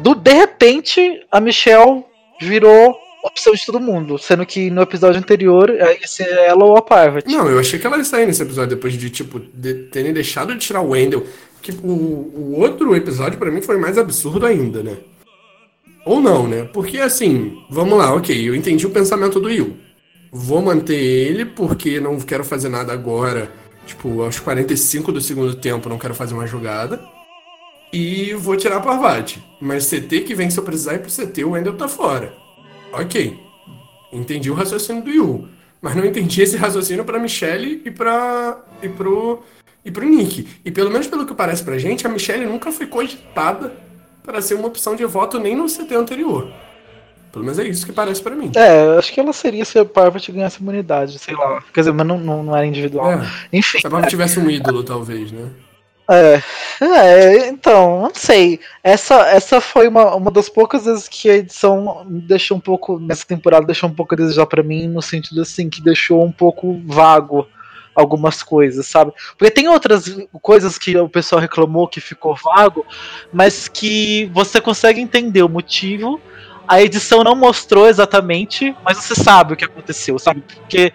Do, 0.02 0.14
de 0.14 0.34
repente, 0.34 1.26
a 1.32 1.40
Michelle 1.40 2.04
virou 2.42 2.98
opção 3.24 3.54
de 3.54 3.66
todo 3.66 3.80
mundo, 3.80 4.18
sendo 4.18 4.46
que 4.46 4.70
no 4.70 4.82
episódio 4.82 5.20
anterior 5.20 5.70
ia 5.70 6.08
ser 6.08 6.28
ela 6.28 6.66
ou 6.66 6.76
a 6.76 6.82
Parvati. 6.82 7.32
Não, 7.32 7.48
eu 7.48 7.58
achei 7.58 7.80
que 7.80 7.88
ela 7.88 7.98
ia 7.98 8.04
sair 8.04 8.26
nesse 8.26 8.42
episódio 8.42 8.76
depois 8.76 8.94
de, 8.94 9.10
tipo, 9.10 9.40
de 9.40 9.74
terem 9.86 10.12
deixado 10.12 10.54
de 10.54 10.60
tirar 10.60 10.82
o 10.82 10.90
Wendell. 10.90 11.26
Que 11.62 11.72
o, 11.72 11.88
o 11.88 12.60
outro 12.60 12.94
episódio 12.96 13.40
para 13.40 13.50
mim 13.50 13.62
foi 13.62 13.78
mais 13.78 13.98
absurdo 13.98 14.46
ainda, 14.46 14.84
né? 14.84 14.98
Ou 16.06 16.22
não, 16.22 16.48
né? 16.48 16.70
Porque 16.72 17.00
assim, 17.00 17.58
vamos 17.70 17.98
lá, 17.98 18.14
ok, 18.14 18.48
eu 18.48 18.56
entendi 18.56 18.86
o 18.86 18.92
pensamento 18.92 19.40
do 19.40 19.48
Will. 19.48 19.76
Vou 20.32 20.62
manter 20.62 20.96
ele 20.96 21.46
porque 21.46 22.00
não 22.00 22.20
quero 22.20 22.44
fazer 22.44 22.70
nada 22.70 22.94
agora. 22.94 23.52
Tipo, 23.88 24.22
aos 24.22 24.40
45 24.40 25.12
do 25.12 25.22
segundo 25.22 25.56
tempo 25.56 25.90
não 25.90 25.98
quero 25.98 26.14
fazer 26.14 26.34
uma 26.34 26.46
jogada. 26.46 27.02
E 27.92 28.34
vou 28.34 28.56
tirar 28.56 28.78
a 28.78 28.82
Parvati. 28.82 29.44
Mas 29.60 29.90
CT 29.90 30.22
que 30.22 30.36
vem 30.36 30.50
se 30.50 30.60
eu 30.60 30.64
precisar 30.64 30.96
ir 30.96 31.00
pro 31.00 31.10
CT, 31.10 31.44
o 31.44 31.52
Wendell 31.52 31.78
tá 31.78 31.88
fora. 31.88 32.34
Ok. 32.92 33.40
Entendi 34.12 34.52
o 34.52 34.54
raciocínio 34.54 35.04
do 35.04 35.10
Yu. 35.10 35.48
Mas 35.82 35.96
não 35.96 36.06
entendi 36.06 36.42
esse 36.42 36.58
raciocínio 36.58 37.06
pra 37.06 37.20
Michelle 37.20 37.82
e 37.86 37.92
para 37.92 38.64
e 38.82 38.90
pro 38.90 39.42
e 39.84 39.92
pro 39.92 40.06
Nick. 40.06 40.48
E 40.66 40.72
pelo 40.72 40.92
menos 40.92 41.08
pelo 41.08 41.26
que 41.26 41.34
parece 41.34 41.64
pra 41.64 41.78
gente, 41.78 42.06
a 42.06 42.10
Michelle 42.10 42.46
nunca 42.46 42.72
foi 42.72 42.88
cogitada 42.88 43.85
para 44.26 44.42
ser 44.42 44.56
uma 44.56 44.68
opção 44.68 44.96
de 44.96 45.06
voto 45.06 45.40
nem 45.40 45.56
no 45.56 45.68
CT 45.68 45.96
anterior. 45.96 46.52
Pelo 47.32 47.44
menos 47.44 47.60
é 47.60 47.68
isso 47.68 47.86
que 47.86 47.92
parece 47.92 48.22
para 48.22 48.34
mim. 48.34 48.52
É, 48.56 48.98
acho 48.98 49.14
que 49.14 49.20
ela 49.20 49.34
seria 49.34 49.66
se 49.66 49.78
a 49.78 49.84
Parvati 49.84 50.32
ganhasse 50.32 50.62
imunidade, 50.62 51.20
sei 51.20 51.36
lá. 51.36 51.62
Quer 51.74 51.82
dizer, 51.82 51.92
mas 51.92 52.08
não, 52.08 52.18
não, 52.18 52.44
não 52.44 52.56
era 52.56 52.66
individual. 52.66 53.12
É. 53.12 53.30
Enfim. 53.52 53.80
Se 53.80 53.88
a 53.88 53.90
Parvati 53.90 54.12
tivesse 54.12 54.40
um 54.40 54.50
ídolo, 54.50 54.84
talvez, 54.84 55.34
né? 55.34 55.50
É, 56.10 56.42
é, 56.82 57.48
então, 57.48 58.04
não 58.04 58.12
sei. 58.14 58.60
Essa, 58.84 59.28
essa 59.28 59.60
foi 59.60 59.88
uma, 59.88 60.16
uma 60.16 60.32
das 60.32 60.48
poucas 60.48 60.86
vezes 60.86 61.10
que 61.10 61.30
a 61.30 61.36
edição 61.36 62.06
deixou 62.08 62.58
um 62.58 62.60
pouco, 62.60 63.00
nessa 63.00 63.26
temporada, 63.26 63.66
deixou 63.66 63.90
um 63.90 63.94
pouco 63.94 64.14
a 64.14 64.18
desejar 64.18 64.46
pra 64.46 64.64
mim, 64.64 64.88
no 64.88 65.02
sentido 65.02 65.42
assim, 65.42 65.70
que 65.70 65.82
deixou 65.82 66.24
um 66.24 66.32
pouco 66.32 66.80
vago 66.86 67.48
algumas 67.96 68.44
coisas, 68.44 68.86
sabe? 68.86 69.14
Porque 69.38 69.52
tem 69.52 69.68
outras 69.70 70.06
coisas 70.42 70.78
que 70.78 70.96
o 70.98 71.08
pessoal 71.08 71.42
reclamou 71.42 71.88
que 71.88 72.02
ficou 72.02 72.36
vago, 72.36 72.86
mas 73.32 73.68
que 73.68 74.30
você 74.34 74.60
consegue 74.60 75.00
entender 75.00 75.42
o 75.42 75.50
motivo. 75.50 76.20
A 76.68 76.82
edição 76.82 77.24
não 77.24 77.36
mostrou 77.36 77.88
exatamente, 77.88 78.76
mas 78.84 78.98
você 78.98 79.16
sabe 79.16 79.54
o 79.54 79.56
que 79.56 79.66
aconteceu, 79.66 80.20
sabe? 80.20 80.42
Porque 80.42 80.92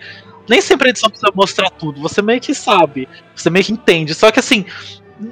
nem 0.49 0.61
sempre 0.61 0.89
a 0.89 0.91
edição 0.91 1.09
precisa 1.09 1.33
mostrar 1.35 1.71
tudo, 1.71 2.01
você 2.01 2.21
meio 2.21 2.41
que 2.41 2.55
sabe, 2.55 3.09
você 3.35 3.49
meio 3.49 3.65
que 3.65 3.73
entende. 3.73 4.15
Só 4.15 4.31
que 4.31 4.41
assim, 4.41 4.67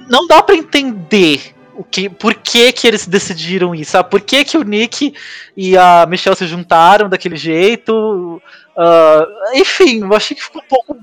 não 0.08 0.26
dá 0.26 0.42
para 0.42 0.54
entender 0.54 1.54
o 1.78 1.84
que, 1.84 2.08
por 2.08 2.34
que, 2.34 2.72
que 2.72 2.88
eles 2.88 3.06
decidiram 3.06 3.72
isso, 3.72 3.92
sabe? 3.92 4.10
Por 4.10 4.20
que, 4.20 4.44
que 4.44 4.58
o 4.58 4.64
Nick 4.64 5.14
e 5.56 5.76
a 5.76 6.06
Michelle 6.06 6.36
se 6.36 6.44
juntaram 6.44 7.08
daquele 7.08 7.36
jeito? 7.36 8.42
Uh, 8.76 9.54
enfim, 9.56 10.00
eu 10.02 10.12
achei 10.12 10.36
que 10.36 10.42
ficou 10.42 10.60
um 10.60 10.68
pouco, 10.68 10.96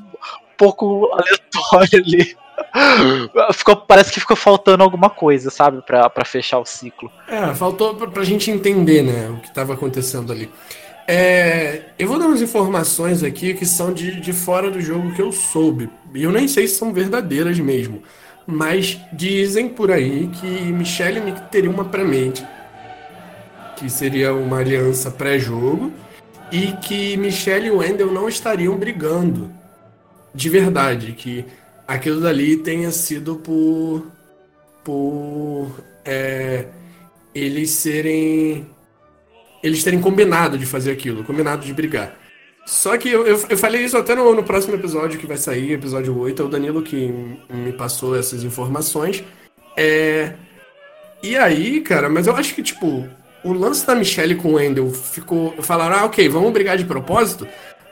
pouco 0.58 1.10
aleatório 1.14 1.99
ali. 1.99 2.38
Ficou, 3.53 3.76
parece 3.76 4.12
que 4.12 4.20
ficou 4.20 4.36
faltando 4.36 4.84
alguma 4.84 5.10
coisa, 5.10 5.49
sabe, 5.49 5.82
para 5.82 6.26
fechar 6.26 6.60
o 6.60 6.66
ciclo. 6.66 7.12
É, 7.28 7.53
faltou 7.53 7.95
pra, 7.95 8.08
pra 8.08 8.24
gente 8.24 8.51
entender, 8.51 9.01
né, 9.01 9.30
o 9.30 9.41
que 9.41 9.47
estava 9.47 9.74
acontecendo 9.74 10.32
ali. 10.32 10.49
É, 11.08 11.84
eu 11.99 12.08
vou 12.08 12.18
dar 12.18 12.26
umas 12.26 12.41
informações 12.41 13.24
aqui 13.24 13.53
que 13.53 13.66
são 13.66 13.93
de, 13.93 14.20
de 14.20 14.34
fora 14.34 14.72
do 14.72 14.82
jogo 14.82 15.14
que 15.14 15.22
eu 15.22 15.32
soube. 15.32 15.89
E 16.14 16.24
eu 16.24 16.32
nem 16.32 16.47
sei 16.47 16.68
se 16.68 16.76
são 16.76 16.91
verdadeiras 16.91 17.60
mesmo. 17.60 18.01
Mas 18.47 18.99
dizem 19.14 19.70
por 19.70 19.91
aí 19.91 20.28
que 20.28 20.47
Michelle 20.47 21.20
e 21.20 21.22
Nick 21.22 21.41
teriam 21.49 21.74
uma 21.74 21.86
pré-mente, 21.86 22.45
que 23.76 23.89
seria 23.89 24.34
uma 24.34 24.60
aliança 24.60 25.12
pré-jogo, 25.12 25.91
e 26.51 26.72
que 26.74 27.18
Michelle 27.18 27.68
e 27.68 27.72
Wendell 27.72 28.12
não 28.12 28.30
estariam 28.30 28.76
brigando 28.76 29.51
de 30.36 30.50
verdade, 30.50 31.14
que 31.14 31.46
aquilo 31.88 32.20
dali 32.20 32.58
tenha 32.58 32.92
sido 32.92 33.38
por, 33.38 34.06
por 34.84 35.72
é, 36.04 36.66
eles 37.34 37.72
serem 37.72 38.68
eles 39.64 39.84
terem 39.84 40.00
combinado 40.00 40.58
de 40.58 40.66
fazer 40.66 40.92
aquilo, 40.92 41.24
combinado 41.24 41.66
de 41.66 41.74
brigar. 41.74 42.16
Só 42.68 42.98
que 42.98 43.10
eu, 43.10 43.26
eu, 43.26 43.44
eu 43.50 43.58
falei 43.58 43.84
isso 43.84 43.98
até 43.98 44.14
no, 44.14 44.36
no, 44.36 44.44
próximo 44.44 44.76
episódio 44.76 45.20
que 45.20 45.26
vai 45.26 45.38
sair, 45.38 45.72
episódio 45.72 46.18
8, 46.18 46.42
é 46.42 46.46
o 46.46 46.50
Danilo 46.50 46.82
que 46.84 47.12
me 47.50 47.72
passou 47.74 48.16
essas 48.16 48.44
informações. 48.44 49.24
É. 49.78 50.34
E 51.24 51.36
aí, 51.36 51.82
cara, 51.82 52.10
mas 52.10 52.28
eu 52.28 52.36
acho 52.36 52.54
que, 52.54 52.62
tipo, 52.62 53.08
o 53.44 53.54
lance 53.54 53.86
da 53.86 53.96
Michelle 53.96 54.36
com 54.36 54.50
o 54.50 54.54
Wendell 54.56 54.92
ficou. 54.92 55.56
Falaram, 55.62 55.98
ah, 55.98 56.06
ok, 56.06 56.28
vamos 56.30 56.52
brigar 56.52 56.78
de 56.78 56.86
propósito. 56.86 57.48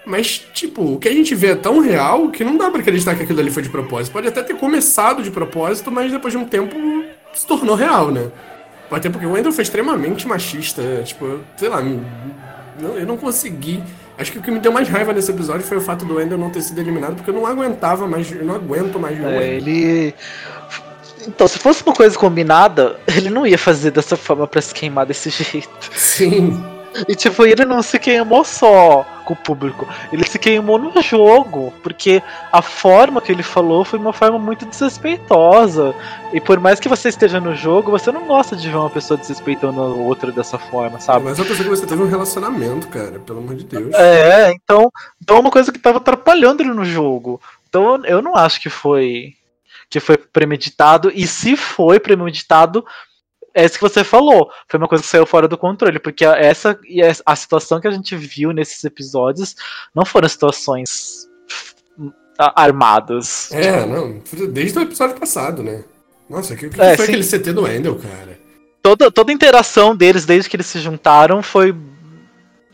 Mas, 0.06 0.46
tipo, 0.54 0.94
o 0.94 1.00
que 1.00 1.08
a 1.08 1.12
gente 1.12 1.34
vê 1.34 1.52
é 1.52 1.56
tão 1.56 1.80
real 1.80 2.30
que 2.30 2.44
não 2.44 2.58
dá 2.58 2.70
pra 2.70 2.82
acreditar 2.82 3.16
que 3.16 3.24
aquilo 3.24 3.40
ali 3.40 3.50
foi 3.50 3.64
de 3.64 3.70
propósito. 3.70 4.14
Pode 4.14 4.28
até 4.28 4.44
ter 4.44 4.56
começado 4.56 5.24
de 5.24 5.32
propósito, 5.32 5.90
mas 5.92 6.12
depois 6.12 6.34
de 6.34 6.38
um 6.38 6.46
tempo 6.46 6.76
se 7.34 7.48
tornou 7.48 7.76
real, 7.76 8.12
né? 8.12 8.30
Até 8.92 9.10
porque 9.10 9.26
o 9.26 9.32
Wendell 9.32 9.54
foi 9.54 9.64
extremamente 9.64 10.28
machista. 10.28 10.82
Tipo, 11.04 11.40
sei 11.58 11.70
lá, 11.70 11.82
eu 12.80 13.08
não 13.08 13.18
consegui 13.18 13.82
Acho 14.18 14.32
que 14.32 14.38
o 14.38 14.42
que 14.42 14.52
me 14.52 14.60
deu 14.60 14.72
mais 14.72 14.88
raiva 14.88 15.12
nesse 15.12 15.32
episódio 15.32 15.66
foi 15.66 15.78
o 15.78 15.82
fato 15.82 16.06
do 16.06 16.22
Ender 16.22 16.38
não 16.38 16.50
ter 16.50 16.62
sido 16.62 16.80
eliminado, 16.80 17.16
porque 17.16 17.32
eu 17.32 17.34
não 17.34 17.48
aguentava 17.48 18.08
mais, 18.08 18.32
eu 18.32 18.46
não 18.46 18.56
aguento 18.56 19.00
mais 19.00 19.18
ver 19.18 19.26
é, 19.26 19.56
Ele. 19.56 20.14
Então, 21.28 21.48
se 21.48 21.58
fosse 21.58 21.84
uma 21.84 21.96
coisa 21.96 22.18
combinada, 22.18 23.00
ele 23.08 23.30
não 23.30 23.48
ia 23.48 23.58
fazer 23.58 23.92
dessa 23.92 24.18
forma 24.18 24.46
para 24.46 24.62
se 24.62 24.74
queimar 24.74 25.06
desse 25.06 25.30
jeito. 25.44 25.90
Sim. 25.96 26.64
E 27.08 27.16
tipo, 27.16 27.46
ele 27.46 27.66
não 27.66 27.82
se 27.82 27.98
queimou 27.98 28.44
só 28.44 29.06
com 29.24 29.34
o 29.34 29.38
público, 29.38 29.88
ele 30.12 30.28
se 30.28 30.38
queimou 30.38 30.78
no 30.78 31.02
jogo, 31.02 31.74
porque 31.82 32.22
a 32.52 32.62
forma 32.62 33.22
que 33.22 33.32
ele 33.32 33.44
falou 33.44 33.84
foi 33.84 33.98
uma 34.00 34.14
forma 34.14 34.38
muito 34.38 34.66
desrespeitosa. 34.66 35.96
E 36.34 36.42
por 36.42 36.60
mais 36.60 36.80
que 36.80 36.90
você 36.90 37.10
esteja 37.10 37.40
no 37.40 37.56
jogo, 37.56 37.92
você 37.92 38.12
não 38.12 38.26
gosta 38.26 38.56
de 38.56 38.70
ver 38.70 38.78
uma 38.78 38.90
pessoa 38.90 39.18
desrespeitando 39.18 39.82
a 39.82 39.86
outra 39.86 40.32
dessa 40.32 40.58
forma, 40.58 41.00
sabe? 41.00 41.26
Mas 41.26 41.40
a 41.40 41.44
pessoa 41.44 41.64
que 41.64 41.76
você 41.76 41.86
teve 41.86 42.02
um 42.02 42.08
relacionamento, 42.08 42.88
cara, 42.88 43.20
pelo 43.20 43.40
amor 43.40 43.56
de 43.56 43.64
Deus. 43.64 43.94
É, 43.94 44.52
então, 44.52 44.92
então 45.22 45.38
é 45.38 45.40
uma 45.40 45.52
coisa 45.52 45.72
que 45.72 45.80
tava 45.80 45.98
atrapalhando 45.98 46.64
ele 46.64 46.74
no 46.74 46.86
jogo. 46.86 47.40
Então 47.70 48.04
eu 48.06 48.22
não 48.22 48.36
acho 48.36 48.62
que 48.62 48.70
foi 48.70 49.34
que 49.90 50.00
foi 50.00 50.18
premeditado, 50.18 51.12
e 51.14 51.28
se 51.28 51.56
foi 51.56 52.00
premeditado, 52.00 52.84
é 53.54 53.66
isso 53.66 53.76
que 53.76 53.82
você 53.82 54.04
falou. 54.04 54.50
Foi 54.68 54.78
uma 54.78 54.88
coisa 54.88 55.04
que 55.04 55.10
saiu 55.10 55.26
fora 55.26 55.48
do 55.48 55.58
controle, 55.58 56.00
porque 56.00 56.26
essa 56.26 56.80
e 56.88 57.02
a 57.02 57.36
situação 57.36 57.80
que 57.80 57.88
a 57.88 57.92
gente 57.92 58.16
viu 58.16 58.52
nesses 58.52 58.84
episódios 58.84 59.56
não 59.94 60.06
foram 60.06 60.28
situações 60.28 61.28
armadas. 62.38 63.52
É, 63.52 63.86
não. 63.86 64.22
Desde 64.50 64.80
o 64.80 64.82
episódio 64.82 65.20
passado, 65.20 65.62
né? 65.62 65.84
Nossa, 66.30 66.54
o 66.54 66.58
que, 66.58 66.70
que 66.70 66.82
é, 66.82 66.96
foi 66.96 67.06
sim. 67.06 67.12
aquele 67.14 67.28
CT 67.28 67.54
do 67.54 67.64
Wendell, 67.64 68.00
cara? 68.00 68.40
Toda, 68.82 69.12
toda 69.12 69.32
a 69.32 69.36
interação 69.36 69.96
deles 69.96 70.26
desde 70.26 70.50
que 70.50 70.56
eles 70.56 70.68
se 70.68 70.80
juntaram 70.80 71.44
foi. 71.44 71.76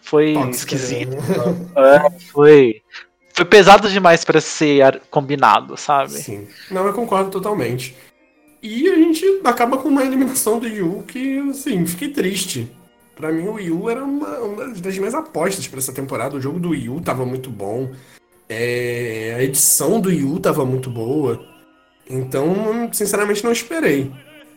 Foi 0.02 0.32
esquisito. 0.50 1.18
é, 1.76 2.10
foi. 2.32 2.82
Foi 3.34 3.46
pesado 3.46 3.90
demais 3.90 4.26
para 4.26 4.42
ser 4.42 5.02
combinado, 5.10 5.78
sabe? 5.78 6.12
Sim. 6.12 6.48
Não, 6.72 6.86
eu 6.86 6.94
concordo 6.94 7.30
totalmente. 7.30 7.96
E 8.62 8.90
a 8.90 8.96
gente 8.96 9.26
acaba 9.46 9.78
com 9.78 9.88
uma 9.88 10.04
eliminação 10.04 10.60
do 10.60 10.68
Yu 10.68 11.04
que, 11.08 11.40
assim, 11.50 11.86
fiquei 11.86 12.10
triste. 12.10 12.70
Para 13.16 13.32
mim, 13.32 13.48
o 13.48 13.60
Yu 13.60 13.90
era 13.90 14.04
uma, 14.04 14.40
uma, 14.40 14.68
das 14.70 14.98
minhas 14.98 15.14
apostas 15.14 15.68
para 15.68 15.80
essa 15.80 15.94
temporada. 15.94 16.36
O 16.36 16.42
jogo 16.42 16.60
do 16.60 16.76
Yu 16.76 17.00
tava 17.02 17.26
muito 17.26 17.50
bom. 17.50 17.92
É, 18.50 19.36
a 19.38 19.44
edição 19.44 20.00
do 20.02 20.12
Yu 20.12 20.40
tava 20.40 20.66
muito 20.66 20.90
boa. 20.90 21.46
Então, 22.10 22.90
sinceramente, 22.92 23.44
não 23.44 23.52
esperei. 23.52 24.12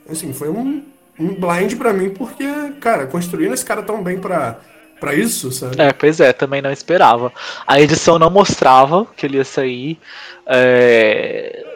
Assim, 0.09 0.33
foi 0.33 0.49
um, 0.49 0.83
um 1.19 1.35
blind 1.35 1.77
para 1.77 1.93
mim, 1.93 2.11
porque, 2.11 2.45
cara, 2.81 3.07
construindo 3.07 3.55
esse 3.55 3.65
cara 3.65 3.83
tão 3.83 4.03
bem 4.03 4.19
pra, 4.19 4.59
pra 4.99 5.15
isso, 5.15 5.53
sabe? 5.53 5.81
É, 5.81 5.93
pois 5.93 6.19
é, 6.19 6.33
também 6.33 6.61
não 6.61 6.73
esperava. 6.73 7.33
A 7.67 7.81
edição 7.81 8.19
não 8.19 8.31
mostrava 8.31 9.07
que 9.17 9.27
ele 9.27 9.37
ia 9.37 9.45
sair. 9.45 9.99
É 10.45 11.72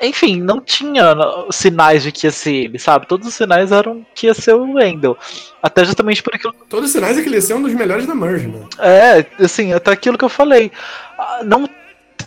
enfim, 0.00 0.40
não 0.40 0.60
tinha 0.60 1.14
sinais 1.50 2.02
de 2.02 2.12
que 2.12 2.26
ia 2.26 2.30
ser 2.30 2.52
ele, 2.52 2.78
sabe? 2.78 3.06
Todos 3.06 3.26
os 3.28 3.34
sinais 3.34 3.72
eram 3.72 4.06
que 4.14 4.26
ia 4.26 4.34
ser 4.34 4.54
o 4.54 4.74
Wendell. 4.74 5.16
Até 5.62 5.84
justamente 5.84 6.22
por 6.22 6.34
aquilo. 6.34 6.54
Todos 6.68 6.86
os 6.86 6.92
sinais 6.92 7.18
é 7.18 7.22
que 7.22 7.28
ele 7.28 7.36
ia 7.36 7.42
ser 7.42 7.54
um 7.54 7.62
dos 7.62 7.74
melhores 7.74 8.06
da 8.06 8.14
Merge, 8.14 8.46
né? 8.46 8.60
É, 8.78 9.26
assim, 9.42 9.72
até 9.72 9.90
aquilo 9.90 10.16
que 10.16 10.24
eu 10.24 10.28
falei. 10.28 10.70
Ah, 11.18 11.40
não 11.44 11.68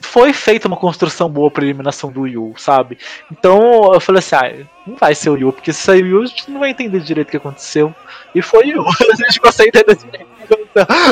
foi 0.01 0.33
feita 0.33 0.67
uma 0.67 0.77
construção 0.77 1.29
boa 1.29 1.49
pra 1.49 1.63
eliminação 1.63 2.11
do 2.11 2.27
Yu, 2.27 2.53
sabe? 2.57 2.97
Então 3.31 3.93
eu 3.93 4.01
falei 4.01 4.19
assim, 4.19 4.35
ah, 4.35 4.65
não 4.85 4.95
vai 4.95 5.15
ser 5.15 5.29
o 5.29 5.37
Yu, 5.37 5.53
porque 5.53 5.71
se 5.71 5.81
sair 5.81 6.03
o 6.03 6.07
Yu, 6.07 6.23
a 6.23 6.25
gente 6.25 6.51
não 6.51 6.59
vai 6.59 6.71
entender 6.71 6.99
direito 6.99 7.29
o 7.29 7.31
que 7.31 7.37
aconteceu. 7.37 7.93
E 8.35 8.41
foi 8.41 8.65
o 8.65 8.69
Yu, 8.69 8.85
a 8.87 9.15
gente 9.23 9.39
consegue 9.39 9.69
entender 9.69 9.95
direito. 9.95 10.31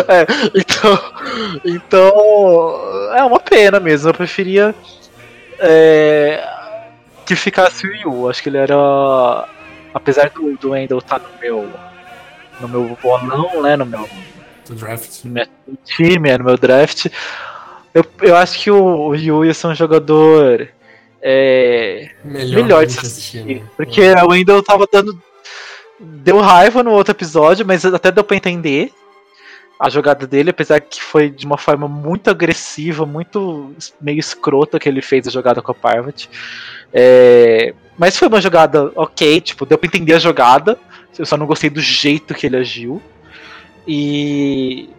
É, 0.07 0.25
então, 0.55 0.99
então, 1.65 3.11
é 3.15 3.23
uma 3.23 3.39
pena 3.39 3.79
mesmo. 3.79 4.09
Eu 4.09 4.13
preferia 4.13 4.73
é, 5.59 6.47
que 7.25 7.35
ficasse 7.35 7.87
o 7.87 7.95
Yu. 7.95 8.29
Acho 8.29 8.43
que 8.43 8.49
ele 8.49 8.57
era. 8.57 9.47
Apesar 9.93 10.29
do, 10.29 10.57
do 10.57 10.71
Wendell 10.71 10.99
estar 10.99 11.19
tá 11.19 11.27
no 11.27 11.39
meu. 11.39 11.69
No 12.59 12.67
meu 12.67 12.97
bolão, 13.01 13.61
né? 13.61 13.75
No 13.75 13.85
meu. 13.85 14.07
draft. 14.69 15.25
No 15.25 15.31
meu 15.31 15.47
time, 15.85 16.37
no 16.37 16.45
meu 16.45 16.57
draft. 16.57 17.07
Eu, 17.93 18.05
eu 18.21 18.35
acho 18.35 18.59
que 18.59 18.69
o, 18.69 19.07
o 19.07 19.15
Yu 19.15 19.45
ia 19.45 19.53
ser 19.53 19.67
um 19.67 19.75
jogador 19.75 20.69
é, 21.21 22.09
melhor, 22.23 22.63
melhor 22.63 22.85
de 22.85 22.93
se 22.93 22.99
assistir. 22.99 23.43
Né? 23.43 23.61
Porque 23.75 24.01
é. 24.01 24.23
o 24.23 24.29
Wendell 24.29 24.63
tava 24.63 24.87
dando. 24.91 25.19
Deu 25.99 26.39
raiva 26.39 26.81
no 26.81 26.91
outro 26.91 27.11
episódio, 27.11 27.65
mas 27.65 27.83
até 27.85 28.09
deu 28.09 28.23
pra 28.23 28.37
entender 28.37 28.93
a 29.79 29.89
jogada 29.89 30.27
dele, 30.27 30.49
apesar 30.49 30.81
que 30.81 31.01
foi 31.01 31.29
de 31.29 31.45
uma 31.45 31.57
forma 31.57 31.87
muito 31.87 32.29
agressiva, 32.29 33.05
muito 33.05 33.73
meio 34.01 34.19
escrota 34.19 34.77
que 34.77 34.89
ele 34.89 35.01
fez 35.01 35.25
a 35.25 35.31
jogada 35.31 35.61
com 35.61 35.71
a 35.71 35.75
Parvati. 35.75 36.29
É, 36.93 37.73
mas 37.97 38.17
foi 38.17 38.27
uma 38.27 38.41
jogada 38.41 38.91
ok, 38.95 39.39
tipo, 39.39 39.65
deu 39.65 39.77
pra 39.77 39.87
entender 39.87 40.15
a 40.15 40.19
jogada. 40.19 40.77
Eu 41.17 41.25
só 41.25 41.37
não 41.37 41.45
gostei 41.45 41.69
do 41.69 41.81
jeito 41.81 42.33
que 42.33 42.45
ele 42.45 42.57
agiu. 42.57 43.01
E. 43.87 44.89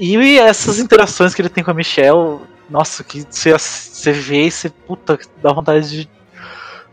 E 0.00 0.38
essas 0.38 0.78
interações 0.78 1.34
que 1.34 1.42
ele 1.42 1.48
tem 1.48 1.64
com 1.64 1.72
a 1.72 1.74
Michelle, 1.74 2.38
nossa, 2.70 3.02
que 3.02 3.26
você, 3.28 3.52
você 3.52 4.12
vê 4.12 4.44
e 4.44 4.50
você, 4.50 4.70
puta, 4.70 5.18
dá 5.42 5.52
vontade 5.52 5.90
de, 5.90 6.08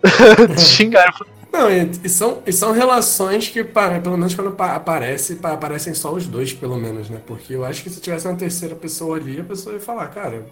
de 0.55 0.61
xingar. 0.61 1.13
Não, 1.55 1.71
e, 1.71 1.89
e, 2.03 2.09
são, 2.09 2.43
e 2.45 2.51
são 2.51 2.73
relações 2.73 3.47
que, 3.47 3.63
para, 3.63 4.01
pelo 4.01 4.17
menos 4.17 4.35
quando 4.35 4.53
aparece, 4.59 5.39
aparecem 5.41 5.93
só 5.93 6.11
os 6.11 6.27
dois, 6.27 6.51
pelo 6.51 6.75
menos, 6.75 7.09
né? 7.09 7.21
Porque 7.25 7.55
eu 7.55 7.63
acho 7.63 7.81
que 7.81 7.89
se 7.89 8.01
tivesse 8.01 8.27
uma 8.27 8.35
terceira 8.35 8.75
pessoa 8.75 9.15
ali, 9.15 9.39
a 9.39 9.43
pessoa 9.43 9.73
ia 9.73 9.79
falar, 9.79 10.07
cara. 10.07 10.45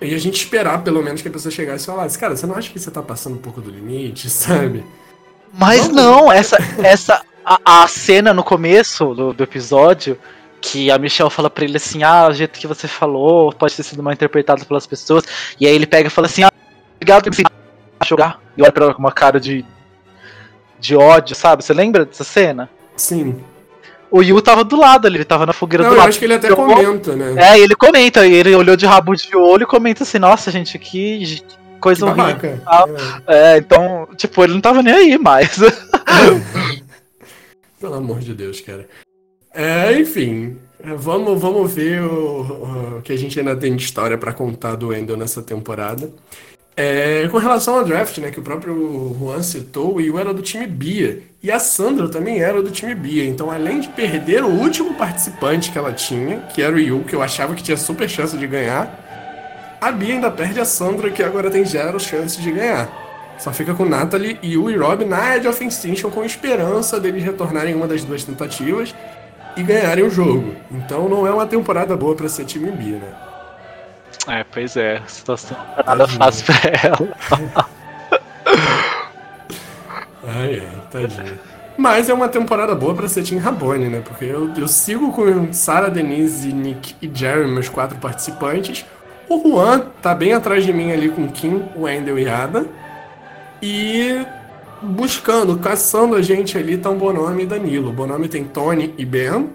E 0.00 0.14
a 0.14 0.18
gente 0.18 0.36
esperar, 0.36 0.82
pelo 0.82 1.02
menos, 1.02 1.20
que 1.20 1.28
a 1.28 1.30
pessoa 1.30 1.52
chegasse 1.52 1.84
e 1.84 1.86
falasse, 1.86 2.18
cara, 2.18 2.34
você 2.34 2.46
não 2.46 2.54
acha 2.54 2.72
que 2.72 2.80
você 2.80 2.90
tá 2.90 3.02
passando 3.02 3.34
um 3.34 3.42
pouco 3.42 3.60
do 3.60 3.70
limite, 3.70 4.28
sabe? 4.30 4.82
Mas 5.52 5.82
Vamos... 5.82 5.96
não, 5.96 6.32
essa, 6.32 6.56
essa 6.82 7.22
a, 7.44 7.82
a, 7.82 7.86
cena 7.86 8.32
no 8.32 8.42
começo 8.42 9.14
do, 9.14 9.34
do 9.34 9.44
episódio, 9.44 10.18
que 10.62 10.90
a 10.90 10.98
Michelle 10.98 11.30
fala 11.30 11.50
pra 11.50 11.64
ele 11.64 11.76
assim, 11.76 12.02
ah, 12.02 12.28
o 12.28 12.32
jeito 12.32 12.58
que 12.58 12.66
você 12.66 12.88
falou 12.88 13.52
pode 13.52 13.76
ter 13.76 13.82
sido 13.82 14.02
mal 14.02 14.14
interpretado 14.14 14.64
pelas 14.64 14.86
pessoas, 14.86 15.24
e 15.60 15.66
aí 15.66 15.74
ele 15.74 15.86
pega 15.86 16.08
e 16.08 16.10
fala 16.10 16.26
assim, 16.26 16.42
ah, 16.42 16.50
obrigado 16.96 17.30
por 17.30 18.06
jogar, 18.06 18.40
e 18.56 18.62
olha 18.62 18.72
pra 18.72 18.84
ela 18.86 18.94
com 18.94 19.00
uma 19.00 19.12
cara 19.12 19.38
de 19.38 19.62
de 20.78 20.96
ódio, 20.96 21.34
sabe? 21.34 21.64
Você 21.64 21.72
lembra 21.72 22.04
dessa 22.04 22.24
cena? 22.24 22.68
Sim. 22.96 23.36
O 24.10 24.22
Yu 24.22 24.40
tava 24.40 24.64
do 24.64 24.76
lado 24.76 25.06
ali, 25.06 25.16
ele 25.16 25.24
tava 25.24 25.46
na 25.46 25.52
fogueira 25.52 25.84
Não, 25.84 25.90
do 25.90 25.96
lado. 25.96 26.06
Eu 26.06 26.08
acho 26.08 26.18
que 26.18 26.24
ele 26.24 26.34
até 26.34 26.54
comenta, 26.54 27.16
né? 27.16 27.34
É, 27.36 27.58
ele 27.58 27.74
comenta, 27.74 28.26
ele 28.26 28.54
olhou 28.54 28.76
de 28.76 28.86
rabo 28.86 29.14
de 29.14 29.36
olho 29.36 29.64
e 29.64 29.66
comenta 29.66 30.04
assim, 30.04 30.18
nossa, 30.18 30.50
gente, 30.50 30.78
que 30.78 31.42
coisa 31.80 32.06
que 32.06 32.20
horrível. 32.20 32.60
É. 33.26 33.54
é. 33.54 33.58
então, 33.58 34.08
tipo, 34.16 34.42
ele 34.42 34.54
não 34.54 34.60
tava 34.60 34.82
nem 34.82 34.94
aí 34.94 35.18
mais. 35.18 35.58
Pelo 37.80 37.94
amor 37.94 38.20
de 38.20 38.32
Deus, 38.32 38.60
cara. 38.60 38.88
É, 39.52 39.98
enfim, 39.98 40.56
vamos, 40.96 41.40
vamos 41.40 41.72
ver 41.72 42.02
o, 42.02 42.98
o 42.98 43.02
que 43.02 43.12
a 43.12 43.18
gente 43.18 43.38
ainda 43.38 43.56
tem 43.56 43.74
de 43.74 43.84
história 43.84 44.16
para 44.16 44.32
contar 44.32 44.76
do 44.76 44.94
Endo 44.94 45.16
nessa 45.16 45.42
temporada. 45.42 46.10
É, 46.78 47.26
com 47.28 47.38
relação 47.38 47.76
ao 47.76 47.84
draft, 47.84 48.18
né, 48.18 48.30
que 48.30 48.38
o 48.38 48.42
próprio 48.42 49.16
Juan 49.18 49.42
citou, 49.42 49.94
o 49.94 50.00
Yu 50.00 50.18
era 50.18 50.34
do 50.34 50.42
time 50.42 50.66
Bia. 50.66 51.22
E 51.42 51.50
a 51.50 51.58
Sandra 51.58 52.06
também 52.06 52.40
era 52.40 52.60
do 52.60 52.70
time 52.70 52.94
Bia. 52.94 53.24
Então, 53.24 53.50
além 53.50 53.80
de 53.80 53.88
perder 53.88 54.44
o 54.44 54.48
último 54.48 54.92
participante 54.94 55.70
que 55.70 55.78
ela 55.78 55.92
tinha, 55.92 56.40
que 56.52 56.60
era 56.60 56.76
o 56.76 56.78
Yu, 56.78 57.04
que 57.04 57.16
eu 57.16 57.22
achava 57.22 57.54
que 57.54 57.62
tinha 57.62 57.78
super 57.78 58.06
chance 58.10 58.36
de 58.36 58.46
ganhar, 58.46 59.78
a 59.80 59.90
Bia 59.90 60.14
ainda 60.14 60.30
perde 60.30 60.60
a 60.60 60.66
Sandra, 60.66 61.10
que 61.10 61.22
agora 61.22 61.50
tem 61.50 61.64
zero 61.64 61.98
chances 61.98 62.42
de 62.42 62.52
ganhar. 62.52 62.90
Só 63.38 63.52
fica 63.52 63.72
com 63.72 63.86
Natalie, 63.86 64.38
Yu 64.42 64.70
e 64.70 64.76
Rob 64.76 65.04
na 65.06 65.36
Edge 65.36 65.48
of 65.48 65.64
Extinction 65.64 66.10
com 66.10 66.24
esperança 66.24 67.00
deles 67.00 67.22
retornarem 67.22 67.74
uma 67.74 67.86
das 67.86 68.04
duas 68.04 68.22
tentativas 68.22 68.94
e 69.56 69.62
ganharem 69.62 70.04
o 70.04 70.10
jogo. 70.10 70.54
Então 70.70 71.08
não 71.08 71.26
é 71.26 71.30
uma 71.30 71.46
temporada 71.46 71.96
boa 71.96 72.14
para 72.14 72.28
ser 72.28 72.44
time 72.44 72.70
Bia, 72.70 72.98
né? 72.98 73.14
É, 74.28 74.44
pois 74.44 74.76
é, 74.76 74.96
a 74.98 75.06
situação 75.06 75.56
não 75.56 75.74
tá 75.74 75.82
nada 75.84 76.08
fácil 76.08 76.46
pra 76.46 76.56
ela. 76.82 77.66
ai, 80.26 80.60
ai, 80.60 80.82
tadinha. 80.90 81.38
Mas 81.76 82.08
é 82.08 82.14
uma 82.14 82.28
temporada 82.28 82.74
boa 82.74 82.94
pra 82.94 83.08
ser 83.08 83.22
Team 83.22 83.40
Rabone, 83.40 83.88
né? 83.88 84.00
Porque 84.00 84.24
eu, 84.24 84.52
eu 84.54 84.66
sigo 84.66 85.12
com 85.12 85.52
Sarah, 85.52 85.88
Denise, 85.88 86.52
Nick 86.52 86.96
e 87.02 87.10
Jerry, 87.12 87.46
meus 87.46 87.68
quatro 87.68 87.98
participantes. 87.98 88.84
O 89.28 89.50
Juan 89.50 89.80
tá 90.00 90.14
bem 90.14 90.32
atrás 90.32 90.64
de 90.64 90.72
mim 90.72 90.90
ali 90.92 91.10
com 91.10 91.28
Kim, 91.28 91.64
Wendell 91.76 92.18
e 92.18 92.28
Ada. 92.28 92.66
E 93.60 94.24
buscando, 94.80 95.58
caçando 95.58 96.14
a 96.14 96.22
gente 96.22 96.56
ali 96.56 96.78
tá 96.78 96.88
o 96.90 96.94
Bonome 96.94 97.42
e 97.42 97.46
Danilo. 97.46 97.90
O 97.90 97.92
Bonome 97.92 98.28
tem 98.28 98.44
Tony 98.44 98.94
e 98.96 99.04
Ben. 99.04 99.50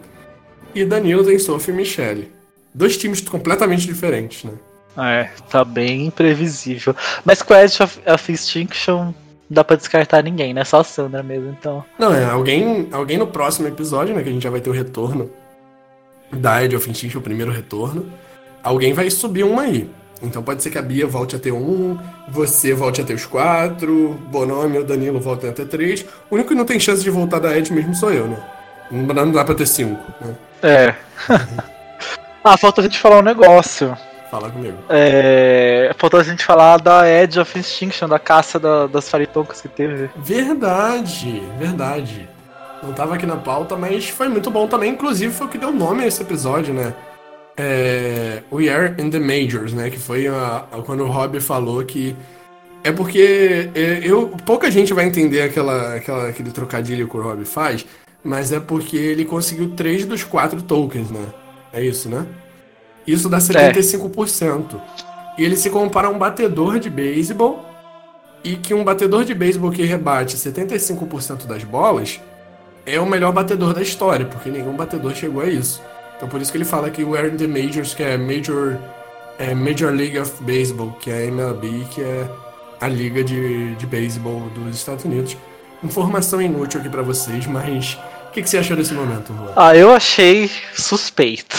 E 0.76 0.86
Danilo 0.86 1.26
tem 1.26 1.40
Sophie 1.40 1.74
e 1.74 1.76
Michelle. 1.76 2.41
Dois 2.74 2.98
times 2.98 3.22
completamente 3.22 3.86
diferentes, 3.86 4.44
né? 4.44 4.54
É, 4.98 5.30
tá 5.50 5.64
bem 5.64 6.08
imprevisível. 6.08 6.96
Mas 7.24 7.42
com 7.42 7.54
Edge 7.54 7.82
of, 7.82 8.00
of 8.06 8.32
Extinction 8.32 9.14
dá 9.50 9.64
pra 9.64 9.76
descartar 9.76 10.24
ninguém, 10.24 10.54
né? 10.54 10.64
Só 10.64 10.80
a 10.80 10.84
Sandra 10.84 11.22
mesmo, 11.22 11.50
então. 11.50 11.84
Não, 12.00 12.14
é, 12.14 12.26
alguém, 12.26 12.88
alguém 12.92 13.18
no 13.18 13.28
próximo 13.28 13.68
episódio, 13.68 14.16
né? 14.16 14.24
Que 14.24 14.30
a 14.30 14.32
gente 14.32 14.44
já 14.44 14.50
vai 14.50 14.62
ter 14.62 14.70
o 14.70 14.74
retorno 14.74 15.30
da 16.32 16.64
Edge 16.64 16.76
of 16.76 16.90
Extinction, 16.90 17.20
o 17.20 17.24
primeiro 17.24 17.52
retorno. 17.52 18.12
Alguém 18.64 18.94
vai 18.94 19.10
subir 19.10 19.44
um 19.44 19.60
aí. 19.60 19.90
Então 20.22 20.44
pode 20.44 20.62
ser 20.62 20.70
que 20.70 20.78
a 20.78 20.82
Bia 20.82 21.08
volte 21.08 21.36
a 21.36 21.40
ter 21.40 21.52
um, 21.52 21.98
você 22.30 22.74
volte 22.74 23.02
a 23.02 23.04
ter 23.04 23.16
os 23.16 23.26
quatro, 23.26 24.20
Bonome 24.30 24.76
e 24.76 24.80
o 24.80 24.84
Danilo 24.84 25.20
voltem 25.20 25.50
a 25.50 25.54
ter 25.54 25.66
três. 25.66 26.06
O 26.30 26.36
único 26.36 26.50
que 26.50 26.56
não 26.56 26.64
tem 26.64 26.80
chance 26.80 27.02
de 27.02 27.10
voltar 27.10 27.40
da 27.40 27.58
Edge 27.58 27.74
mesmo 27.74 27.96
sou 27.96 28.14
eu, 28.14 28.28
né? 28.28 28.38
Não 28.92 29.32
dá 29.32 29.44
pra 29.44 29.56
ter 29.56 29.68
cinco, 29.68 30.04
né? 30.22 30.36
É. 30.62 30.96
Ah, 32.44 32.58
falta 32.58 32.82
a 32.82 32.84
gente 32.84 33.00
falar 33.00 33.20
um 33.20 33.24
negócio. 33.24 33.96
Fala 34.32 34.50
comigo. 34.50 34.78
É, 34.90 35.94
faltou 35.98 36.20
a 36.20 36.24
gente 36.24 36.44
falar 36.46 36.78
da 36.78 37.08
Edge 37.08 37.40
of 37.40 37.60
Extinction, 37.60 38.08
da 38.08 38.18
caça 38.18 38.58
da, 38.58 38.88
das 38.88 39.10
faritoncas 39.10 39.62
que 39.62 39.68
teve. 39.68 40.10
Verdade, 40.16 41.44
verdade. 41.60 42.30
Não 42.82 42.94
tava 42.94 43.16
aqui 43.16 43.26
na 43.26 43.36
pauta, 43.36 43.76
mas 43.76 44.10
foi 44.10 44.28
muito 44.28 44.50
bom 44.50 44.68
também. 44.68 44.92
Inclusive 44.92 45.34
foi 45.34 45.48
o 45.48 45.50
que 45.50 45.58
deu 45.58 45.72
nome 45.72 46.04
a 46.04 46.08
esse 46.08 46.22
episódio, 46.22 46.74
né? 46.74 46.94
É, 47.58 48.42
We 48.52 48.70
Are 48.70 48.96
in 48.98 49.10
the 49.10 49.20
Majors, 49.20 49.74
né? 49.74 49.90
Que 49.90 50.00
foi 50.00 50.28
a, 50.28 50.66
a, 50.72 50.82
quando 50.82 51.04
o 51.04 51.12
Rob 51.12 51.40
falou 51.40 51.84
que. 51.84 52.16
É 52.84 52.92
porque 52.92 53.70
é, 53.76 54.00
eu, 54.02 54.30
pouca 54.44 54.72
gente 54.72 54.94
vai 54.94 55.06
entender 55.06 55.44
aquela, 55.44 55.96
aquela, 55.96 56.30
aquele 56.30 56.50
trocadilho 56.50 57.08
que 57.08 57.18
o 57.18 57.22
Rob 57.22 57.46
faz, 57.46 57.86
mas 58.24 58.52
é 58.52 58.60
porque 58.60 58.98
ele 58.98 59.26
conseguiu 59.26 59.76
três 59.76 60.06
dos 60.06 60.24
quatro 60.24 60.60
tokens, 60.64 61.12
né? 61.12 61.28
É 61.74 61.82
isso, 61.84 62.10
né? 62.10 62.26
Isso 63.06 63.30
dá 63.30 63.38
75%. 63.38 64.76
É. 64.76 65.42
E 65.42 65.46
ele 65.46 65.56
se 65.56 65.70
compara 65.70 66.08
a 66.08 66.12
um 66.12 66.18
batedor 66.18 66.80
de 66.80 66.90
beisebol 66.90 67.66
e 68.44 68.56
que 68.56 68.74
um 68.74 68.84
batedor 68.84 69.24
de 69.24 69.34
beisebol 69.34 69.72
que 69.72 69.84
rebate 69.84 70.36
75% 70.36 71.46
das 71.46 71.64
bolas 71.64 72.20
é 72.86 73.00
o 73.00 73.06
melhor 73.06 73.32
batedor 73.32 73.74
da 73.74 73.82
história, 73.82 74.26
porque 74.26 74.50
nenhum 74.50 74.76
batedor 74.76 75.14
chegou 75.16 75.42
a 75.42 75.46
isso. 75.48 75.82
Então 76.18 76.28
por 76.28 76.42
isso 76.42 76.52
que 76.52 76.58
ele 76.58 76.66
fala 76.66 76.90
que 76.90 77.04
o 77.04 77.16
Aaron 77.16 77.38
the 77.38 77.48
Majors, 77.48 77.94
que 77.94 78.04
é 78.04 78.18
Major, 78.18 78.78
é 79.40 79.54
Major 79.54 79.92
League 79.92 80.20
of 80.20 80.32
Baseball, 80.44 80.92
que 81.00 81.10
é 81.10 81.18
a 81.18 81.26
MLB, 81.26 81.86
que 81.92 82.02
é 82.02 82.30
a 82.80 82.88
liga 82.88 83.24
de, 83.24 83.76
de 83.76 83.86
beisebol 83.86 84.42
dos 84.50 84.76
Estados 84.76 85.06
Unidos. 85.06 85.38
Informação 85.84 86.42
inútil 86.42 86.80
aqui 86.80 86.90
para 86.90 87.02
vocês, 87.02 87.48
mas 87.48 87.98
o 88.32 88.34
que, 88.34 88.42
que, 88.42 88.50
você 88.50 88.60
achou 88.60 88.78
desse 88.78 88.94
momento, 88.94 89.34
Juan? 89.34 89.52
Ah, 89.58 89.76
eu 89.76 89.92
achei 89.92 90.50
suspeito. 90.74 91.58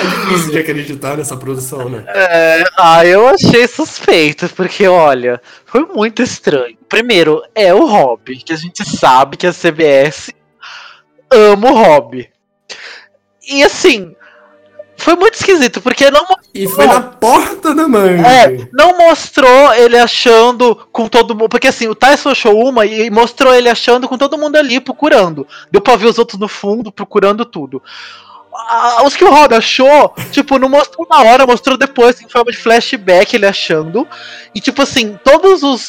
é 0.00 0.06
difícil 0.06 0.52
de 0.52 0.58
acreditar 0.58 1.18
nessa 1.18 1.36
produção, 1.36 1.90
né? 1.90 2.02
É, 2.08 2.64
ah, 2.78 3.04
eu 3.04 3.28
achei 3.28 3.68
suspeito, 3.68 4.48
porque 4.56 4.88
olha, 4.88 5.38
foi 5.66 5.84
muito 5.84 6.22
estranho. 6.22 6.78
Primeiro, 6.88 7.42
é 7.54 7.74
o 7.74 7.84
Hobby, 7.84 8.38
que 8.38 8.54
a 8.54 8.56
gente 8.56 8.88
sabe 8.88 9.36
que 9.36 9.46
a 9.46 9.52
CBS 9.52 10.30
ama 11.30 11.70
o 11.70 11.74
Hobby. 11.74 12.30
E 13.46 13.62
assim, 13.62 14.16
foi 15.08 15.16
muito 15.16 15.34
esquisito, 15.36 15.80
porque 15.80 16.10
não 16.10 16.22
E 16.54 16.68
foi 16.68 16.86
na 16.86 17.00
porta 17.00 17.74
da 17.74 17.88
mãe. 17.88 18.20
É, 18.20 18.68
não 18.72 18.98
mostrou 18.98 19.72
ele 19.74 19.96
achando 19.98 20.76
com 20.92 21.08
todo 21.08 21.34
mundo. 21.34 21.48
Porque 21.48 21.68
assim, 21.68 21.88
o 21.88 21.94
Tyson 21.94 22.28
achou 22.30 22.68
uma 22.68 22.84
e 22.84 23.08
mostrou 23.08 23.54
ele 23.54 23.70
achando 23.70 24.06
com 24.06 24.18
todo 24.18 24.36
mundo 24.36 24.56
ali 24.56 24.78
procurando. 24.80 25.46
Deu 25.72 25.80
pra 25.80 25.96
ver 25.96 26.08
os 26.08 26.18
outros 26.18 26.38
no 26.38 26.46
fundo 26.48 26.92
procurando 26.92 27.44
tudo. 27.46 27.82
a- 28.54 29.02
os 29.04 29.14
que 29.14 29.24
o 29.24 29.30
Rob 29.30 29.54
achou, 29.54 30.12
tipo, 30.32 30.58
não 30.58 30.68
mostrou 30.68 31.06
na 31.08 31.22
hora, 31.22 31.46
mostrou 31.46 31.76
depois, 31.76 32.20
em 32.20 32.28
forma 32.28 32.50
de 32.50 32.58
flashback, 32.58 33.34
ele 33.36 33.46
achando. 33.46 34.06
E, 34.54 34.60
tipo 34.60 34.82
assim, 34.82 35.16
todos 35.22 35.62
os. 35.62 35.82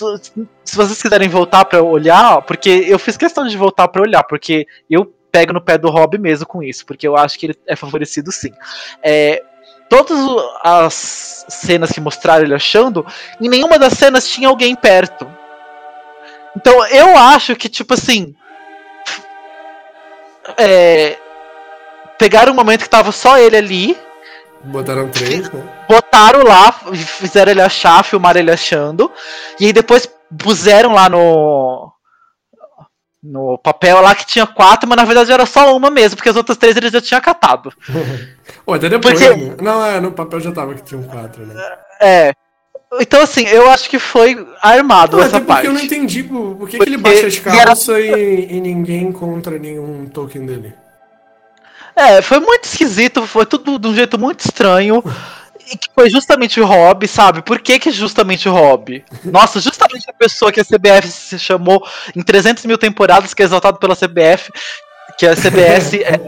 Se 0.63 0.75
vocês 0.77 1.01
quiserem 1.01 1.27
voltar 1.27 1.65
pra 1.65 1.81
olhar, 1.81 2.41
porque 2.43 2.69
eu 2.87 2.99
fiz 2.99 3.17
questão 3.17 3.45
de 3.47 3.57
voltar 3.57 3.87
pra 3.87 4.03
olhar, 4.03 4.23
porque 4.23 4.67
eu 4.89 5.11
pego 5.31 5.53
no 5.53 5.61
pé 5.61 5.77
do 5.77 5.89
Rob 5.89 6.17
mesmo 6.17 6.45
com 6.45 6.63
isso, 6.63 6.85
porque 6.85 7.07
eu 7.07 7.15
acho 7.15 7.37
que 7.37 7.47
ele 7.47 7.59
é 7.67 7.75
favorecido 7.75 8.31
sim. 8.31 8.51
É, 9.03 9.43
todas 9.89 10.17
as 10.63 11.45
cenas 11.49 11.91
que 11.91 12.01
mostraram 12.01 12.43
ele 12.43 12.53
achando, 12.53 13.05
em 13.39 13.49
nenhuma 13.49 13.79
das 13.79 13.93
cenas 13.93 14.27
tinha 14.27 14.47
alguém 14.47 14.75
perto. 14.75 15.29
Então 16.55 16.85
eu 16.87 17.17
acho 17.17 17.55
que, 17.55 17.69
tipo 17.69 17.93
assim. 17.93 18.35
É, 20.57 21.17
pegaram 22.17 22.53
um 22.53 22.55
momento 22.55 22.83
que 22.83 22.89
tava 22.89 23.11
só 23.11 23.37
ele 23.37 23.55
ali, 23.55 23.97
Botaram 24.63 25.09
três, 25.09 25.49
né? 25.49 25.85
botaram 25.87 26.43
lá, 26.43 26.71
fizeram 26.71 27.51
ele 27.51 27.61
achar, 27.61 28.03
filmaram 28.03 28.39
ele 28.39 28.51
achando, 28.51 29.09
e 29.57 29.67
aí 29.67 29.73
depois 29.73 30.09
puseram 30.37 30.93
lá 30.93 31.07
no. 31.07 31.88
No 33.21 33.57
papel 33.57 33.99
lá 34.01 34.15
que 34.15 34.25
tinha 34.25 34.47
quatro, 34.47 34.87
mas 34.87 34.95
na 34.95 35.03
verdade 35.03 35.31
era 35.31 35.45
só 35.45 35.75
uma 35.75 35.89
mesmo, 35.89 36.15
porque 36.15 36.29
as 36.29 36.37
outras 36.37 36.57
três 36.57 36.75
ele 36.77 36.89
já 36.89 37.01
tinha 37.01 37.19
catado. 37.19 37.73
Ou 38.65 38.73
até 38.73 38.87
depois, 38.87 39.19
Porque- 39.19 39.35
né? 39.35 39.55
Não, 39.61 39.85
é, 39.85 39.99
no 39.99 40.11
papel 40.13 40.39
já 40.39 40.51
tava 40.53 40.73
que 40.73 40.83
tinham 40.83 41.03
quatro, 41.03 41.45
né? 41.45 41.55
É. 41.99 42.33
Então, 42.99 43.21
assim, 43.21 43.45
eu 43.45 43.69
acho 43.69 43.89
que 43.89 43.99
foi 43.99 44.47
armado 44.61 45.17
Não, 45.17 45.23
essa 45.23 45.37
até 45.37 45.45
porque 45.45 45.51
parte. 45.53 45.67
eu 45.67 45.73
não 45.73 45.81
entendi 45.81 46.23
por, 46.23 46.55
por 46.55 46.69
que, 46.69 46.77
Porque 46.77 46.77
que 46.77 46.95
ele 46.95 46.97
baixa 46.97 47.27
as 47.27 47.35
ele 47.37 47.49
era- 47.57 47.65
calças 47.67 47.97
e, 47.99 48.47
e 48.51 48.61
ninguém 48.61 49.03
encontra 49.03 49.59
nenhum 49.59 50.05
token 50.07 50.45
dele. 50.45 50.73
É, 51.95 52.21
foi 52.21 52.39
muito 52.39 52.63
esquisito, 52.63 53.27
foi 53.27 53.45
tudo 53.45 53.77
de 53.77 53.87
um 53.87 53.93
jeito 53.93 54.17
muito 54.17 54.39
estranho. 54.45 55.03
Que 55.77 55.89
foi 55.93 56.09
justamente 56.09 56.59
o 56.59 56.65
Rob, 56.65 57.07
sabe? 57.07 57.41
Por 57.41 57.59
que, 57.59 57.79
que 57.79 57.91
justamente 57.91 58.47
o 58.49 58.53
Rob? 58.53 59.03
Nossa, 59.23 59.59
justamente 59.59 60.09
a 60.09 60.13
pessoa 60.13 60.51
que 60.51 60.59
a 60.59 60.65
CBF 60.65 61.07
se 61.07 61.37
chamou 61.39 61.85
em 62.15 62.21
300 62.21 62.65
mil 62.65 62.77
temporadas, 62.77 63.33
que 63.33 63.41
é 63.41 63.45
exaltado 63.45 63.77
pela 63.77 63.95
CBF, 63.95 64.51
que 65.17 65.27
a 65.27 65.35
CBS 65.35 65.95
é- 66.01 66.19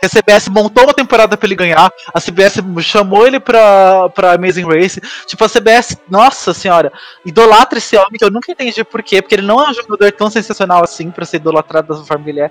que 0.00 0.06
a 0.06 0.08
CBS 0.08 0.48
montou 0.48 0.84
uma 0.84 0.94
temporada 0.94 1.36
pra 1.36 1.46
ele 1.46 1.54
ganhar, 1.56 1.90
a 2.14 2.20
CBS 2.20 2.58
chamou 2.82 3.26
ele 3.26 3.40
pra, 3.40 4.08
pra 4.10 4.32
Amazing 4.34 4.64
Race. 4.66 5.00
Tipo, 5.26 5.44
a 5.44 5.48
CBS, 5.48 5.96
nossa 6.08 6.54
senhora, 6.54 6.92
idolatra 7.24 7.78
esse 7.78 7.96
homem 7.96 8.12
que 8.18 8.24
eu 8.24 8.30
nunca 8.30 8.50
entendi 8.52 8.82
por 8.84 9.02
quê, 9.02 9.20
porque 9.20 9.34
ele 9.34 9.46
não 9.46 9.62
é 9.64 9.70
um 9.70 9.74
jogador 9.74 10.12
tão 10.12 10.30
sensacional 10.30 10.82
assim 10.84 11.10
pra 11.10 11.24
ser 11.24 11.36
idolatrado 11.36 11.88
da 11.96 12.04
forma 12.04 12.24
que 12.24 12.30
ele 12.30 12.40
é. 12.40 12.50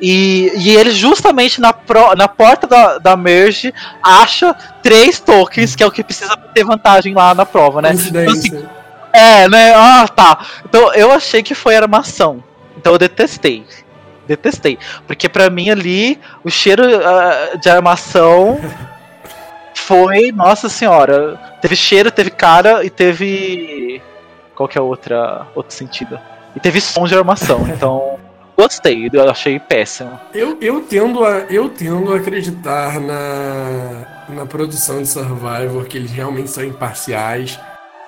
E, 0.00 0.52
e 0.56 0.76
ele 0.76 0.90
justamente 0.92 1.60
na, 1.60 1.72
pro- 1.72 2.14
na 2.14 2.28
porta 2.28 2.66
da, 2.66 2.98
da 2.98 3.16
Merge 3.16 3.72
acha 4.02 4.54
três 4.82 5.18
tokens, 5.20 5.74
que 5.74 5.82
é 5.82 5.86
o 5.86 5.90
que 5.90 6.04
precisa 6.04 6.36
pra 6.36 6.48
ter 6.48 6.64
vantagem 6.64 7.14
lá 7.14 7.34
na 7.34 7.44
prova, 7.46 7.82
né? 7.82 7.88
Coincidência. 7.90 8.70
É, 9.12 9.48
né? 9.48 9.72
Ah, 9.74 10.08
tá. 10.08 10.38
Então 10.64 10.92
eu 10.94 11.12
achei 11.12 11.42
que 11.42 11.54
foi 11.54 11.76
armação. 11.76 12.42
Então 12.76 12.92
eu 12.92 12.98
detestei. 12.98 13.64
Detestei. 14.26 14.78
Porque 15.06 15.28
pra 15.28 15.50
mim 15.50 15.70
ali, 15.70 16.18
o 16.42 16.50
cheiro 16.50 16.82
ah, 16.84 17.56
de 17.56 17.68
armação 17.68 18.60
foi, 19.74 20.32
nossa 20.32 20.68
senhora. 20.68 21.38
Teve 21.60 21.76
cheiro, 21.76 22.10
teve 22.10 22.30
cara 22.30 22.84
e 22.84 22.90
teve. 22.90 24.00
Qual 24.54 24.68
que 24.68 24.78
é 24.78 24.80
outra, 24.80 25.46
outro 25.54 25.74
sentido? 25.74 26.18
E 26.54 26.60
teve 26.60 26.80
som 26.80 27.06
de 27.06 27.14
armação. 27.14 27.60
Então, 27.68 28.18
gostei, 28.56 29.10
eu 29.12 29.28
achei 29.28 29.58
péssimo. 29.58 30.18
Eu, 30.32 30.56
eu, 30.60 30.80
tendo 30.82 31.24
a, 31.24 31.40
eu 31.50 31.68
tendo 31.68 32.12
a 32.12 32.16
acreditar 32.16 33.00
na, 33.00 34.06
na 34.28 34.46
produção 34.46 35.02
de 35.02 35.08
Survivor, 35.08 35.84
que 35.86 35.98
eles 35.98 36.12
realmente 36.12 36.50
são 36.50 36.64
imparciais. 36.64 37.58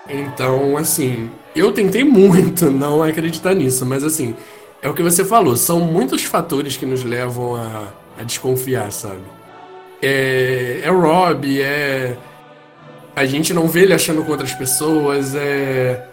Então, 0.08 0.76
assim, 0.76 1.30
eu 1.54 1.72
tentei 1.72 2.04
muito 2.04 2.70
não 2.70 3.02
acreditar 3.02 3.54
nisso, 3.54 3.84
mas 3.84 4.04
assim, 4.04 4.36
é 4.86 4.88
o 4.88 4.94
que 4.94 5.02
você 5.02 5.24
falou, 5.24 5.56
são 5.56 5.80
muitos 5.80 6.22
fatores 6.22 6.76
que 6.76 6.86
nos 6.86 7.02
levam 7.02 7.56
a, 7.56 7.88
a 8.20 8.22
desconfiar, 8.22 8.92
sabe? 8.92 9.20
É, 10.00 10.82
é 10.84 10.92
o 10.92 11.00
Rob, 11.00 11.60
é. 11.60 12.16
A 13.16 13.26
gente 13.26 13.52
não 13.52 13.66
vê 13.66 13.80
ele 13.82 13.94
achando 13.94 14.22
com 14.22 14.30
outras 14.30 14.52
pessoas, 14.52 15.34
é. 15.34 16.06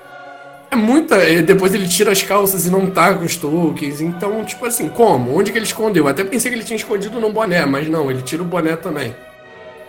É 0.72 0.76
muita. 0.76 1.18
é, 1.18 1.44
Depois 1.44 1.72
ele 1.72 1.88
tira 1.88 2.12
as 2.12 2.24
calças 2.24 2.66
e 2.66 2.72
não 2.72 2.90
tá 2.90 3.14
com 3.14 3.24
os 3.24 3.36
tokens. 3.36 4.02
Então, 4.02 4.44
tipo 4.44 4.66
assim, 4.66 4.90
como? 4.90 5.38
Onde 5.38 5.52
que 5.52 5.58
ele 5.60 5.66
escondeu? 5.66 6.08
Até 6.08 6.24
pensei 6.24 6.50
que 6.50 6.58
ele 6.58 6.66
tinha 6.66 6.78
escondido 6.78 7.20
no 7.20 7.32
boné, 7.32 7.68
mas 7.68 7.88
não, 7.88 8.10
ele 8.10 8.24
tira 8.24 8.42
o 8.42 8.46
boné 8.46 8.76
também. 8.76 9.16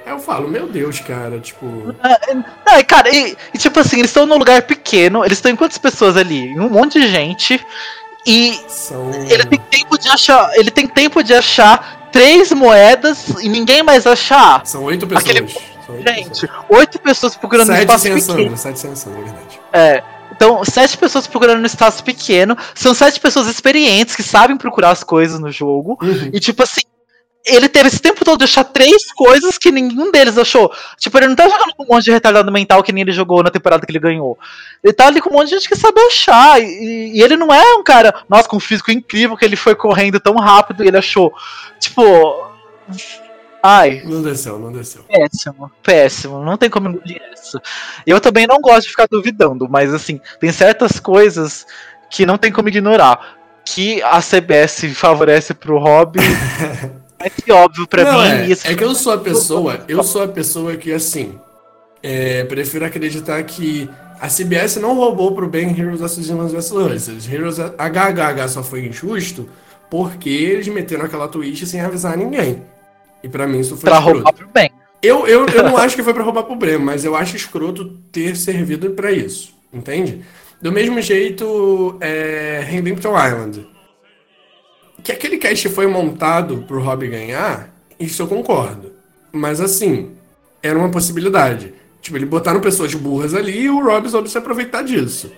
Aí 0.05 0.13
eu 0.13 0.19
falo, 0.19 0.47
meu 0.47 0.69
Deus, 0.69 1.01
cara, 1.01 1.39
tipo. 1.41 1.65
Não, 2.67 2.79
e, 2.79 2.85
cara, 2.85 3.09
e, 3.09 3.35
e, 3.55 3.57
tipo 3.57 3.81
assim, 3.81 4.01
eles 4.01 4.11
estão 4.11 4.27
num 4.27 4.37
lugar 4.37 4.61
pequeno, 4.61 5.25
eles 5.25 5.39
estão 5.39 5.51
em 5.51 5.57
quantas 5.57 5.79
pessoas 5.79 6.19
ali? 6.19 6.51
Um 6.61 6.69
monte 6.69 7.01
de 7.01 7.09
gente. 7.09 7.59
E 8.27 8.59
São. 8.69 9.11
ele 9.29 9.45
tem 9.45 9.59
tempo 9.71 9.99
de 9.99 10.09
achar. 10.09 10.51
Ele 10.55 10.71
tem 10.71 10.87
tempo 10.87 11.23
de 11.23 11.35
achar 11.35 12.09
três 12.13 12.51
moedas 12.53 13.29
e 13.43 13.49
ninguém 13.49 13.83
mais 13.83 14.07
achar. 14.07 14.65
São 14.67 14.83
oito 14.85 15.07
pessoas. 15.07 15.31
Aquele- 15.31 15.49
São 15.87 15.95
oito 15.97 16.09
Gente, 16.09 16.51
oito 16.71 16.99
pessoas 17.01 17.37
procurando 17.37 17.67
pessoas. 17.69 17.87
no 17.87 17.99
Sete 17.99 18.19
espaço 18.19 18.27
sem 18.27 18.37
pequeno. 18.37 18.57
Sete 18.57 18.79
sem 18.79 18.93
a 18.93 18.97
Sandra, 18.97 19.21
é 19.21 19.25
verdade. 19.25 19.61
É. 19.73 20.03
Então, 20.33 20.65
sete 20.65 20.97
pessoas 20.99 21.27
procurando 21.27 21.61
no 21.61 21.67
espaço 21.67 22.03
pequeno. 22.03 22.57
São 22.75 22.93
sete 22.95 23.21
pessoas 23.21 23.47
experientes 23.47 24.17
que 24.17 24.23
sabem 24.23 24.57
procurar 24.57 24.91
as 24.91 25.05
coisas 25.05 25.39
no 25.39 25.51
jogo. 25.53 25.97
Uhum. 26.03 26.31
E 26.33 26.41
tipo 26.41 26.63
assim, 26.63 26.81
ele 27.47 27.69
teve 27.69 27.89
esse 27.89 28.01
tempo 28.01 28.25
todo 28.25 28.39
de 28.39 28.45
achar 28.45 28.65
três 28.65 29.13
coisas 29.13 29.59
que 29.59 29.71
nenhum 29.71 30.11
deles 30.11 30.39
achou. 30.39 30.73
Tipo, 30.99 31.19
ele 31.19 31.29
não 31.29 31.37
tá 31.37 31.49
jogando 31.49 31.75
com 31.75 31.83
um 31.85 31.87
monte 31.87 32.05
de 32.05 32.11
retardado 32.11 32.51
mental 32.51 32.83
que 32.83 32.93
nem 32.93 33.03
ele 33.03 33.13
jogou 33.13 33.43
na 33.43 33.51
temporada 33.51 33.85
que 33.85 33.93
ele 33.93 33.99
ganhou. 33.99 34.39
Ele 34.83 34.93
tá 34.93 35.07
ali 35.09 35.21
com 35.21 35.29
um 35.29 35.35
monte 35.35 35.49
de 35.49 35.57
gente 35.57 35.69
que 35.69 35.77
sabe 35.77 36.01
achar. 36.01 36.61
E, 36.63 37.13
e 37.15 37.23
ele 37.23 37.37
não 37.37 37.53
é 37.53 37.75
um 37.75 37.85
cara, 37.85 38.15
nossa, 38.29 38.49
com 38.49 38.57
um 38.57 38.61
físico 38.61 38.91
incrível 38.91 39.37
que 39.37 39.45
ele 39.45 39.57
foi 39.57 39.75
correndo 39.75 40.19
tão 40.19 40.37
rápido 40.37 40.83
e 40.83 40.89
ele 40.89 40.97
achou. 40.97 41.33
Tipo. 41.79 42.53
Ai, 43.63 44.03
Não 44.05 44.23
desceu, 44.23 44.59
não 44.59 44.71
desceu. 44.71 45.05
péssimo, 45.05 45.73
péssimo. 45.83 46.45
Não 46.45 46.57
tem 46.57 46.69
como 46.69 46.89
engolir 46.91 47.21
isso. 47.35 47.59
Eu 48.07 48.21
também 48.21 48.47
não 48.47 48.61
gosto 48.61 48.83
de 48.85 48.91
ficar 48.91 49.07
duvidando, 49.11 49.67
mas 49.71 49.93
assim, 49.95 50.21
tem 50.39 50.53
certas 50.53 51.01
coisas 51.01 51.67
que 52.11 52.27
não 52.27 52.37
tem 52.37 52.53
como 52.53 52.69
ignorar. 52.69 53.39
Que 53.65 54.03
a 54.03 54.21
CBS 54.21 54.93
favorece 54.95 55.55
pro 55.55 55.79
hobby 55.79 56.21
é 57.25 57.31
que 57.31 57.51
óbvio 57.53 57.87
pra 57.87 58.05
Não, 58.05 58.23
mim. 58.23 58.29
é, 58.29 58.47
isso 58.49 58.67
é 58.67 58.75
que 58.75 58.85
eu 58.85 58.95
sou 58.95 59.13
a 59.13 59.19
pessoa, 59.19 59.85
eu 59.89 60.03
sou 60.03 60.23
a 60.23 60.29
pessoa 60.29 60.77
que, 60.77 60.93
assim, 60.93 61.39
é, 62.03 62.45
prefiro 62.45 62.85
acreditar 62.85 63.43
que 63.43 63.89
a 64.21 64.29
CBS 64.29 64.77
não 64.77 64.95
roubou 64.95 65.35
pro 65.35 65.49
Ben 65.49 65.69
Heroes 65.79 66.01
vs 66.01 66.27
Villains 66.29 66.53
vs 66.53 66.71
Hustlers. 66.71 67.29
Heroes 67.33 67.59
HHH 67.59 68.49
só 68.49 68.63
foi 68.63 68.87
injusto 68.87 69.49
porque 69.91 70.29
eles 70.31 70.69
meteram 70.69 71.05
aquela 71.05 71.29
twist 71.29 71.67
sem 71.67 71.81
avisar 71.81 72.17
ninguém. 72.17 72.63
E 73.23 73.29
pra 73.29 73.47
mim 73.47 73.61
isso 73.61 73.77
foi 73.77 73.89
pra 73.91 73.99
escroto. 73.99 74.17
roubar 74.19 74.33
pro 74.33 74.49
bem. 74.49 74.71
Eu, 75.03 75.27
eu, 75.27 75.47
eu 75.47 75.63
não 75.65 75.77
acho 75.77 75.97
que 75.97 76.03
foi 76.03 76.15
pra 76.15 76.23
roubar 76.23 76.45
pro 76.45 76.57
Breno, 76.57 76.85
mas 76.85 77.05
eu 77.05 77.15
acho 77.17 77.37
escroto 77.37 77.87
ter 78.13 78.37
servido 78.37 78.91
pra 78.91 79.11
isso, 79.13 79.53
entende? 79.73 80.25
Do 80.61 80.73
mesmo 80.73 81.01
jeito, 81.03 81.97
é, 82.01 82.63
Redemption 82.67 83.13
Island. 83.13 83.67
Que 85.05 85.13
aquele 85.13 85.37
cast 85.37 85.69
foi 85.69 85.87
montado 85.87 86.65
pro 86.67 86.81
Rob 86.81 87.07
ganhar, 87.07 87.69
isso 88.01 88.23
eu 88.23 88.27
concordo. 88.27 88.93
Mas 89.31 89.61
assim, 89.61 90.13
era 90.63 90.79
uma 90.79 90.91
possibilidade. 90.91 91.75
Tipo, 92.01 92.17
ele 92.17 92.27
botaram 92.27 92.61
pessoas 92.61 92.95
burras 92.95 93.35
ali 93.35 93.65
e 93.65 93.71
o 93.71 93.85
Rob 93.85 94.09
soube 94.09 94.31
se 94.31 94.39
aproveitar 94.39 94.83
disso. 94.83 95.31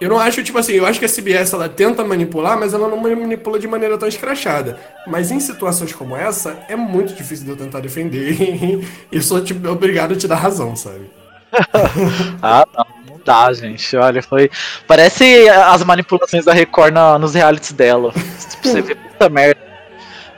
Eu 0.00 0.08
não 0.08 0.18
acho, 0.18 0.42
tipo 0.44 0.58
assim, 0.58 0.72
eu 0.72 0.86
acho 0.86 0.98
que 0.98 1.04
a 1.04 1.08
CBS 1.08 1.52
ela 1.52 1.68
tenta 1.68 2.04
manipular, 2.04 2.58
mas 2.58 2.72
ela 2.74 2.88
não 2.88 2.96
manipula 2.96 3.58
de 3.58 3.66
maneira 3.66 3.96
tão 3.96 4.08
escrachada. 4.08 4.78
Mas 5.06 5.30
em 5.30 5.40
situações 5.40 5.92
como 5.92 6.16
essa, 6.16 6.58
é 6.68 6.74
muito 6.76 7.14
difícil 7.14 7.44
de 7.44 7.50
eu 7.50 7.56
tentar 7.56 7.80
defender. 7.80 8.32
e 8.40 8.86
eu 9.16 9.22
sou, 9.22 9.42
tipo, 9.42 9.68
obrigado 9.68 10.14
a 10.14 10.16
te 10.16 10.26
dar 10.26 10.36
razão, 10.36 10.74
sabe? 10.74 11.10
Ah, 12.42 12.64
não, 12.76 12.97
dá, 13.28 13.52
gente. 13.52 13.94
Olha, 13.96 14.22
foi. 14.22 14.50
Parece 14.86 15.48
as 15.50 15.84
manipulações 15.84 16.46
da 16.46 16.54
Record 16.54 16.94
na- 16.94 17.18
nos 17.18 17.34
realities 17.34 17.72
dela. 17.72 18.10
Tipo, 18.12 18.68
você 18.68 18.80
vê 18.80 18.94
puta 18.94 19.28
merda. 19.28 19.60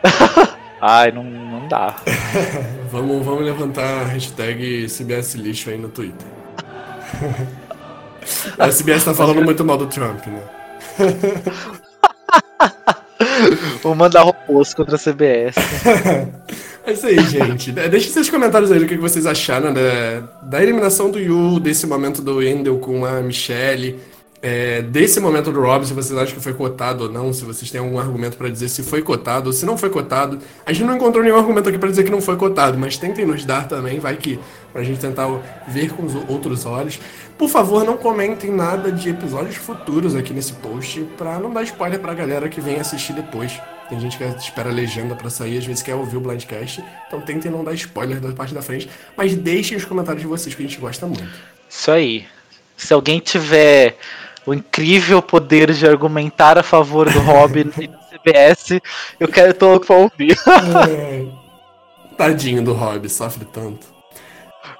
Ai, 0.82 1.12
não, 1.12 1.22
não 1.22 1.68
dá. 1.68 1.95
Vamos, 2.91 3.24
vamos 3.24 3.45
levantar 3.45 3.84
a 3.84 4.05
hashtag 4.07 4.88
CBS 4.88 5.34
lixo 5.34 5.70
aí 5.70 5.78
no 5.78 5.88
Twitter. 5.88 6.26
a 8.59 8.68
CBS 8.72 9.05
tá 9.05 9.14
falando 9.14 9.45
muito 9.45 9.64
mal 9.64 9.78
do 9.78 9.86
Trump, 9.86 10.26
né? 10.26 10.43
Vou 13.80 13.95
mandar 13.95 14.22
robôs 14.22 14.74
contra 14.74 14.97
a 14.97 14.99
CBS. 14.99 15.55
É 16.84 16.92
isso 16.92 17.06
aí, 17.06 17.18
gente. 17.26 17.72
De- 17.72 17.88
Deixe 17.88 18.08
seus 18.10 18.30
comentários 18.30 18.72
aí 18.72 18.78
do 18.80 18.86
que 18.86 18.96
vocês 18.96 19.26
acharam 19.26 19.72
da, 19.72 20.20
da 20.42 20.62
eliminação 20.62 21.10
do 21.10 21.18
Yu, 21.18 21.60
desse 21.60 21.86
momento 21.86 22.22
do 22.22 22.42
Endel 22.42 22.78
com 22.78 23.04
a 23.04 23.20
Michelle. 23.20 23.98
é, 24.42 24.80
desse 24.80 25.20
momento 25.20 25.52
do 25.52 25.60
Rob, 25.60 25.84
se 25.86 25.92
vocês 25.92 26.18
acham 26.18 26.34
que 26.34 26.42
foi 26.42 26.54
cotado 26.54 27.04
ou 27.04 27.12
não, 27.12 27.30
se 27.30 27.44
vocês 27.44 27.70
têm 27.70 27.78
algum 27.78 27.98
argumento 27.98 28.38
para 28.38 28.48
dizer 28.48 28.70
se 28.70 28.82
foi 28.82 29.02
cotado 29.02 29.48
ou 29.48 29.52
se 29.52 29.66
não 29.66 29.76
foi 29.76 29.90
cotado. 29.90 30.38
A 30.64 30.72
gente 30.72 30.86
não 30.86 30.96
encontrou 30.96 31.22
nenhum 31.22 31.36
argumento 31.36 31.68
aqui 31.68 31.76
para 31.76 31.90
dizer 31.90 32.04
que 32.04 32.10
não 32.10 32.22
foi 32.22 32.36
cotado, 32.36 32.78
mas 32.78 32.96
tentem 32.96 33.26
nos 33.26 33.44
dar 33.44 33.68
também, 33.68 33.98
vai 34.00 34.16
que 34.16 34.40
pra 34.72 34.82
gente 34.82 34.98
tentar 34.98 35.28
ver 35.68 35.92
com 35.92 36.06
os 36.06 36.14
outros 36.26 36.64
olhos. 36.64 36.98
Por 37.36 37.50
favor, 37.50 37.84
não 37.84 37.98
comentem 37.98 38.50
nada 38.50 38.90
de 38.90 39.10
episódios 39.10 39.56
futuros 39.56 40.16
aqui 40.16 40.32
nesse 40.32 40.54
post, 40.54 41.00
pra 41.18 41.38
não 41.38 41.52
dar 41.52 41.62
spoiler 41.64 42.00
pra 42.00 42.14
galera 42.14 42.48
que 42.48 42.62
vem 42.62 42.80
assistir 42.80 43.12
depois. 43.12 43.52
Tem 43.91 43.99
gente 43.99 44.16
que 44.16 44.22
espera 44.22 44.70
a 44.70 44.72
legenda 44.72 45.16
para 45.16 45.28
sair, 45.28 45.59
às 45.59 45.66
vezes 45.66 45.82
quer 45.82 45.97
ouvir 45.97 46.16
o 46.16 46.20
Blindcast, 46.20 46.84
então 47.09 47.20
tentem 47.20 47.51
não 47.51 47.64
dar 47.64 47.74
spoiler 47.74 48.20
da 48.20 48.32
parte 48.32 48.55
da 48.55 48.62
frente, 48.62 48.88
mas 49.16 49.34
deixem 49.34 49.76
os 49.76 49.84
comentários 49.84 50.22
de 50.22 50.28
vocês 50.28 50.55
que 50.55 50.62
a 50.62 50.66
gente 50.66 50.78
gosta 50.78 51.09
muito. 51.09 51.28
Isso 51.68 51.91
aí. 51.91 52.24
Se 52.76 52.95
alguém 52.95 53.18
tiver 53.18 53.99
o 54.47 54.55
incrível 54.55 55.20
poder 55.20 55.72
de 55.72 55.88
argumentar 55.88 56.57
a 56.57 56.62
favor 56.62 57.11
do 57.11 57.18
Robin 57.18 57.64
no 57.64 57.72
CBS, 57.72 58.80
eu 59.18 59.26
quero 59.26 59.55
todo 59.55 59.84
pra 59.84 59.97
ouvir. 59.97 60.38
É. 60.88 61.26
Tadinho 62.16 62.62
do 62.62 62.72
Rob, 62.72 63.09
sofre 63.09 63.45
tanto. 63.45 63.88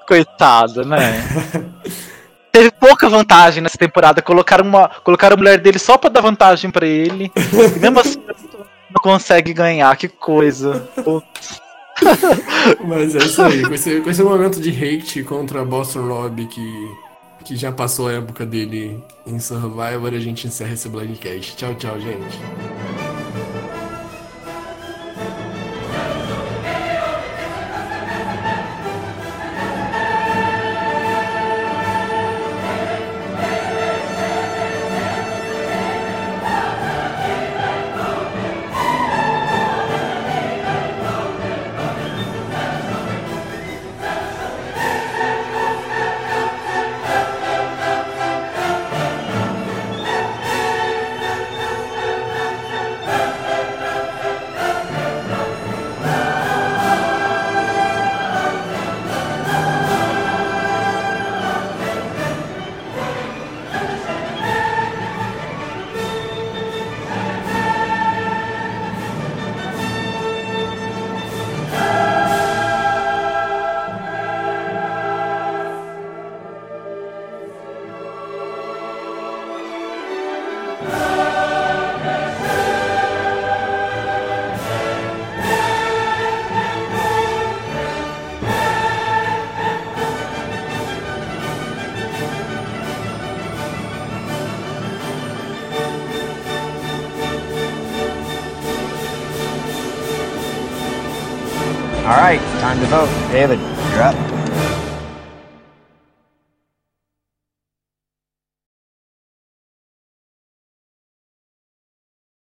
Coitado, 0.07 0.85
né? 0.85 1.21
Teve 2.53 2.71
pouca 2.71 3.09
vantagem 3.09 3.61
nessa 3.61 3.79
temporada. 3.79 4.23
Colocaram, 4.23 4.65
uma, 4.65 4.89
colocaram 4.89 5.35
a 5.35 5.37
mulher 5.37 5.59
dele 5.59 5.79
só 5.81 5.99
pra 5.99 6.11
dar 6.11 6.21
vantagem 6.21 6.71
para 6.71 6.87
ele. 6.87 7.33
E 7.37 7.79
mesmo 7.79 7.99
assim 8.01 8.21
não 8.93 9.03
consegue 9.03 9.53
ganhar, 9.53 9.97
que 9.97 10.09
coisa. 10.09 10.89
Mas 12.85 13.15
é 13.15 13.19
isso 13.19 13.43
aí. 13.43 13.63
Com 13.63 13.75
esse, 13.75 14.01
com 14.01 14.11
esse 14.11 14.23
momento 14.23 14.61
de 14.61 14.71
hate 14.71 15.23
contra 15.23 15.65
Boston 15.65 16.07
Rob 16.07 16.47
que 16.47 17.11
que 17.45 17.57
já 17.57 17.73
passou 17.73 18.09
a 18.09 18.13
época 18.13 18.47
dele 18.47 19.03
em 19.27 19.41
Survivor, 19.41 20.13
a 20.13 20.21
gente 20.21 20.47
encerra 20.47 20.75
esse 20.75 20.89
Blindcast. 20.89 21.57
Tchau, 21.57 21.75
tchau, 21.75 21.99
gente. 21.99 22.39